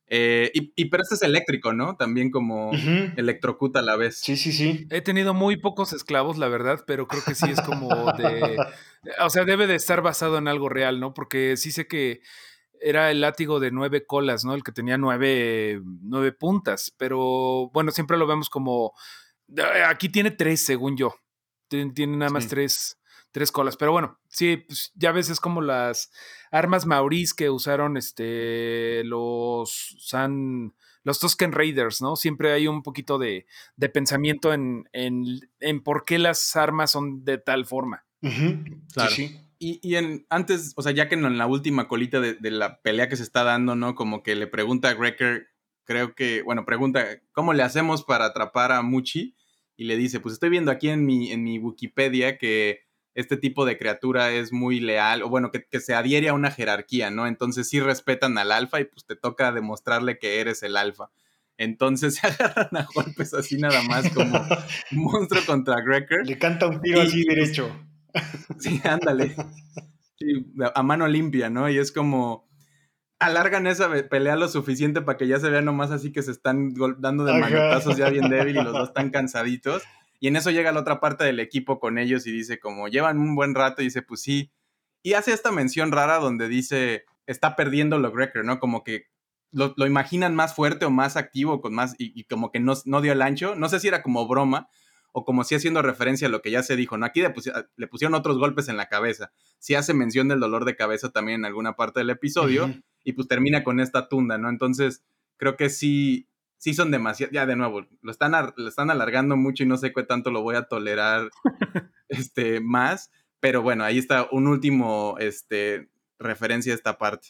Eh, 0.07 0.51
y, 0.53 0.85
pero 0.85 1.01
este 1.01 1.15
es 1.15 1.23
eléctrico, 1.23 1.73
¿no? 1.73 1.95
También 1.95 2.29
como 2.29 2.71
electrocuta 3.17 3.79
a 3.79 3.81
la 3.81 3.95
vez. 3.95 4.17
Sí, 4.17 4.37
sí, 4.37 4.51
sí. 4.51 4.87
He 4.91 5.01
tenido 5.01 5.33
muy 5.33 5.57
pocos 5.57 5.93
esclavos, 5.93 6.37
la 6.37 6.47
verdad, 6.47 6.83
pero 6.85 7.07
creo 7.07 7.23
que 7.23 7.33
sí 7.33 7.49
es 7.49 7.61
como 7.61 8.11
de... 8.13 8.55
o 9.21 9.29
sea, 9.31 9.45
debe 9.45 9.65
de 9.65 9.75
estar 9.75 10.01
basado 10.01 10.37
en 10.37 10.47
algo 10.47 10.69
real, 10.69 10.99
¿no? 10.99 11.15
Porque 11.15 11.57
sí 11.57 11.71
sé 11.71 11.87
que 11.87 12.21
era 12.87 13.09
el 13.09 13.21
látigo 13.21 13.59
de 13.59 13.71
nueve 13.71 14.05
colas, 14.05 14.45
¿no? 14.45 14.53
El 14.53 14.63
que 14.63 14.71
tenía 14.71 14.97
nueve, 14.97 15.81
nueve 16.01 16.31
puntas, 16.31 16.93
pero 16.97 17.69
bueno, 17.73 17.91
siempre 17.91 18.17
lo 18.17 18.27
vemos 18.27 18.49
como... 18.49 18.93
Aquí 19.87 20.09
tiene 20.09 20.31
tres, 20.31 20.63
según 20.63 20.95
yo. 20.95 21.15
Tiene, 21.67 22.17
nada 22.17 22.31
más 22.31 22.47
tres 22.47 22.99
tres 23.31 23.51
colas. 23.51 23.75
Pero 23.75 23.91
bueno, 23.91 24.17
sí, 24.29 24.55
pues 24.65 24.93
ya 24.95 25.11
ves, 25.11 25.29
es 25.29 25.41
como 25.41 25.61
las 25.61 26.09
armas 26.51 26.85
maurís 26.85 27.33
que 27.33 27.49
usaron 27.49 27.97
este, 27.97 29.03
los 29.03 29.97
San, 29.99 30.73
los 31.03 31.19
Tusken 31.19 31.51
Raiders, 31.51 32.01
¿no? 32.01 32.15
Siempre 32.15 32.53
hay 32.53 32.67
un 32.67 32.81
poquito 32.81 33.17
de, 33.17 33.45
de 33.75 33.89
pensamiento 33.89 34.53
en, 34.53 34.87
en, 34.93 35.25
en, 35.59 35.83
por 35.83 36.05
qué 36.05 36.17
las 36.17 36.55
armas 36.55 36.91
son 36.91 37.25
de 37.25 37.37
tal 37.37 37.65
forma. 37.65 38.05
Claro. 38.93 39.11
Sí, 39.11 39.37
Y, 39.59 39.79
y, 39.81 39.95
en, 39.95 40.25
antes, 40.29 40.73
o 40.75 40.81
sea, 40.81 40.91
ya 40.91 41.07
que 41.07 41.15
en 41.15 41.37
la 41.37 41.47
última 41.47 41.87
colita 41.87 42.19
de, 42.19 42.33
de, 42.33 42.51
la 42.51 42.81
pelea 42.81 43.09
que 43.09 43.15
se 43.15 43.23
está 43.23 43.43
dando, 43.43 43.75
¿no? 43.75 43.95
Como 43.95 44.23
que 44.23 44.35
le 44.35 44.47
pregunta 44.47 44.89
a 44.89 44.93
Greker, 44.93 45.47
creo 45.85 46.15
que, 46.15 46.41
bueno, 46.41 46.65
pregunta, 46.65 47.05
¿cómo 47.31 47.53
le 47.53 47.63
hacemos 47.63 48.03
para 48.03 48.25
atrapar 48.25 48.71
a 48.71 48.81
Muchi? 48.81 49.35
Y 49.77 49.85
le 49.85 49.97
dice, 49.97 50.19
pues 50.19 50.33
estoy 50.33 50.49
viendo 50.49 50.71
aquí 50.71 50.89
en 50.89 51.05
mi, 51.05 51.31
en 51.31 51.43
mi 51.43 51.59
Wikipedia 51.59 52.37
que 52.37 52.85
este 53.15 53.37
tipo 53.37 53.65
de 53.65 53.77
criatura 53.77 54.31
es 54.31 54.51
muy 54.51 54.81
leal, 54.81 55.23
o 55.23 55.29
bueno, 55.29 55.49
que, 55.51 55.79
se 55.79 55.95
adhiere 55.95 56.29
a 56.29 56.33
una 56.33 56.51
jerarquía, 56.51 57.09
¿no? 57.09 57.27
Entonces 57.27 57.69
sí 57.69 57.79
respetan 57.79 58.37
al 58.37 58.51
alfa 58.51 58.81
y 58.81 58.85
pues 58.85 59.05
te 59.05 59.15
toca 59.15 59.53
demostrarle 59.53 60.19
que 60.19 60.41
eres 60.41 60.61
el 60.63 60.75
alfa. 60.75 61.09
Entonces 61.57 62.15
se 62.21 62.27
agarran 62.27 62.75
a 62.75 62.87
golpes 62.93 63.33
así 63.33 63.57
nada 63.57 63.81
más 63.83 64.09
como 64.09 64.45
monstruo 64.91 65.41
contra 65.45 65.81
Grecker. 65.81 66.25
Le 66.25 66.37
canta 66.37 66.67
un 66.67 66.81
tiro 66.81 67.01
así 67.01 67.23
derecho. 67.23 67.73
Sí, 68.59 68.81
ándale. 68.83 69.35
a 70.73 70.83
mano 70.83 71.07
limpia, 71.07 71.49
¿no? 71.49 71.69
Y 71.69 71.77
es 71.77 71.91
como 71.91 72.45
alargan 73.19 73.65
esa 73.67 73.89
pelea 74.09 74.35
lo 74.35 74.47
suficiente 74.47 75.01
para 75.01 75.17
que 75.17 75.27
ya 75.27 75.39
se 75.39 75.49
vea 75.49 75.61
nomás 75.61 75.91
así 75.91 76.11
que 76.11 76.21
se 76.21 76.31
están 76.31 76.73
dando 76.99 77.23
de 77.23 77.39
manotazos 77.39 77.97
ya 77.97 78.09
bien 78.09 78.29
débil 78.29 78.57
y 78.57 78.63
los 78.63 78.73
dos 78.73 78.89
están 78.89 79.09
cansaditos. 79.11 79.83
Y 80.19 80.27
en 80.27 80.35
eso 80.35 80.51
llega 80.51 80.71
la 80.71 80.79
otra 80.79 80.99
parte 80.99 81.23
del 81.23 81.39
equipo 81.39 81.79
con 81.79 81.97
ellos 81.97 82.25
y 82.25 82.31
dice 82.31 82.59
como, 82.59 82.87
llevan 82.87 83.19
un 83.19 83.35
buen 83.35 83.53
rato 83.53 83.81
y 83.81 83.85
dice, 83.85 84.01
pues 84.01 84.21
sí. 84.21 84.51
Y 85.03 85.13
hace 85.13 85.33
esta 85.33 85.51
mención 85.51 85.91
rara 85.91 86.17
donde 86.17 86.47
dice, 86.47 87.05
está 87.27 87.55
perdiendo 87.55 87.99
lo 87.99 88.11
Grecker, 88.11 88.43
¿no? 88.43 88.59
Como 88.59 88.83
que 88.83 89.07
lo, 89.51 89.73
imaginan 89.85 90.35
más 90.35 90.55
fuerte 90.55 90.85
o 90.85 90.89
más 90.89 91.15
activo, 91.15 91.61
con 91.61 91.73
más, 91.73 91.95
y, 91.97 92.23
como 92.25 92.51
que 92.51 92.59
no, 92.59 92.73
no, 92.85 93.01
dio 93.01 93.13
el 93.13 93.21
ancho. 93.21 93.55
No 93.55 93.69
sé 93.69 93.79
si 93.79 93.87
era 93.87 94.01
como 94.01 94.27
broma 94.27 94.67
o 95.17 95.23
como 95.23 95.45
si 95.45 95.55
haciendo 95.55 95.81
referencia 95.81 96.27
a 96.27 96.29
lo 96.29 96.41
que 96.41 96.51
ya 96.51 96.61
se 96.61 96.75
dijo, 96.75 96.97
¿no? 96.97 97.05
Aquí 97.05 97.21
le, 97.21 97.87
pusieron 97.87 98.15
otros 98.15 98.37
golpes 98.37 98.67
en 98.67 98.75
la 98.75 98.89
cabeza. 98.89 99.31
Si 99.59 99.73
hace 99.73 99.93
mención 99.93 100.27
del 100.27 100.41
dolor 100.41 100.65
de 100.65 100.75
cabeza 100.75 101.09
también 101.09 101.39
en 101.39 101.45
alguna 101.45 101.77
parte 101.77 102.01
del 102.01 102.09
episodio 102.09 102.69
y 103.01 103.13
pues 103.13 103.29
termina 103.29 103.63
con 103.63 103.79
esta 103.79 104.09
tunda, 104.09 104.37
¿no? 104.37 104.49
Entonces, 104.49 105.05
creo 105.37 105.55
que 105.55 105.69
sí, 105.69 106.27
sí 106.57 106.73
son 106.73 106.91
demasiado, 106.91 107.31
ya 107.31 107.45
de 107.45 107.55
nuevo, 107.55 107.87
lo 108.01 108.11
están, 108.11 108.33
lo 108.57 108.67
están 108.67 108.91
alargando 108.91 109.37
mucho 109.37 109.63
y 109.63 109.67
no 109.67 109.77
sé 109.77 109.93
qué 109.93 110.03
tanto 110.03 110.31
lo 110.31 110.41
voy 110.41 110.57
a 110.57 110.63
tolerar 110.63 111.29
este, 112.09 112.59
más, 112.59 113.09
pero 113.39 113.61
bueno, 113.61 113.85
ahí 113.85 113.97
está 113.97 114.27
un 114.33 114.49
último 114.49 115.15
este, 115.17 115.87
referencia 116.19 116.73
a 116.73 116.75
esta 116.75 116.97
parte. 116.97 117.29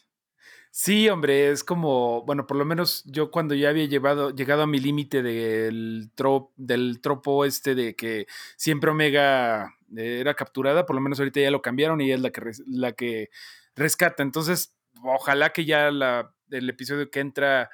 Sí, 0.77 1.07
hombre, 1.07 1.51
es 1.51 1.63
como, 1.63 2.25
bueno, 2.25 2.47
por 2.47 2.57
lo 2.57 2.65
menos 2.65 3.01
yo 3.05 3.31
cuando 3.31 3.55
ya 3.55 3.69
había 3.69 3.85
llevado, 3.85 4.31
llegado 4.35 4.61
a 4.61 4.67
mi 4.67 4.77
límite 4.77 5.23
del, 5.23 6.11
del 6.57 6.99
tropo 6.99 7.45
este 7.45 7.75
de 7.75 7.95
que 7.95 8.27
siempre 8.57 8.91
Omega 8.91 9.73
era 9.95 10.33
capturada, 10.33 10.85
por 10.85 10.97
lo 10.97 11.01
menos 11.01 11.17
ahorita 11.17 11.39
ya 11.39 11.49
lo 11.49 11.61
cambiaron 11.61 12.01
y 12.01 12.11
es 12.11 12.19
la 12.19 12.29
que, 12.29 12.41
la 12.67 12.91
que 12.91 13.29
rescata. 13.73 14.21
Entonces, 14.21 14.75
ojalá 15.01 15.53
que 15.53 15.63
ya 15.63 15.91
la, 15.91 16.33
el 16.51 16.69
episodio 16.69 17.09
que 17.09 17.21
entra 17.21 17.69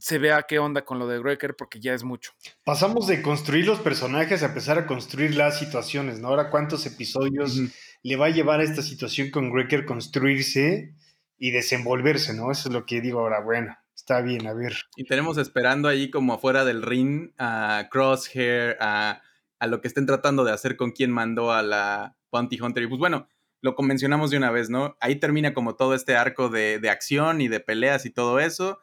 se 0.00 0.18
vea 0.18 0.42
qué 0.42 0.58
onda 0.58 0.84
con 0.84 0.98
lo 0.98 1.06
de 1.06 1.20
Greker 1.20 1.54
porque 1.54 1.78
ya 1.78 1.94
es 1.94 2.02
mucho. 2.02 2.32
Pasamos 2.64 3.06
de 3.06 3.22
construir 3.22 3.64
los 3.64 3.78
personajes 3.78 4.42
a 4.42 4.46
empezar 4.46 4.76
a 4.76 4.88
construir 4.88 5.36
las 5.36 5.60
situaciones, 5.60 6.18
¿no? 6.18 6.26
Ahora, 6.26 6.50
¿cuántos 6.50 6.84
episodios 6.84 7.60
le 8.02 8.16
va 8.16 8.26
a 8.26 8.30
llevar 8.30 8.58
a 8.58 8.64
esta 8.64 8.82
situación 8.82 9.30
con 9.30 9.52
Greker 9.52 9.84
construirse 9.84 10.96
y 11.40 11.50
desenvolverse, 11.50 12.34
¿no? 12.34 12.52
Eso 12.52 12.68
es 12.68 12.72
lo 12.72 12.86
que 12.86 13.00
digo 13.00 13.18
ahora, 13.18 13.40
bueno, 13.40 13.76
está 13.92 14.20
bien, 14.20 14.46
a 14.46 14.54
ver. 14.54 14.76
Y 14.94 15.04
tenemos 15.04 15.38
esperando 15.38 15.88
ahí 15.88 16.08
como 16.08 16.34
afuera 16.34 16.64
del 16.64 16.82
ring 16.82 17.32
a 17.36 17.88
Crosshair, 17.90 18.76
a, 18.78 19.20
a 19.58 19.66
lo 19.66 19.80
que 19.80 19.88
estén 19.88 20.06
tratando 20.06 20.44
de 20.44 20.52
hacer 20.52 20.76
con 20.76 20.92
quien 20.92 21.10
mandó 21.10 21.50
a 21.50 21.62
la 21.62 22.16
Bounty 22.30 22.60
Hunter. 22.60 22.84
Y 22.84 22.86
pues 22.86 23.00
bueno, 23.00 23.26
lo 23.60 23.74
convencionamos 23.74 24.30
de 24.30 24.36
una 24.36 24.52
vez, 24.52 24.70
¿no? 24.70 24.96
Ahí 25.00 25.16
termina 25.16 25.52
como 25.52 25.74
todo 25.74 25.94
este 25.94 26.14
arco 26.14 26.48
de, 26.48 26.78
de 26.78 26.90
acción 26.90 27.40
y 27.40 27.48
de 27.48 27.58
peleas 27.58 28.06
y 28.06 28.10
todo 28.10 28.38
eso 28.38 28.78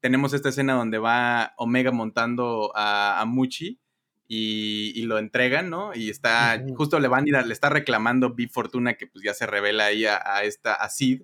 tenemos 0.00 0.32
esta 0.32 0.48
escena 0.48 0.74
donde 0.74 0.98
va 0.98 1.52
Omega 1.56 1.92
montando 1.92 2.72
a, 2.74 3.22
Muchi 3.26 3.78
y, 4.26 5.02
lo 5.02 5.18
entregan, 5.18 5.70
¿no? 5.70 5.94
Y 5.94 6.10
está, 6.10 6.62
justo 6.76 6.98
le 7.00 7.08
van 7.08 7.28
y 7.28 7.30
le 7.30 7.52
está 7.52 7.68
reclamando 7.68 8.34
Big 8.34 8.50
Fortuna 8.50 8.94
que 8.94 9.06
pues 9.06 9.24
ya 9.24 9.34
se 9.34 9.46
revela 9.46 9.86
ahí 9.86 10.06
a, 10.06 10.42
esta, 10.42 10.74
a 10.74 10.88
Sid, 10.88 11.22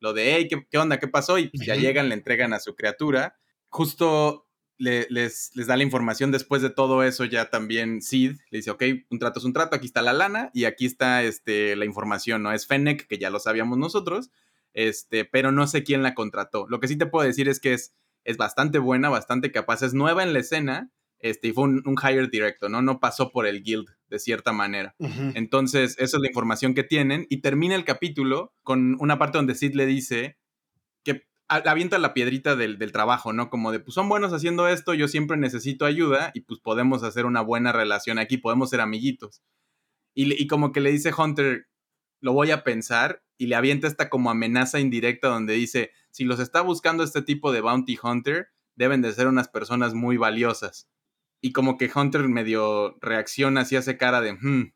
lo 0.00 0.12
de, 0.12 0.34
hey, 0.34 0.48
¿qué, 0.48 0.78
onda? 0.78 0.98
¿Qué 0.98 1.08
pasó? 1.08 1.38
Y 1.38 1.48
pues 1.48 1.66
ya 1.66 1.74
llegan, 1.74 2.08
le 2.08 2.14
entregan 2.14 2.52
a 2.52 2.60
su 2.60 2.74
criatura. 2.74 3.36
Justo 3.68 4.46
les, 4.78 5.10
les, 5.10 5.66
da 5.66 5.76
la 5.76 5.82
información 5.82 6.30
después 6.30 6.60
de 6.60 6.70
todo 6.70 7.02
eso 7.02 7.24
ya 7.24 7.48
también 7.48 8.02
Sid 8.02 8.32
le 8.50 8.58
dice, 8.58 8.70
ok, 8.70 8.82
un 9.10 9.18
trato 9.18 9.38
es 9.38 9.46
un 9.46 9.54
trato, 9.54 9.74
aquí 9.74 9.86
está 9.86 10.02
la 10.02 10.12
lana 10.12 10.50
y 10.52 10.64
aquí 10.64 10.84
está 10.84 11.22
este, 11.22 11.76
la 11.76 11.86
información, 11.86 12.42
¿no? 12.42 12.52
Es 12.52 12.66
Fennec, 12.66 13.06
que 13.06 13.18
ya 13.18 13.30
lo 13.30 13.40
sabíamos 13.40 13.78
nosotros, 13.78 14.30
este, 14.74 15.24
pero 15.24 15.50
no 15.50 15.66
sé 15.66 15.82
quién 15.82 16.02
la 16.02 16.14
contrató. 16.14 16.66
Lo 16.68 16.78
que 16.78 16.88
sí 16.88 16.96
te 16.96 17.06
puedo 17.06 17.26
decir 17.26 17.48
es 17.48 17.60
que 17.60 17.72
es 17.72 17.94
es 18.26 18.36
bastante 18.36 18.78
buena, 18.78 19.08
bastante 19.08 19.52
capaz, 19.52 19.82
es 19.82 19.94
nueva 19.94 20.22
en 20.24 20.32
la 20.32 20.40
escena, 20.40 20.90
este, 21.20 21.48
y 21.48 21.52
fue 21.52 21.64
un, 21.64 21.82
un 21.86 21.96
hire 21.96 22.26
directo, 22.26 22.68
¿no? 22.68 22.82
No 22.82 22.98
pasó 23.00 23.30
por 23.30 23.46
el 23.46 23.62
guild 23.62 23.95
de 24.08 24.18
cierta 24.18 24.52
manera. 24.52 24.94
Entonces, 25.34 25.96
esa 25.98 26.16
es 26.16 26.20
la 26.20 26.28
información 26.28 26.74
que 26.74 26.84
tienen 26.84 27.26
y 27.28 27.40
termina 27.40 27.74
el 27.74 27.84
capítulo 27.84 28.54
con 28.62 28.96
una 29.00 29.18
parte 29.18 29.38
donde 29.38 29.54
Sid 29.54 29.74
le 29.74 29.86
dice 29.86 30.38
que 31.02 31.26
avienta 31.48 31.98
la 31.98 32.14
piedrita 32.14 32.56
del, 32.56 32.78
trabajo, 32.92 33.32
¿no? 33.32 33.50
Como 33.50 33.72
de, 33.72 33.80
pues 33.80 33.94
son 33.94 34.08
buenos 34.08 34.32
haciendo 34.32 34.68
esto, 34.68 34.94
yo 34.94 35.08
siempre 35.08 35.36
necesito 35.36 35.84
ayuda 35.84 36.30
y 36.34 36.42
pues 36.42 36.60
podemos 36.60 37.02
hacer 37.02 37.26
una 37.26 37.40
buena 37.40 37.72
relación 37.72 38.18
aquí, 38.18 38.38
podemos 38.38 38.70
ser 38.70 38.80
amiguitos. 38.80 39.42
Y, 40.14 40.40
y 40.40 40.46
como 40.46 40.72
que 40.72 40.80
le 40.80 40.90
dice 40.90 41.12
Hunter, 41.16 41.66
lo 42.20 42.32
voy 42.32 42.50
a 42.50 42.64
pensar 42.64 43.22
y 43.38 43.46
le 43.46 43.56
avienta 43.56 43.86
esta 43.86 44.08
como 44.08 44.30
amenaza 44.30 44.80
indirecta 44.80 45.28
donde 45.28 45.54
dice, 45.54 45.90
si 46.10 46.24
los 46.24 46.40
está 46.40 46.62
buscando 46.62 47.04
este 47.04 47.22
tipo 47.22 47.52
de 47.52 47.60
bounty 47.60 47.98
hunter, 48.02 48.48
deben 48.74 49.02
de 49.02 49.12
ser 49.12 49.26
unas 49.26 49.48
personas 49.48 49.94
muy 49.94 50.16
valiosas. 50.16 50.88
Y 51.46 51.52
como 51.52 51.78
que 51.78 51.88
Hunter 51.94 52.22
medio 52.28 52.96
reacciona 53.00 53.60
así, 53.60 53.76
hace 53.76 53.96
cara 53.96 54.20
de, 54.20 54.32
hmm. 54.32 54.72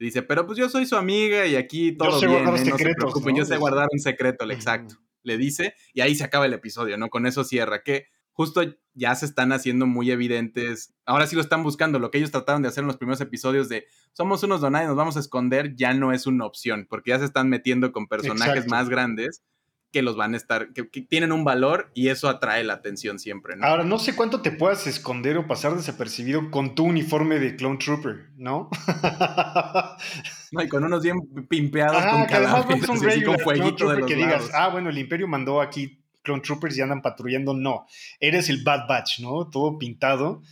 Dice, 0.00 0.22
pero 0.22 0.46
pues 0.46 0.58
yo 0.58 0.68
soy 0.68 0.84
su 0.84 0.96
amiga 0.96 1.46
y 1.46 1.54
aquí 1.54 1.92
todo 1.92 2.18
bien, 2.18 2.42
¿eh? 2.42 2.42
no 2.42 2.56
se 2.58 2.94
preocupen, 2.96 3.36
yo 3.36 3.44
sé 3.44 3.56
guardar 3.56 3.86
un 3.92 4.00
secreto, 4.00 4.50
exacto. 4.50 4.96
Le 5.22 5.38
dice, 5.38 5.74
y 5.94 6.00
ahí 6.00 6.16
se 6.16 6.24
acaba 6.24 6.46
el 6.46 6.54
episodio, 6.54 6.98
¿no? 6.98 7.08
Con 7.08 7.24
eso 7.24 7.44
cierra, 7.44 7.84
que 7.84 8.06
justo 8.32 8.62
ya 8.94 9.14
se 9.14 9.26
están 9.26 9.52
haciendo 9.52 9.86
muy 9.86 10.10
evidentes. 10.10 10.92
Ahora 11.06 11.28
sí 11.28 11.36
lo 11.36 11.42
están 11.42 11.62
buscando. 11.62 12.00
Lo 12.00 12.10
que 12.10 12.18
ellos 12.18 12.32
trataron 12.32 12.62
de 12.62 12.68
hacer 12.68 12.82
en 12.82 12.88
los 12.88 12.96
primeros 12.96 13.20
episodios 13.20 13.68
de 13.68 13.86
somos 14.12 14.42
unos 14.42 14.60
donados 14.60 14.88
nos 14.88 14.96
vamos 14.96 15.16
a 15.16 15.20
esconder, 15.20 15.76
ya 15.76 15.94
no 15.94 16.12
es 16.12 16.26
una 16.26 16.46
opción, 16.46 16.88
porque 16.90 17.10
ya 17.10 17.20
se 17.20 17.26
están 17.26 17.48
metiendo 17.48 17.92
con 17.92 18.08
personajes 18.08 18.66
más 18.66 18.88
grandes 18.88 19.44
que 19.90 20.02
los 20.02 20.16
van 20.16 20.34
a 20.34 20.36
estar, 20.36 20.72
que, 20.72 20.84
tienen 20.84 21.32
un 21.32 21.44
valor 21.44 21.90
y 21.94 22.08
eso 22.08 22.28
atrae 22.28 22.62
la 22.64 22.74
atención 22.74 23.18
siempre, 23.18 23.56
¿no? 23.56 23.66
Ahora, 23.66 23.84
no 23.84 23.98
sé 23.98 24.14
cuánto 24.14 24.42
te 24.42 24.50
puedas 24.50 24.86
esconder 24.86 25.38
o 25.38 25.46
pasar 25.46 25.74
desapercibido 25.74 26.50
con 26.50 26.74
tu 26.74 26.84
uniforme 26.84 27.38
de 27.38 27.56
Clone 27.56 27.78
Trooper, 27.78 28.30
¿no? 28.36 28.68
no, 30.52 30.62
y 30.62 30.68
con 30.68 30.84
unos 30.84 31.02
bien 31.02 31.16
pimpeados 31.48 32.04
con 32.04 32.24
cadáveres, 32.26 32.86
con 33.24 33.38
fueguito 33.38 33.88
de 33.88 33.98
los 34.00 34.06
que 34.06 34.16
digas, 34.16 34.50
ah, 34.52 34.68
bueno, 34.68 34.90
el 34.90 34.98
Imperio 34.98 35.26
mandó 35.26 35.60
aquí 35.60 36.04
Clone 36.22 36.42
Troopers 36.42 36.76
y 36.76 36.82
andan 36.82 37.00
patrullando, 37.00 37.54
no. 37.54 37.86
Eres 38.20 38.50
el 38.50 38.62
Bad 38.62 38.86
Batch, 38.88 39.20
¿no? 39.20 39.48
Todo 39.48 39.78
pintado. 39.78 40.42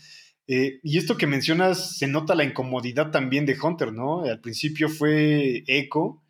Eh, 0.48 0.78
y 0.82 0.96
esto 0.96 1.16
que 1.16 1.26
mencionas, 1.26 1.98
se 1.98 2.06
nota 2.06 2.34
la 2.34 2.44
incomodidad 2.44 3.10
también 3.10 3.46
de 3.46 3.58
Hunter, 3.60 3.92
¿no? 3.92 4.24
Al 4.24 4.40
principio 4.40 4.88
fue 4.88 5.64
Echo, 5.66 6.22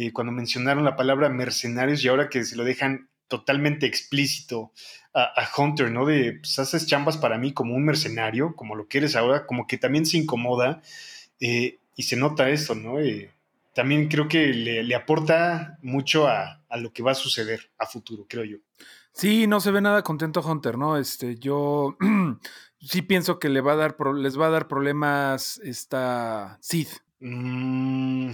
eh, 0.00 0.12
cuando 0.12 0.32
mencionaron 0.32 0.84
la 0.84 0.94
palabra 0.94 1.28
mercenarios 1.28 2.04
y 2.04 2.08
ahora 2.08 2.28
que 2.28 2.44
se 2.44 2.54
lo 2.54 2.62
dejan 2.62 3.08
totalmente 3.26 3.84
explícito 3.84 4.70
a, 5.12 5.48
Hunter, 5.56 5.90
¿no? 5.90 6.06
De, 6.06 6.34
pues 6.34 6.56
haces 6.60 6.86
chambas 6.86 7.16
para 7.16 7.36
mí 7.36 7.52
como 7.52 7.74
un 7.74 7.84
mercenario, 7.84 8.54
como 8.54 8.76
lo 8.76 8.86
que 8.86 8.98
eres 8.98 9.16
ahora, 9.16 9.44
como 9.44 9.66
que 9.66 9.76
también 9.76 10.06
se 10.06 10.16
incomoda 10.16 10.82
eh, 11.40 11.78
y 11.96 12.04
se 12.04 12.14
nota 12.14 12.48
esto, 12.48 12.76
¿no? 12.76 13.00
Eh, 13.00 13.32
también 13.74 14.06
creo 14.06 14.28
que 14.28 14.46
le, 14.46 14.94
aporta 14.94 15.78
mucho 15.82 16.28
a, 16.28 16.62
a, 16.68 16.76
lo 16.76 16.92
que 16.92 17.02
va 17.02 17.10
a 17.10 17.16
suceder 17.16 17.68
a 17.76 17.86
futuro, 17.86 18.24
creo 18.28 18.44
yo. 18.44 18.58
Sí, 19.10 19.48
no 19.48 19.58
se 19.58 19.72
ve 19.72 19.80
nada 19.80 20.04
contento 20.04 20.42
Hunter, 20.42 20.78
¿no? 20.78 20.96
Este, 20.96 21.34
yo 21.40 21.96
sí 22.80 23.02
pienso 23.02 23.40
que 23.40 23.48
le 23.48 23.62
va 23.62 23.72
a 23.72 23.76
dar 23.76 23.96
les 24.14 24.38
va 24.38 24.46
a 24.46 24.50
dar 24.50 24.68
problemas 24.68 25.60
esta 25.64 26.56
Sid. 26.60 26.86
Mm, 27.18 28.30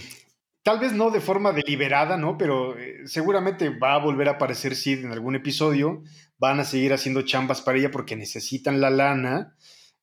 Tal 0.64 0.80
vez 0.80 0.94
no 0.94 1.10
de 1.10 1.20
forma 1.20 1.52
deliberada, 1.52 2.16
¿no? 2.16 2.38
Pero 2.38 2.78
eh, 2.78 3.02
seguramente 3.04 3.68
va 3.68 3.94
a 3.94 3.98
volver 3.98 4.28
a 4.28 4.32
aparecer 4.32 4.74
Sid 4.74 5.04
en 5.04 5.12
algún 5.12 5.36
episodio. 5.36 6.02
Van 6.38 6.58
a 6.58 6.64
seguir 6.64 6.94
haciendo 6.94 7.20
chambas 7.20 7.60
para 7.60 7.76
ella 7.76 7.90
porque 7.90 8.16
necesitan 8.16 8.80
la 8.80 8.88
lana. 8.88 9.54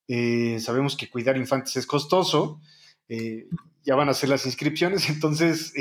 Eh, 0.07 0.59
sabemos 0.59 0.95
que 0.95 1.09
cuidar 1.09 1.35
infantes 1.35 1.77
es 1.77 1.87
costoso. 1.87 2.61
Eh, 3.09 3.47
ya 3.83 3.95
van 3.95 4.07
a 4.07 4.11
hacer 4.11 4.29
las 4.29 4.45
inscripciones. 4.45 5.09
Entonces, 5.09 5.73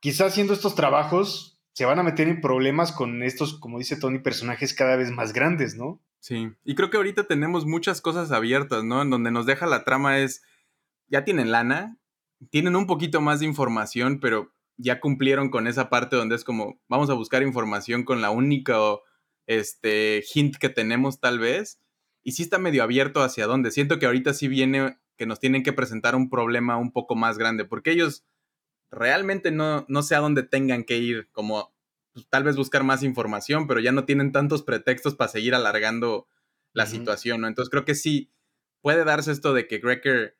quizás 0.00 0.28
haciendo 0.32 0.54
estos 0.54 0.74
trabajos 0.74 1.60
se 1.74 1.84
van 1.84 1.98
a 1.98 2.02
meter 2.02 2.28
en 2.28 2.40
problemas 2.40 2.92
con 2.92 3.22
estos, 3.22 3.58
como 3.60 3.78
dice 3.78 3.96
Tony, 3.96 4.20
personajes 4.20 4.72
cada 4.72 4.96
vez 4.96 5.10
más 5.10 5.34
grandes, 5.34 5.76
¿no? 5.76 6.00
Sí, 6.18 6.50
y 6.64 6.74
creo 6.74 6.88
que 6.88 6.96
ahorita 6.96 7.24
tenemos 7.24 7.66
muchas 7.66 8.00
cosas 8.00 8.32
abiertas, 8.32 8.84
¿no? 8.84 9.02
En 9.02 9.10
donde 9.10 9.30
nos 9.30 9.44
deja 9.44 9.66
la 9.66 9.84
trama 9.84 10.18
es, 10.18 10.42
ya 11.08 11.24
tienen 11.24 11.50
lana, 11.52 11.99
tienen 12.48 12.76
un 12.76 12.86
poquito 12.86 13.20
más 13.20 13.40
de 13.40 13.46
información, 13.46 14.20
pero 14.20 14.52
ya 14.76 15.00
cumplieron 15.00 15.50
con 15.50 15.66
esa 15.66 15.90
parte 15.90 16.16
donde 16.16 16.34
es 16.34 16.44
como, 16.44 16.80
vamos 16.88 17.10
a 17.10 17.14
buscar 17.14 17.42
información 17.42 18.04
con 18.04 18.22
la 18.22 18.30
única 18.30 18.78
este, 19.46 20.24
hint 20.34 20.56
que 20.56 20.70
tenemos 20.70 21.20
tal 21.20 21.38
vez. 21.38 21.80
Y 22.22 22.32
sí 22.32 22.42
está 22.42 22.58
medio 22.58 22.82
abierto 22.82 23.22
hacia 23.22 23.46
dónde. 23.46 23.70
Siento 23.70 23.98
que 23.98 24.06
ahorita 24.06 24.32
sí 24.32 24.48
viene 24.48 24.98
que 25.16 25.26
nos 25.26 25.38
tienen 25.38 25.62
que 25.62 25.74
presentar 25.74 26.14
un 26.14 26.30
problema 26.30 26.78
un 26.78 26.92
poco 26.92 27.14
más 27.14 27.36
grande, 27.36 27.66
porque 27.66 27.90
ellos 27.90 28.24
realmente 28.90 29.50
no, 29.50 29.84
no 29.88 30.02
sé 30.02 30.14
a 30.14 30.20
dónde 30.20 30.42
tengan 30.42 30.84
que 30.84 30.96
ir, 30.96 31.28
como 31.32 31.74
pues, 32.12 32.26
tal 32.28 32.42
vez 32.42 32.56
buscar 32.56 32.84
más 32.84 33.02
información, 33.02 33.66
pero 33.66 33.80
ya 33.80 33.92
no 33.92 34.04
tienen 34.06 34.32
tantos 34.32 34.62
pretextos 34.62 35.14
para 35.14 35.30
seguir 35.30 35.54
alargando 35.54 36.26
la 36.72 36.86
situación, 36.86 37.42
¿no? 37.42 37.48
Entonces 37.48 37.70
creo 37.70 37.84
que 37.84 37.94
sí 37.94 38.32
puede 38.80 39.04
darse 39.04 39.32
esto 39.32 39.52
de 39.52 39.66
que 39.66 39.78
Greker 39.78 40.39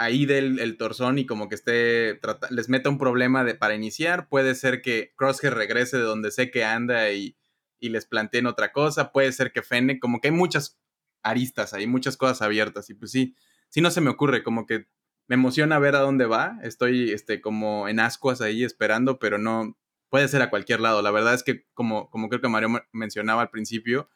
ahí 0.00 0.24
del 0.24 0.58
el 0.60 0.76
torzón 0.78 1.18
y 1.18 1.26
como 1.26 1.48
que 1.48 1.54
esté, 1.54 2.18
les 2.50 2.68
meta 2.68 2.88
un 2.88 2.98
problema 2.98 3.44
de, 3.44 3.54
para 3.54 3.74
iniciar. 3.74 4.28
Puede 4.28 4.54
ser 4.54 4.80
que 4.80 5.12
Crosshair 5.16 5.54
regrese 5.54 5.98
de 5.98 6.04
donde 6.04 6.30
sé 6.30 6.50
que 6.50 6.64
anda 6.64 7.12
y, 7.12 7.36
les 7.80 8.06
planteen 8.06 8.46
otra 8.46 8.72
cosa. 8.72 9.12
Puede 9.12 9.32
ser 9.32 9.52
que 9.52 9.62
Fene, 9.62 10.00
como 10.00 10.20
que 10.20 10.28
hay 10.28 10.34
muchas 10.34 10.78
aristas 11.22 11.72
ahí, 11.74 11.86
muchas 11.86 12.16
cosas 12.16 12.42
abiertas. 12.42 12.90
Y 12.90 12.94
pues 12.94 13.10
sí, 13.10 13.34
sí 13.68 13.80
no 13.80 13.90
se 13.90 14.00
me 14.00 14.10
ocurre, 14.10 14.42
como 14.42 14.66
que 14.66 14.86
me 15.28 15.34
emociona 15.34 15.78
ver 15.78 15.96
a 15.96 16.00
dónde 16.00 16.26
va. 16.26 16.58
Estoy 16.62 17.10
este, 17.10 17.40
como 17.40 17.88
en 17.88 18.00
ascuas 18.00 18.40
ahí 18.40 18.64
esperando, 18.64 19.18
pero 19.18 19.38
no 19.38 19.78
puede 20.10 20.28
ser 20.28 20.42
a 20.42 20.50
cualquier 20.50 20.80
lado. 20.80 21.02
La 21.02 21.10
verdad 21.10 21.34
es 21.34 21.42
que, 21.42 21.66
como, 21.74 22.10
como 22.10 22.28
creo 22.28 22.40
que 22.40 22.48
Mario 22.48 22.70
mencionaba 22.92 23.42
al 23.42 23.50
principio, 23.50 24.08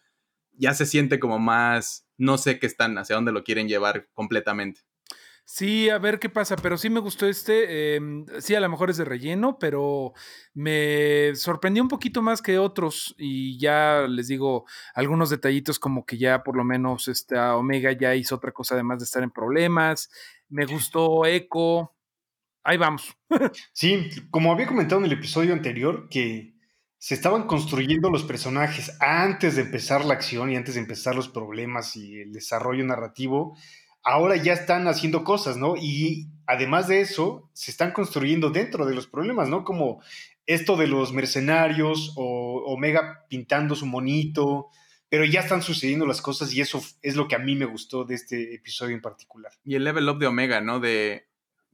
ya 0.53 0.74
se 0.74 0.87
siente 0.87 1.18
como 1.20 1.39
más, 1.39 2.07
no 2.16 2.39
sé 2.39 2.59
qué 2.59 2.66
están, 2.66 2.99
hacia 2.99 3.16
dónde 3.16 3.32
lo 3.32 3.45
quieren 3.45 3.68
llevar 3.68 4.09
completamente. 4.12 4.82
Sí, 5.47 5.90
a 5.90 5.99
ver 5.99 6.18
qué 6.18 6.30
pasa, 6.30 6.57
pero 6.57 6.78
sí 6.78 6.88
me 6.88 7.01
gustó 7.01 7.26
este. 7.28 7.97
Em, 7.97 8.24
sí, 8.40 8.55
a 8.55 8.61
lo 8.61 8.68
mejor 8.70 8.88
es 8.88 8.97
de 8.97 9.05
relleno, 9.05 9.59
pero 9.59 10.14
me 10.55 11.34
sorprendió 11.34 11.82
un 11.82 11.88
poquito 11.88 12.22
más 12.22 12.40
que 12.40 12.59
otros. 12.59 13.14
Y 13.18 13.59
ya 13.59 14.07
les 14.09 14.28
digo 14.28 14.64
algunos 14.95 15.28
detallitos, 15.28 15.78
como 15.78 16.07
que 16.07 16.16
ya 16.16 16.42
por 16.42 16.57
lo 16.57 16.64
menos 16.64 17.09
esta 17.09 17.57
Omega 17.57 17.92
ya 17.92 18.14
hizo 18.14 18.36
otra 18.36 18.53
cosa 18.53 18.74
además 18.74 19.01
de 19.01 19.05
estar 19.05 19.22
en 19.22 19.30
problemas. 19.30 20.11
Me 20.49 20.64
gustó 20.64 21.26
Echo. 21.26 21.92
Ahí 22.62 22.78
vamos. 22.78 23.14
sí, 23.74 24.09
como 24.30 24.51
había 24.51 24.66
comentado 24.66 25.01
en 25.01 25.07
el 25.07 25.12
episodio 25.12 25.53
anterior, 25.53 26.09
que 26.09 26.55
se 26.97 27.14
estaban 27.14 27.47
construyendo 27.47 28.09
los 28.09 28.24
personajes 28.24 28.97
antes 28.99 29.57
de 29.57 29.62
empezar 29.62 30.07
la 30.07 30.14
acción 30.14 30.51
y 30.51 30.57
antes 30.57 30.74
de 30.76 30.80
empezar 30.80 31.14
los 31.14 31.28
problemas 31.28 31.97
y 31.97 32.22
el 32.22 32.32
desarrollo 32.32 32.82
narrativo 32.82 33.59
ahora 34.05 34.36
ya 34.36 34.52
están 34.52 34.86
haciendo 34.86 35.24
cosas, 35.24 35.57
¿no? 35.57 35.76
Y 35.76 36.28
además 36.46 36.88
de 36.88 37.00
eso, 37.00 37.50
se 37.55 37.70
están 37.70 37.92
construyendo 37.92 38.50
dentro 38.50 38.86
de 38.86 38.94
los 38.94 39.07
problemas, 39.07 39.48
¿no? 39.48 39.64
Como 39.64 40.02
esto 40.46 40.76
de 40.76 40.86
los 40.86 41.12
mercenarios 41.12 42.12
o 42.16 42.62
Omega 42.66 43.24
pintando 43.28 43.74
su 43.74 43.86
monito, 43.86 44.68
pero 45.09 45.24
ya 45.24 45.40
están 45.40 45.62
sucediendo 45.62 46.07
las 46.07 46.20
cosas 46.20 46.52
y 46.52 46.61
eso 46.61 46.82
es 47.00 47.16
lo 47.16 47.28
que 47.28 47.34
a 47.34 47.38
mí 47.38 47.55
me 47.55 47.64
gustó 47.64 48.05
de 48.05 48.14
este 48.14 48.55
episodio 48.55 48.94
en 48.94 49.00
particular. 49.00 49.52
Y 49.64 49.74
el 49.74 49.84
level 49.84 50.09
up 50.09 50.18
de 50.18 50.26
Omega, 50.26 50.61
¿no? 50.61 50.80
De, 50.80 51.28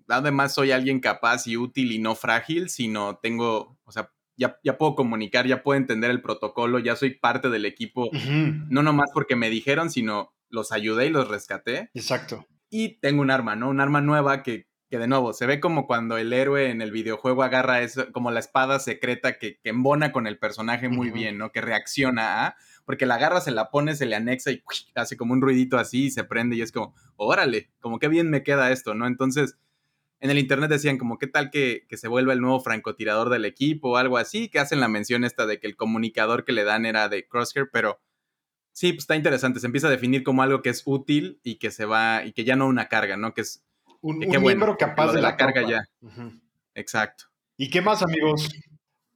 además 0.09 0.55
soy 0.55 0.71
alguien 0.71 1.01
capaz 1.01 1.47
y 1.49 1.57
útil 1.57 1.91
y 1.91 1.99
no 1.99 2.15
frágil, 2.15 2.69
sino 2.69 3.17
tengo, 3.17 3.79
o 3.85 3.93
sea, 3.93 4.13
ya, 4.37 4.59
ya 4.63 4.79
puedo 4.79 4.95
comunicar, 4.95 5.47
ya 5.47 5.63
puedo 5.63 5.79
entender 5.79 6.11
el 6.11 6.23
protocolo, 6.23 6.79
ya 6.79 6.97
soy 6.97 7.11
parte 7.11 7.51
del 7.51 7.67
equipo, 7.67 8.11
no 8.71 8.83
nomás 8.83 9.11
porque 9.13 9.37
me 9.37 9.51
dijeron, 9.51 9.91
sino 9.91 10.33
los 10.51 10.73
ayudé 10.73 11.07
y 11.07 11.11
los 11.11 11.29
rescaté. 11.29 11.91
Exacto. 11.95 12.47
Y 12.69 13.01
tengo 13.01 13.23
un 13.23 13.31
arma, 13.31 13.57
¿no? 13.57 13.69
Un 13.69 13.81
arma 13.81 14.01
nueva 14.01 14.43
que, 14.43 14.69
que 14.91 14.99
de 14.99 15.07
nuevo, 15.07 15.33
se 15.33 15.47
ve 15.47 15.61
como 15.61 15.87
cuando 15.87 16.19
el 16.19 16.33
héroe 16.33 16.71
en 16.71 16.83
el 16.83 16.91
videojuego 16.91 17.43
agarra 17.43 17.81
eso, 17.81 18.11
como 18.13 18.31
la 18.31 18.41
espada 18.41 18.79
secreta 18.81 19.39
que, 19.39 19.59
que 19.61 19.71
embona 19.71 20.13
con 20.13 20.27
el 20.27 20.39
personaje 20.39 20.89
muy 20.89 21.11
bien, 21.11 21.39
¿no? 21.39 21.53
Que 21.53 21.61
reacciona 21.61 22.47
a, 22.47 22.57
porque 22.85 23.07
la 23.07 23.15
agarra, 23.15 23.41
se 23.41 23.53
la 23.53 23.71
pone, 23.71 23.95
se 23.95 24.07
le 24.07 24.17
anexa 24.17 24.51
y 24.51 24.63
hace 24.97 25.17
como 25.17 25.33
un 25.33 25.41
ruidito 25.41 25.79
así 25.79 26.07
y 26.07 26.11
se 26.11 26.25
prende 26.25 26.57
y 26.57 26.63
es 26.63 26.73
como, 26.73 26.95
órale, 27.17 27.71
como 27.81 28.01
qué 28.01 28.09
bien 28.09 28.31
me 28.31 28.43
queda 28.43 28.73
esto, 28.73 28.95
¿no? 28.95 29.07
Entonces, 29.07 29.57
en 30.19 30.31
el 30.31 30.39
internet 30.39 30.69
decían 30.69 30.99
como, 30.99 31.19
¿qué 31.19 31.27
tal 31.27 31.51
que, 31.51 31.87
que 31.89 31.97
se 31.97 32.09
vuelva 32.09 32.33
el 32.33 32.41
nuevo 32.41 32.61
francotirador 32.61 33.31
del 33.31 33.45
equipo 33.45 33.91
o 33.91 33.97
algo 33.97 34.19
así? 34.19 34.49
Que 34.49 34.59
hacen 34.59 34.81
la 34.81 34.89
mención 34.89 35.25
esta 35.25 35.47
de 35.47 35.61
que 35.61 35.67
el 35.67 35.77
comunicador 35.77 36.45
que 36.45 36.53
le 36.53 36.65
dan 36.65 36.85
era 36.85 37.09
de 37.09 37.27
Crosshair, 37.27 37.71
pero 37.73 38.01
Sí, 38.73 38.93
pues 38.93 39.05
está 39.05 39.17
interesante. 39.17 39.61
Se 39.61 39.67
empieza 39.67 39.89
a 39.89 39.91
definir 39.91 40.23
como 40.23 40.43
algo 40.43 40.63
que 40.63 40.71
es 40.71 40.83
útil 40.85 41.41
y 41.43 41.57
que 41.57 41.71
se 41.71 41.85
va, 41.85 42.25
y 42.25 42.33
que 42.33 42.45
ya 42.45 42.57
no 42.57 42.67
una 42.67 42.89
carga, 42.89 43.17
¿no? 43.17 43.35
Que 43.35 43.43
es 43.43 43.63
un, 44.01 44.19
miembro 44.19 44.77
capaz 44.79 45.13
de, 45.13 45.21
la, 45.21 45.37
carga 45.37 45.69
ya. 45.69 45.89
Exacto. 46.75 47.25
¿Y 47.57 47.69
qué 47.69 47.83
más, 47.83 48.03
amigos? 48.03 48.49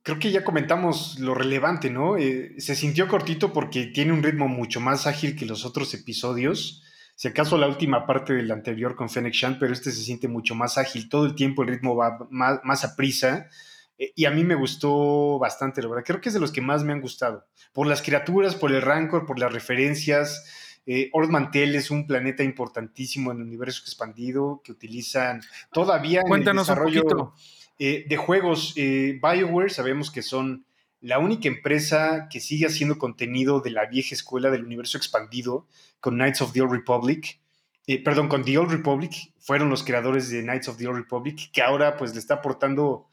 Creo 0.03 0.19
que 0.19 0.31
ya 0.31 0.45
comentamos 0.45 1.19
lo 1.19 1.35
relevante, 1.35 1.89
¿no? 1.89 2.19
Eh, 2.19 2.55
se 2.59 2.75
sintió 2.75 3.09
cortito 3.09 3.53
porque 3.53 3.87
tiene 3.87 4.13
un 4.13 4.23
ritmo 4.23 4.49
mucho 4.49 4.81
más 4.81 5.07
ágil 5.07 5.35
que 5.35 5.47
los 5.47 5.65
otros 5.65 5.95
episodios. 5.95 6.83
Si 7.17 7.29
acaso 7.29 7.57
la 7.57 7.69
última 7.69 8.07
parte 8.07 8.35
del 8.35 8.51
anterior 8.51 8.97
con 8.97 9.09
Fennec 9.09 9.33
Shan, 9.33 9.59
pero 9.59 9.73
este 9.73 9.93
se 9.93 10.03
siente 10.03 10.29
mucho 10.29 10.55
más 10.55 10.77
ágil. 10.77 11.09
Todo 11.09 11.25
el 11.25 11.35
tiempo 11.35 11.63
el 11.63 11.69
ritmo 11.69 11.97
va 11.97 12.19
más, 12.29 12.61
más 12.65 12.85
a 12.85 12.97
prisa. 12.97 13.49
Eh, 13.99 14.13
y 14.15 14.25
a 14.25 14.31
mí 14.31 14.45
me 14.45 14.55
gustó 14.55 15.39
bastante, 15.39 15.83
la 15.83 15.89
verdad. 15.89 16.05
Creo 16.07 16.21
que 16.21 16.29
es 16.29 16.35
de 16.35 16.41
los 16.41 16.53
que 16.53 16.61
más 16.61 16.85
me 16.85 16.93
han 16.93 17.01
gustado. 17.01 17.47
Por 17.73 17.87
las 17.87 18.03
criaturas, 18.03 18.55
por 18.55 18.73
el 18.73 18.83
rancor, 18.83 19.27
por 19.27 19.39
las 19.39 19.53
referencias. 19.53 20.45
Eh, 20.87 21.09
Ord 21.13 21.31
Mantel 21.31 21.75
es 21.75 21.91
un 21.91 22.07
planeta 22.07 22.43
importantísimo 22.43 23.33
en 23.33 23.39
el 23.39 23.45
universo 23.45 23.83
expandido 23.83 24.61
que 24.63 24.73
utilizan 24.73 25.41
todavía 25.73 26.21
en 26.27 26.33
el 26.35 26.57
desarrollo 26.57 27.33
eh, 27.79 28.05
de 28.07 28.17
juegos. 28.17 28.75
BioWare 28.75 29.71
sabemos 29.71 30.11
que 30.11 30.23
son 30.23 30.67
la 31.01 31.19
única 31.19 31.49
empresa 31.49 32.29
que 32.31 32.41
sigue 32.41 32.67
haciendo 32.67 32.99
contenido 32.99 33.61
de 33.61 33.71
la 33.71 33.87
vieja 33.87 34.15
escuela 34.15 34.51
del 34.51 34.65
universo 34.65 34.99
expandido 34.99 35.67
con 36.01 36.15
Knights 36.15 36.43
of 36.43 36.53
the 36.53 36.61
Old 36.61 36.73
Republic. 36.73 37.41
perdón, 38.05 38.29
con 38.29 38.45
The 38.45 38.59
Old 38.59 38.71
Republic. 38.71 39.33
Fueron 39.39 39.71
los 39.71 39.85
creadores 39.85 40.29
de 40.29 40.43
Knights 40.43 40.69
of 40.69 40.77
the 40.77 40.87
Old 40.87 40.99
Republic, 40.99 41.51
que 41.51 41.63
ahora 41.63 41.97
pues 41.97 42.13
le 42.13 42.21
está 42.21 42.35
aportando 42.35 43.09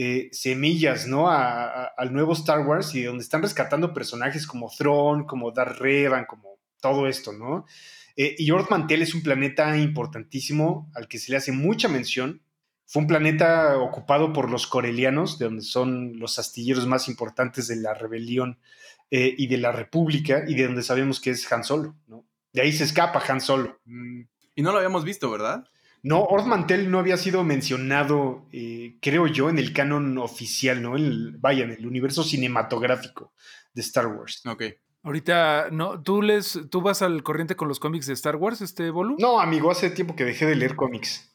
eh, 0.00 0.28
semillas, 0.30 1.08
¿no? 1.08 1.28
al 1.28 2.12
nuevo 2.12 2.32
Star 2.32 2.60
Wars 2.60 2.94
y 2.94 3.02
donde 3.02 3.24
están 3.24 3.42
rescatando 3.42 3.92
personajes 3.92 4.46
como 4.46 4.70
Thrawn, 4.70 5.26
como 5.26 5.50
Darth 5.50 5.80
Revan, 5.80 6.24
como 6.24 6.60
todo 6.80 7.08
esto, 7.08 7.32
¿no? 7.32 7.66
Eh, 8.14 8.36
y 8.38 8.48
Ord 8.52 8.68
Mantel 8.70 9.02
es 9.02 9.12
un 9.12 9.24
planeta 9.24 9.76
importantísimo 9.76 10.88
al 10.94 11.08
que 11.08 11.18
se 11.18 11.32
le 11.32 11.38
hace 11.38 11.50
mucha 11.50 11.88
mención. 11.88 12.42
Fue 12.86 13.02
un 13.02 13.08
planeta 13.08 13.76
ocupado 13.76 14.32
por 14.32 14.52
los 14.52 14.68
corelianos, 14.68 15.36
de 15.40 15.46
donde 15.46 15.62
son 15.62 16.20
los 16.20 16.38
astilleros 16.38 16.86
más 16.86 17.08
importantes 17.08 17.66
de 17.66 17.74
la 17.74 17.92
rebelión 17.92 18.60
eh, 19.10 19.34
y 19.36 19.48
de 19.48 19.58
la 19.58 19.72
república, 19.72 20.44
y 20.46 20.54
de 20.54 20.66
donde 20.66 20.84
sabemos 20.84 21.18
que 21.18 21.30
es 21.30 21.52
Han 21.52 21.64
Solo, 21.64 21.96
¿no? 22.06 22.24
De 22.52 22.60
ahí 22.60 22.70
se 22.70 22.84
escapa 22.84 23.20
Han 23.26 23.40
Solo. 23.40 23.80
Y 24.54 24.62
no 24.62 24.70
lo 24.70 24.76
habíamos 24.76 25.04
visto, 25.04 25.28
¿verdad? 25.28 25.64
No, 26.02 26.22
Ord 26.22 26.46
Mantel 26.46 26.90
no 26.90 26.98
había 26.98 27.16
sido 27.16 27.44
mencionado, 27.44 28.46
eh, 28.52 28.96
creo 29.00 29.26
yo, 29.26 29.50
en 29.50 29.58
el 29.58 29.72
canon 29.72 30.18
oficial, 30.18 30.82
¿no? 30.82 30.94
vaya, 31.40 31.64
en 31.64 31.72
el 31.72 31.86
universo 31.86 32.22
cinematográfico 32.22 33.32
de 33.74 33.82
Star 33.82 34.06
Wars. 34.06 34.42
Ok. 34.46 34.62
Ahorita, 35.02 35.68
no, 35.70 36.02
¿tú 36.02 36.22
les, 36.22 36.58
tú 36.70 36.82
vas 36.82 37.02
al 37.02 37.22
corriente 37.22 37.56
con 37.56 37.68
los 37.68 37.80
cómics 37.80 38.06
de 38.06 38.14
Star 38.14 38.36
Wars, 38.36 38.60
este 38.60 38.90
Bolu? 38.90 39.16
No, 39.18 39.40
amigo, 39.40 39.70
hace 39.70 39.90
tiempo 39.90 40.16
que 40.16 40.24
dejé 40.24 40.46
de 40.46 40.56
leer 40.56 40.76
cómics. 40.76 41.34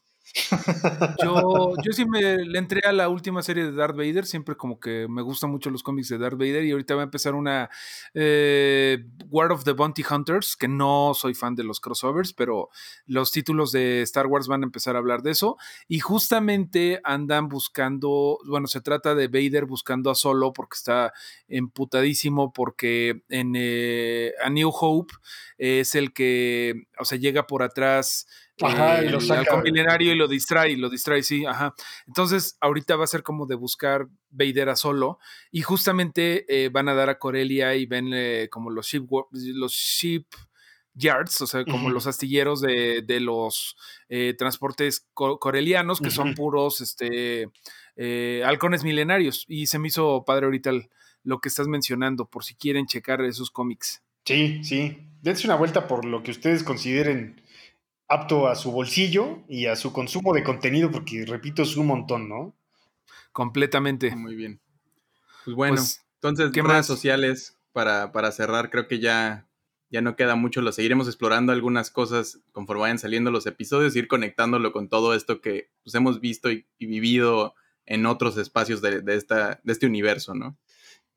Yo, 1.22 1.74
yo 1.84 1.92
sí 1.92 2.06
me 2.06 2.46
le 2.46 2.58
entré 2.58 2.82
a 2.88 2.92
la 2.92 3.10
última 3.10 3.44
serie 3.44 3.66
de 3.66 3.72
Darth 3.74 3.96
Vader, 3.96 4.26
siempre 4.26 4.56
como 4.56 4.80
que 4.80 5.08
me 5.10 5.22
gustan 5.22 5.52
mucho 5.52 5.70
los 5.70 5.84
cómics 5.84 6.10
de 6.10 6.18
Darth 6.18 6.38
Vader 6.38 6.64
y 6.64 6.72
ahorita 6.72 6.96
va 6.96 7.02
a 7.02 7.04
empezar 7.06 7.36
una 7.36 7.70
eh, 8.14 9.06
War 9.30 9.52
of 9.52 9.64
the 9.64 9.74
Bounty 9.74 10.04
Hunters, 10.10 10.56
que 10.56 10.68
no 10.68 11.14
soy 11.14 11.34
fan 11.34 11.56
de 11.56 11.64
los 11.64 11.80
crossovers, 11.80 12.34
pero 12.34 12.70
los 13.06 13.32
títulos 13.32 13.72
de 13.72 14.02
Star 14.04 14.28
Wars 14.28 14.48
van 14.48 14.64
a 14.64 14.66
empezar 14.66 14.96
a 14.96 15.00
hablar 15.00 15.22
de 15.22 15.32
eso 15.32 15.58
y 15.88 16.00
justamente 16.00 17.02
andan 17.04 17.50
buscando, 17.50 18.40
bueno, 18.46 18.68
se 18.68 18.82
trata 18.82 19.16
de 19.16 19.28
Vader 19.28 19.66
buscando 19.66 20.10
a 20.10 20.16
Solo 20.16 20.54
porque 20.54 20.76
está 20.76 21.14
emputadísimo 21.48 22.54
porque 22.54 23.24
en 23.30 23.54
eh, 23.56 24.32
A 24.44 24.50
New 24.50 24.72
Hope 24.74 25.14
es 25.58 25.96
el 25.96 26.14
que, 26.14 26.88
o 27.00 27.06
sea, 27.06 27.18
llega 27.18 27.48
por 27.48 27.64
atrás 27.64 28.28
Ajá, 28.62 29.04
y 29.04 29.10
lo 29.10 29.20
saca. 29.20 29.62
milenario 29.62 30.14
y 30.14 30.16
lo 30.16 30.28
distrae, 30.28 30.78
lo 30.78 30.90
distrae, 30.90 31.24
sí, 31.24 31.46
ajá. 31.46 31.74
Entonces, 32.08 32.58
ahorita 32.62 32.96
va 32.96 33.04
a 33.04 33.08
ser 33.08 33.24
como 33.24 33.46
de 33.46 33.56
buscar 33.56 34.08
Vader 34.30 34.70
a 34.70 34.76
solo 34.76 35.20
y 35.52 35.62
justamente 35.62 36.46
eh, 36.48 36.70
van 36.70 36.88
a 36.88 36.94
dar 36.94 37.10
a 37.10 37.18
Corelia 37.18 37.76
y 37.76 37.86
ven 37.86 38.12
como 38.50 38.70
los 38.70 38.88
ship, 38.88 39.08
los 39.32 39.74
ship 39.74 40.26
yards, 40.96 41.42
o 41.42 41.48
sea, 41.48 41.66
como 41.66 41.90
los 41.90 42.08
astilleros 42.08 42.62
de, 42.62 43.20
los 43.20 43.76
eh, 44.10 44.36
transportes 44.38 45.08
corelianos, 45.14 46.00
que 46.00 46.12
son 46.12 46.36
puros 46.36 46.82
este, 46.82 47.50
eh, 47.96 48.44
halcones 48.46 48.84
milenarios. 48.84 49.46
Y 49.48 49.68
se 49.68 49.80
me 49.80 49.88
hizo 49.88 50.24
padre 50.26 50.46
ahorita 50.46 50.72
lo 51.24 51.40
que 51.40 51.50
estás 51.50 51.68
mencionando, 51.68 52.26
por 52.26 52.44
si 52.44 52.56
quieren 52.56 52.86
checar 52.86 53.22
esos 53.22 53.52
cómics. 53.52 54.04
Sí, 54.26 54.64
sí. 54.64 54.98
Dense 55.22 55.48
una 55.48 55.56
vuelta 55.56 55.88
por 55.88 56.06
lo 56.06 56.24
que 56.24 56.32
ustedes 56.32 56.64
consideren 56.64 57.42
apto 58.08 58.48
a 58.48 58.56
su 58.56 58.72
bolsillo 58.72 59.44
y 59.48 59.66
a 59.66 59.76
su 59.76 59.94
consumo 59.94 60.34
de 60.34 60.44
contenido, 60.44 60.92
porque 60.92 61.26
repito, 61.26 61.64
es 61.64 61.78
un 61.78 61.88
montón, 61.88 62.30
¿no? 62.30 62.56
Completamente. 63.32 64.16
Muy 64.16 64.36
bien. 64.36 64.62
Pues 65.46 65.56
bueno, 65.56 65.76
pues, 65.76 66.06
entonces, 66.16 66.52
¿qué 66.52 66.62
redes 66.62 66.86
sociales 66.86 67.58
para, 67.72 68.12
para, 68.12 68.32
cerrar? 68.32 68.70
Creo 68.70 68.88
que 68.88 69.00
ya, 69.00 69.48
ya 69.90 70.02
no 70.02 70.16
queda 70.16 70.36
mucho, 70.36 70.62
lo 70.62 70.72
seguiremos 70.72 71.08
explorando 71.08 71.52
algunas 71.52 71.92
cosas 71.92 72.40
conforme 72.52 72.82
vayan 72.82 73.00
saliendo 73.00 73.32
los 73.32 73.46
episodios, 73.46 73.96
ir 73.96 74.08
conectándolo 74.08 74.72
con 74.72 74.88
todo 74.88 75.14
esto 75.14 75.42
que 75.42 75.70
pues, 75.84 75.96
hemos 75.96 76.22
visto 76.22 76.52
y, 76.52 76.66
vivido 76.80 77.56
en 77.86 78.06
otros 78.06 78.38
espacios 78.38 78.82
de, 78.82 79.02
de, 79.02 79.16
esta, 79.16 79.60
de 79.64 79.74
este 79.74 79.88
universo, 79.88 80.34
¿no? 80.34 80.58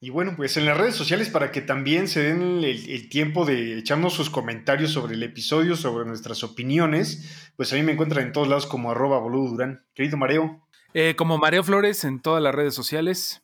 Y 0.06 0.10
bueno, 0.10 0.34
pues 0.36 0.56
en 0.56 0.66
las 0.66 0.78
redes 0.78 0.94
sociales 0.94 1.30
para 1.30 1.50
que 1.50 1.60
también 1.60 2.06
se 2.06 2.22
den 2.22 2.62
el, 2.62 3.08
tiempo 3.08 3.44
de 3.44 3.76
echarnos 3.76 4.12
sus 4.12 4.30
comentarios 4.30 4.92
sobre 4.92 5.14
el 5.14 5.22
episodio, 5.24 5.74
sobre 5.74 6.06
nuestras 6.06 6.44
opiniones, 6.44 7.50
pues 7.56 7.72
a 7.72 7.74
mí 7.74 7.82
me 7.82 7.90
encuentran 7.90 8.26
en 8.26 8.32
todos 8.32 8.46
lados 8.46 8.66
como 8.66 8.92
arroba 8.92 9.18
boludo 9.18 9.50
durán. 9.50 9.84
Querido 9.94 10.16
Mareo. 10.16 10.64
Eh, 10.94 11.16
como 11.16 11.38
Mareo 11.38 11.64
Flores 11.64 12.04
en 12.04 12.20
todas 12.20 12.40
las 12.40 12.54
redes 12.54 12.72
sociales. 12.72 13.42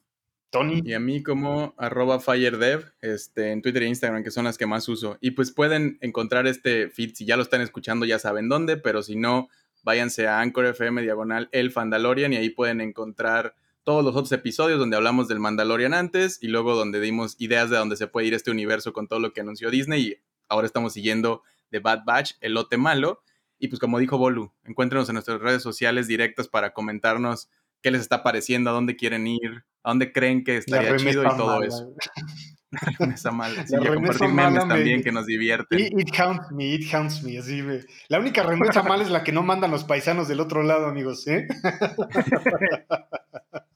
Tony. 0.50 0.82
Y 0.84 0.92
a 0.92 1.00
mí 1.00 1.24
como 1.24 1.74
arroba 1.78 2.20
FireDev 2.20 2.92
este, 3.00 3.50
en 3.50 3.60
Twitter 3.60 3.82
e 3.82 3.88
Instagram, 3.88 4.22
que 4.22 4.30
son 4.30 4.44
las 4.44 4.56
que 4.56 4.66
más 4.66 4.88
uso. 4.88 5.18
Y 5.20 5.32
pues 5.32 5.50
pueden 5.50 5.98
encontrar 6.00 6.46
este 6.46 6.90
feed, 6.90 7.16
si 7.16 7.24
ya 7.24 7.36
lo 7.36 7.42
están 7.42 7.60
escuchando 7.60 8.06
ya 8.06 8.20
saben 8.20 8.48
dónde, 8.48 8.76
pero 8.76 9.02
si 9.02 9.16
no, 9.16 9.48
váyanse 9.82 10.28
a 10.28 10.38
Anchor 10.38 10.66
FM 10.66 11.02
diagonal 11.02 11.48
El 11.50 11.72
Fandalorian 11.72 12.32
y 12.32 12.36
ahí 12.36 12.50
pueden 12.50 12.80
encontrar 12.80 13.56
todos 13.84 14.04
los 14.04 14.14
otros 14.14 14.32
episodios 14.32 14.78
donde 14.78 14.96
hablamos 14.96 15.28
del 15.28 15.40
Mandalorian 15.40 15.94
antes 15.94 16.38
y 16.40 16.48
luego 16.48 16.74
donde 16.74 17.00
dimos 17.00 17.36
ideas 17.38 17.70
de 17.70 17.76
dónde 17.76 17.96
se 17.96 18.06
puede 18.06 18.28
ir 18.28 18.34
este 18.34 18.50
universo 18.50 18.92
con 18.92 19.08
todo 19.08 19.18
lo 19.18 19.32
que 19.32 19.40
anunció 19.40 19.70
Disney 19.70 20.02
y 20.02 20.16
ahora 20.48 20.66
estamos 20.66 20.92
siguiendo 20.92 21.42
The 21.70 21.80
Bad 21.80 22.04
Batch, 22.04 22.32
el 22.40 22.54
lote 22.54 22.76
malo. 22.76 23.22
Y 23.58 23.68
pues 23.68 23.80
como 23.80 23.98
dijo 23.98 24.18
Bolu, 24.18 24.52
encuéntrenos 24.64 25.08
en 25.08 25.14
nuestras 25.14 25.40
redes 25.40 25.62
sociales 25.62 26.08
directas 26.08 26.48
para 26.48 26.72
comentarnos 26.72 27.48
qué 27.80 27.90
les 27.90 28.00
está 28.00 28.22
pareciendo, 28.22 28.70
a 28.70 28.72
dónde 28.72 28.96
quieren 28.96 29.26
ir, 29.26 29.64
a 29.82 29.90
dónde 29.90 30.12
creen 30.12 30.44
que 30.44 30.56
estaría 30.56 30.96
chido 30.96 31.24
y 31.24 31.36
todo 31.36 31.62
eso. 31.62 31.92
La 32.72 32.80
remesa 32.98 33.30
mala. 33.30 33.66
Sí, 33.66 33.76
compartir 33.76 34.28
memes 34.28 34.66
también 34.66 35.02
que 35.02 35.12
nos 35.12 35.26
divierten. 35.26 35.78
It, 35.78 36.10
counts 36.10 36.50
me, 36.52 36.74
it 36.74 36.90
counts 36.90 37.22
me. 37.22 37.38
Así 37.38 37.60
me. 37.60 37.80
La 38.08 38.18
única 38.18 38.42
remesa 38.42 38.82
mala 38.82 39.02
es 39.02 39.10
la 39.10 39.22
que 39.22 39.30
no 39.30 39.42
mandan 39.42 39.70
los 39.70 39.84
paisanos 39.84 40.26
del 40.26 40.40
otro 40.40 40.62
lado, 40.62 40.86
amigos. 40.86 41.28
¿eh? 41.28 41.46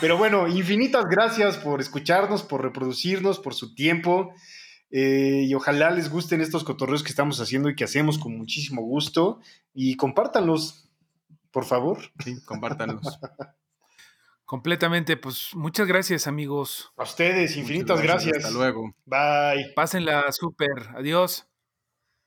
Pero 0.00 0.16
bueno, 0.16 0.48
infinitas 0.48 1.04
gracias 1.04 1.56
por 1.56 1.80
escucharnos, 1.80 2.42
por 2.42 2.62
reproducirnos, 2.62 3.38
por 3.38 3.54
su 3.54 3.74
tiempo. 3.74 4.32
Eh, 4.90 5.44
y 5.46 5.54
ojalá 5.54 5.90
les 5.90 6.10
gusten 6.10 6.40
estos 6.40 6.64
cotorreos 6.64 7.02
que 7.02 7.10
estamos 7.10 7.40
haciendo 7.40 7.68
y 7.68 7.74
que 7.74 7.84
hacemos 7.84 8.18
con 8.18 8.36
muchísimo 8.36 8.82
gusto. 8.82 9.40
Y 9.74 9.96
compártanlos, 9.96 10.88
por 11.50 11.64
favor. 11.64 11.98
Sí, 12.24 12.40
compártanlos. 12.44 13.18
Completamente, 14.44 15.18
pues 15.18 15.50
muchas 15.54 15.86
gracias 15.86 16.26
amigos. 16.26 16.90
A 16.96 17.02
ustedes, 17.02 17.56
infinitas 17.58 18.00
gracias. 18.00 18.38
Hasta 18.38 18.50
luego. 18.50 18.94
Bye. 19.04 19.72
Pásenla 19.74 20.32
súper. 20.32 20.88
Adiós. 20.96 21.47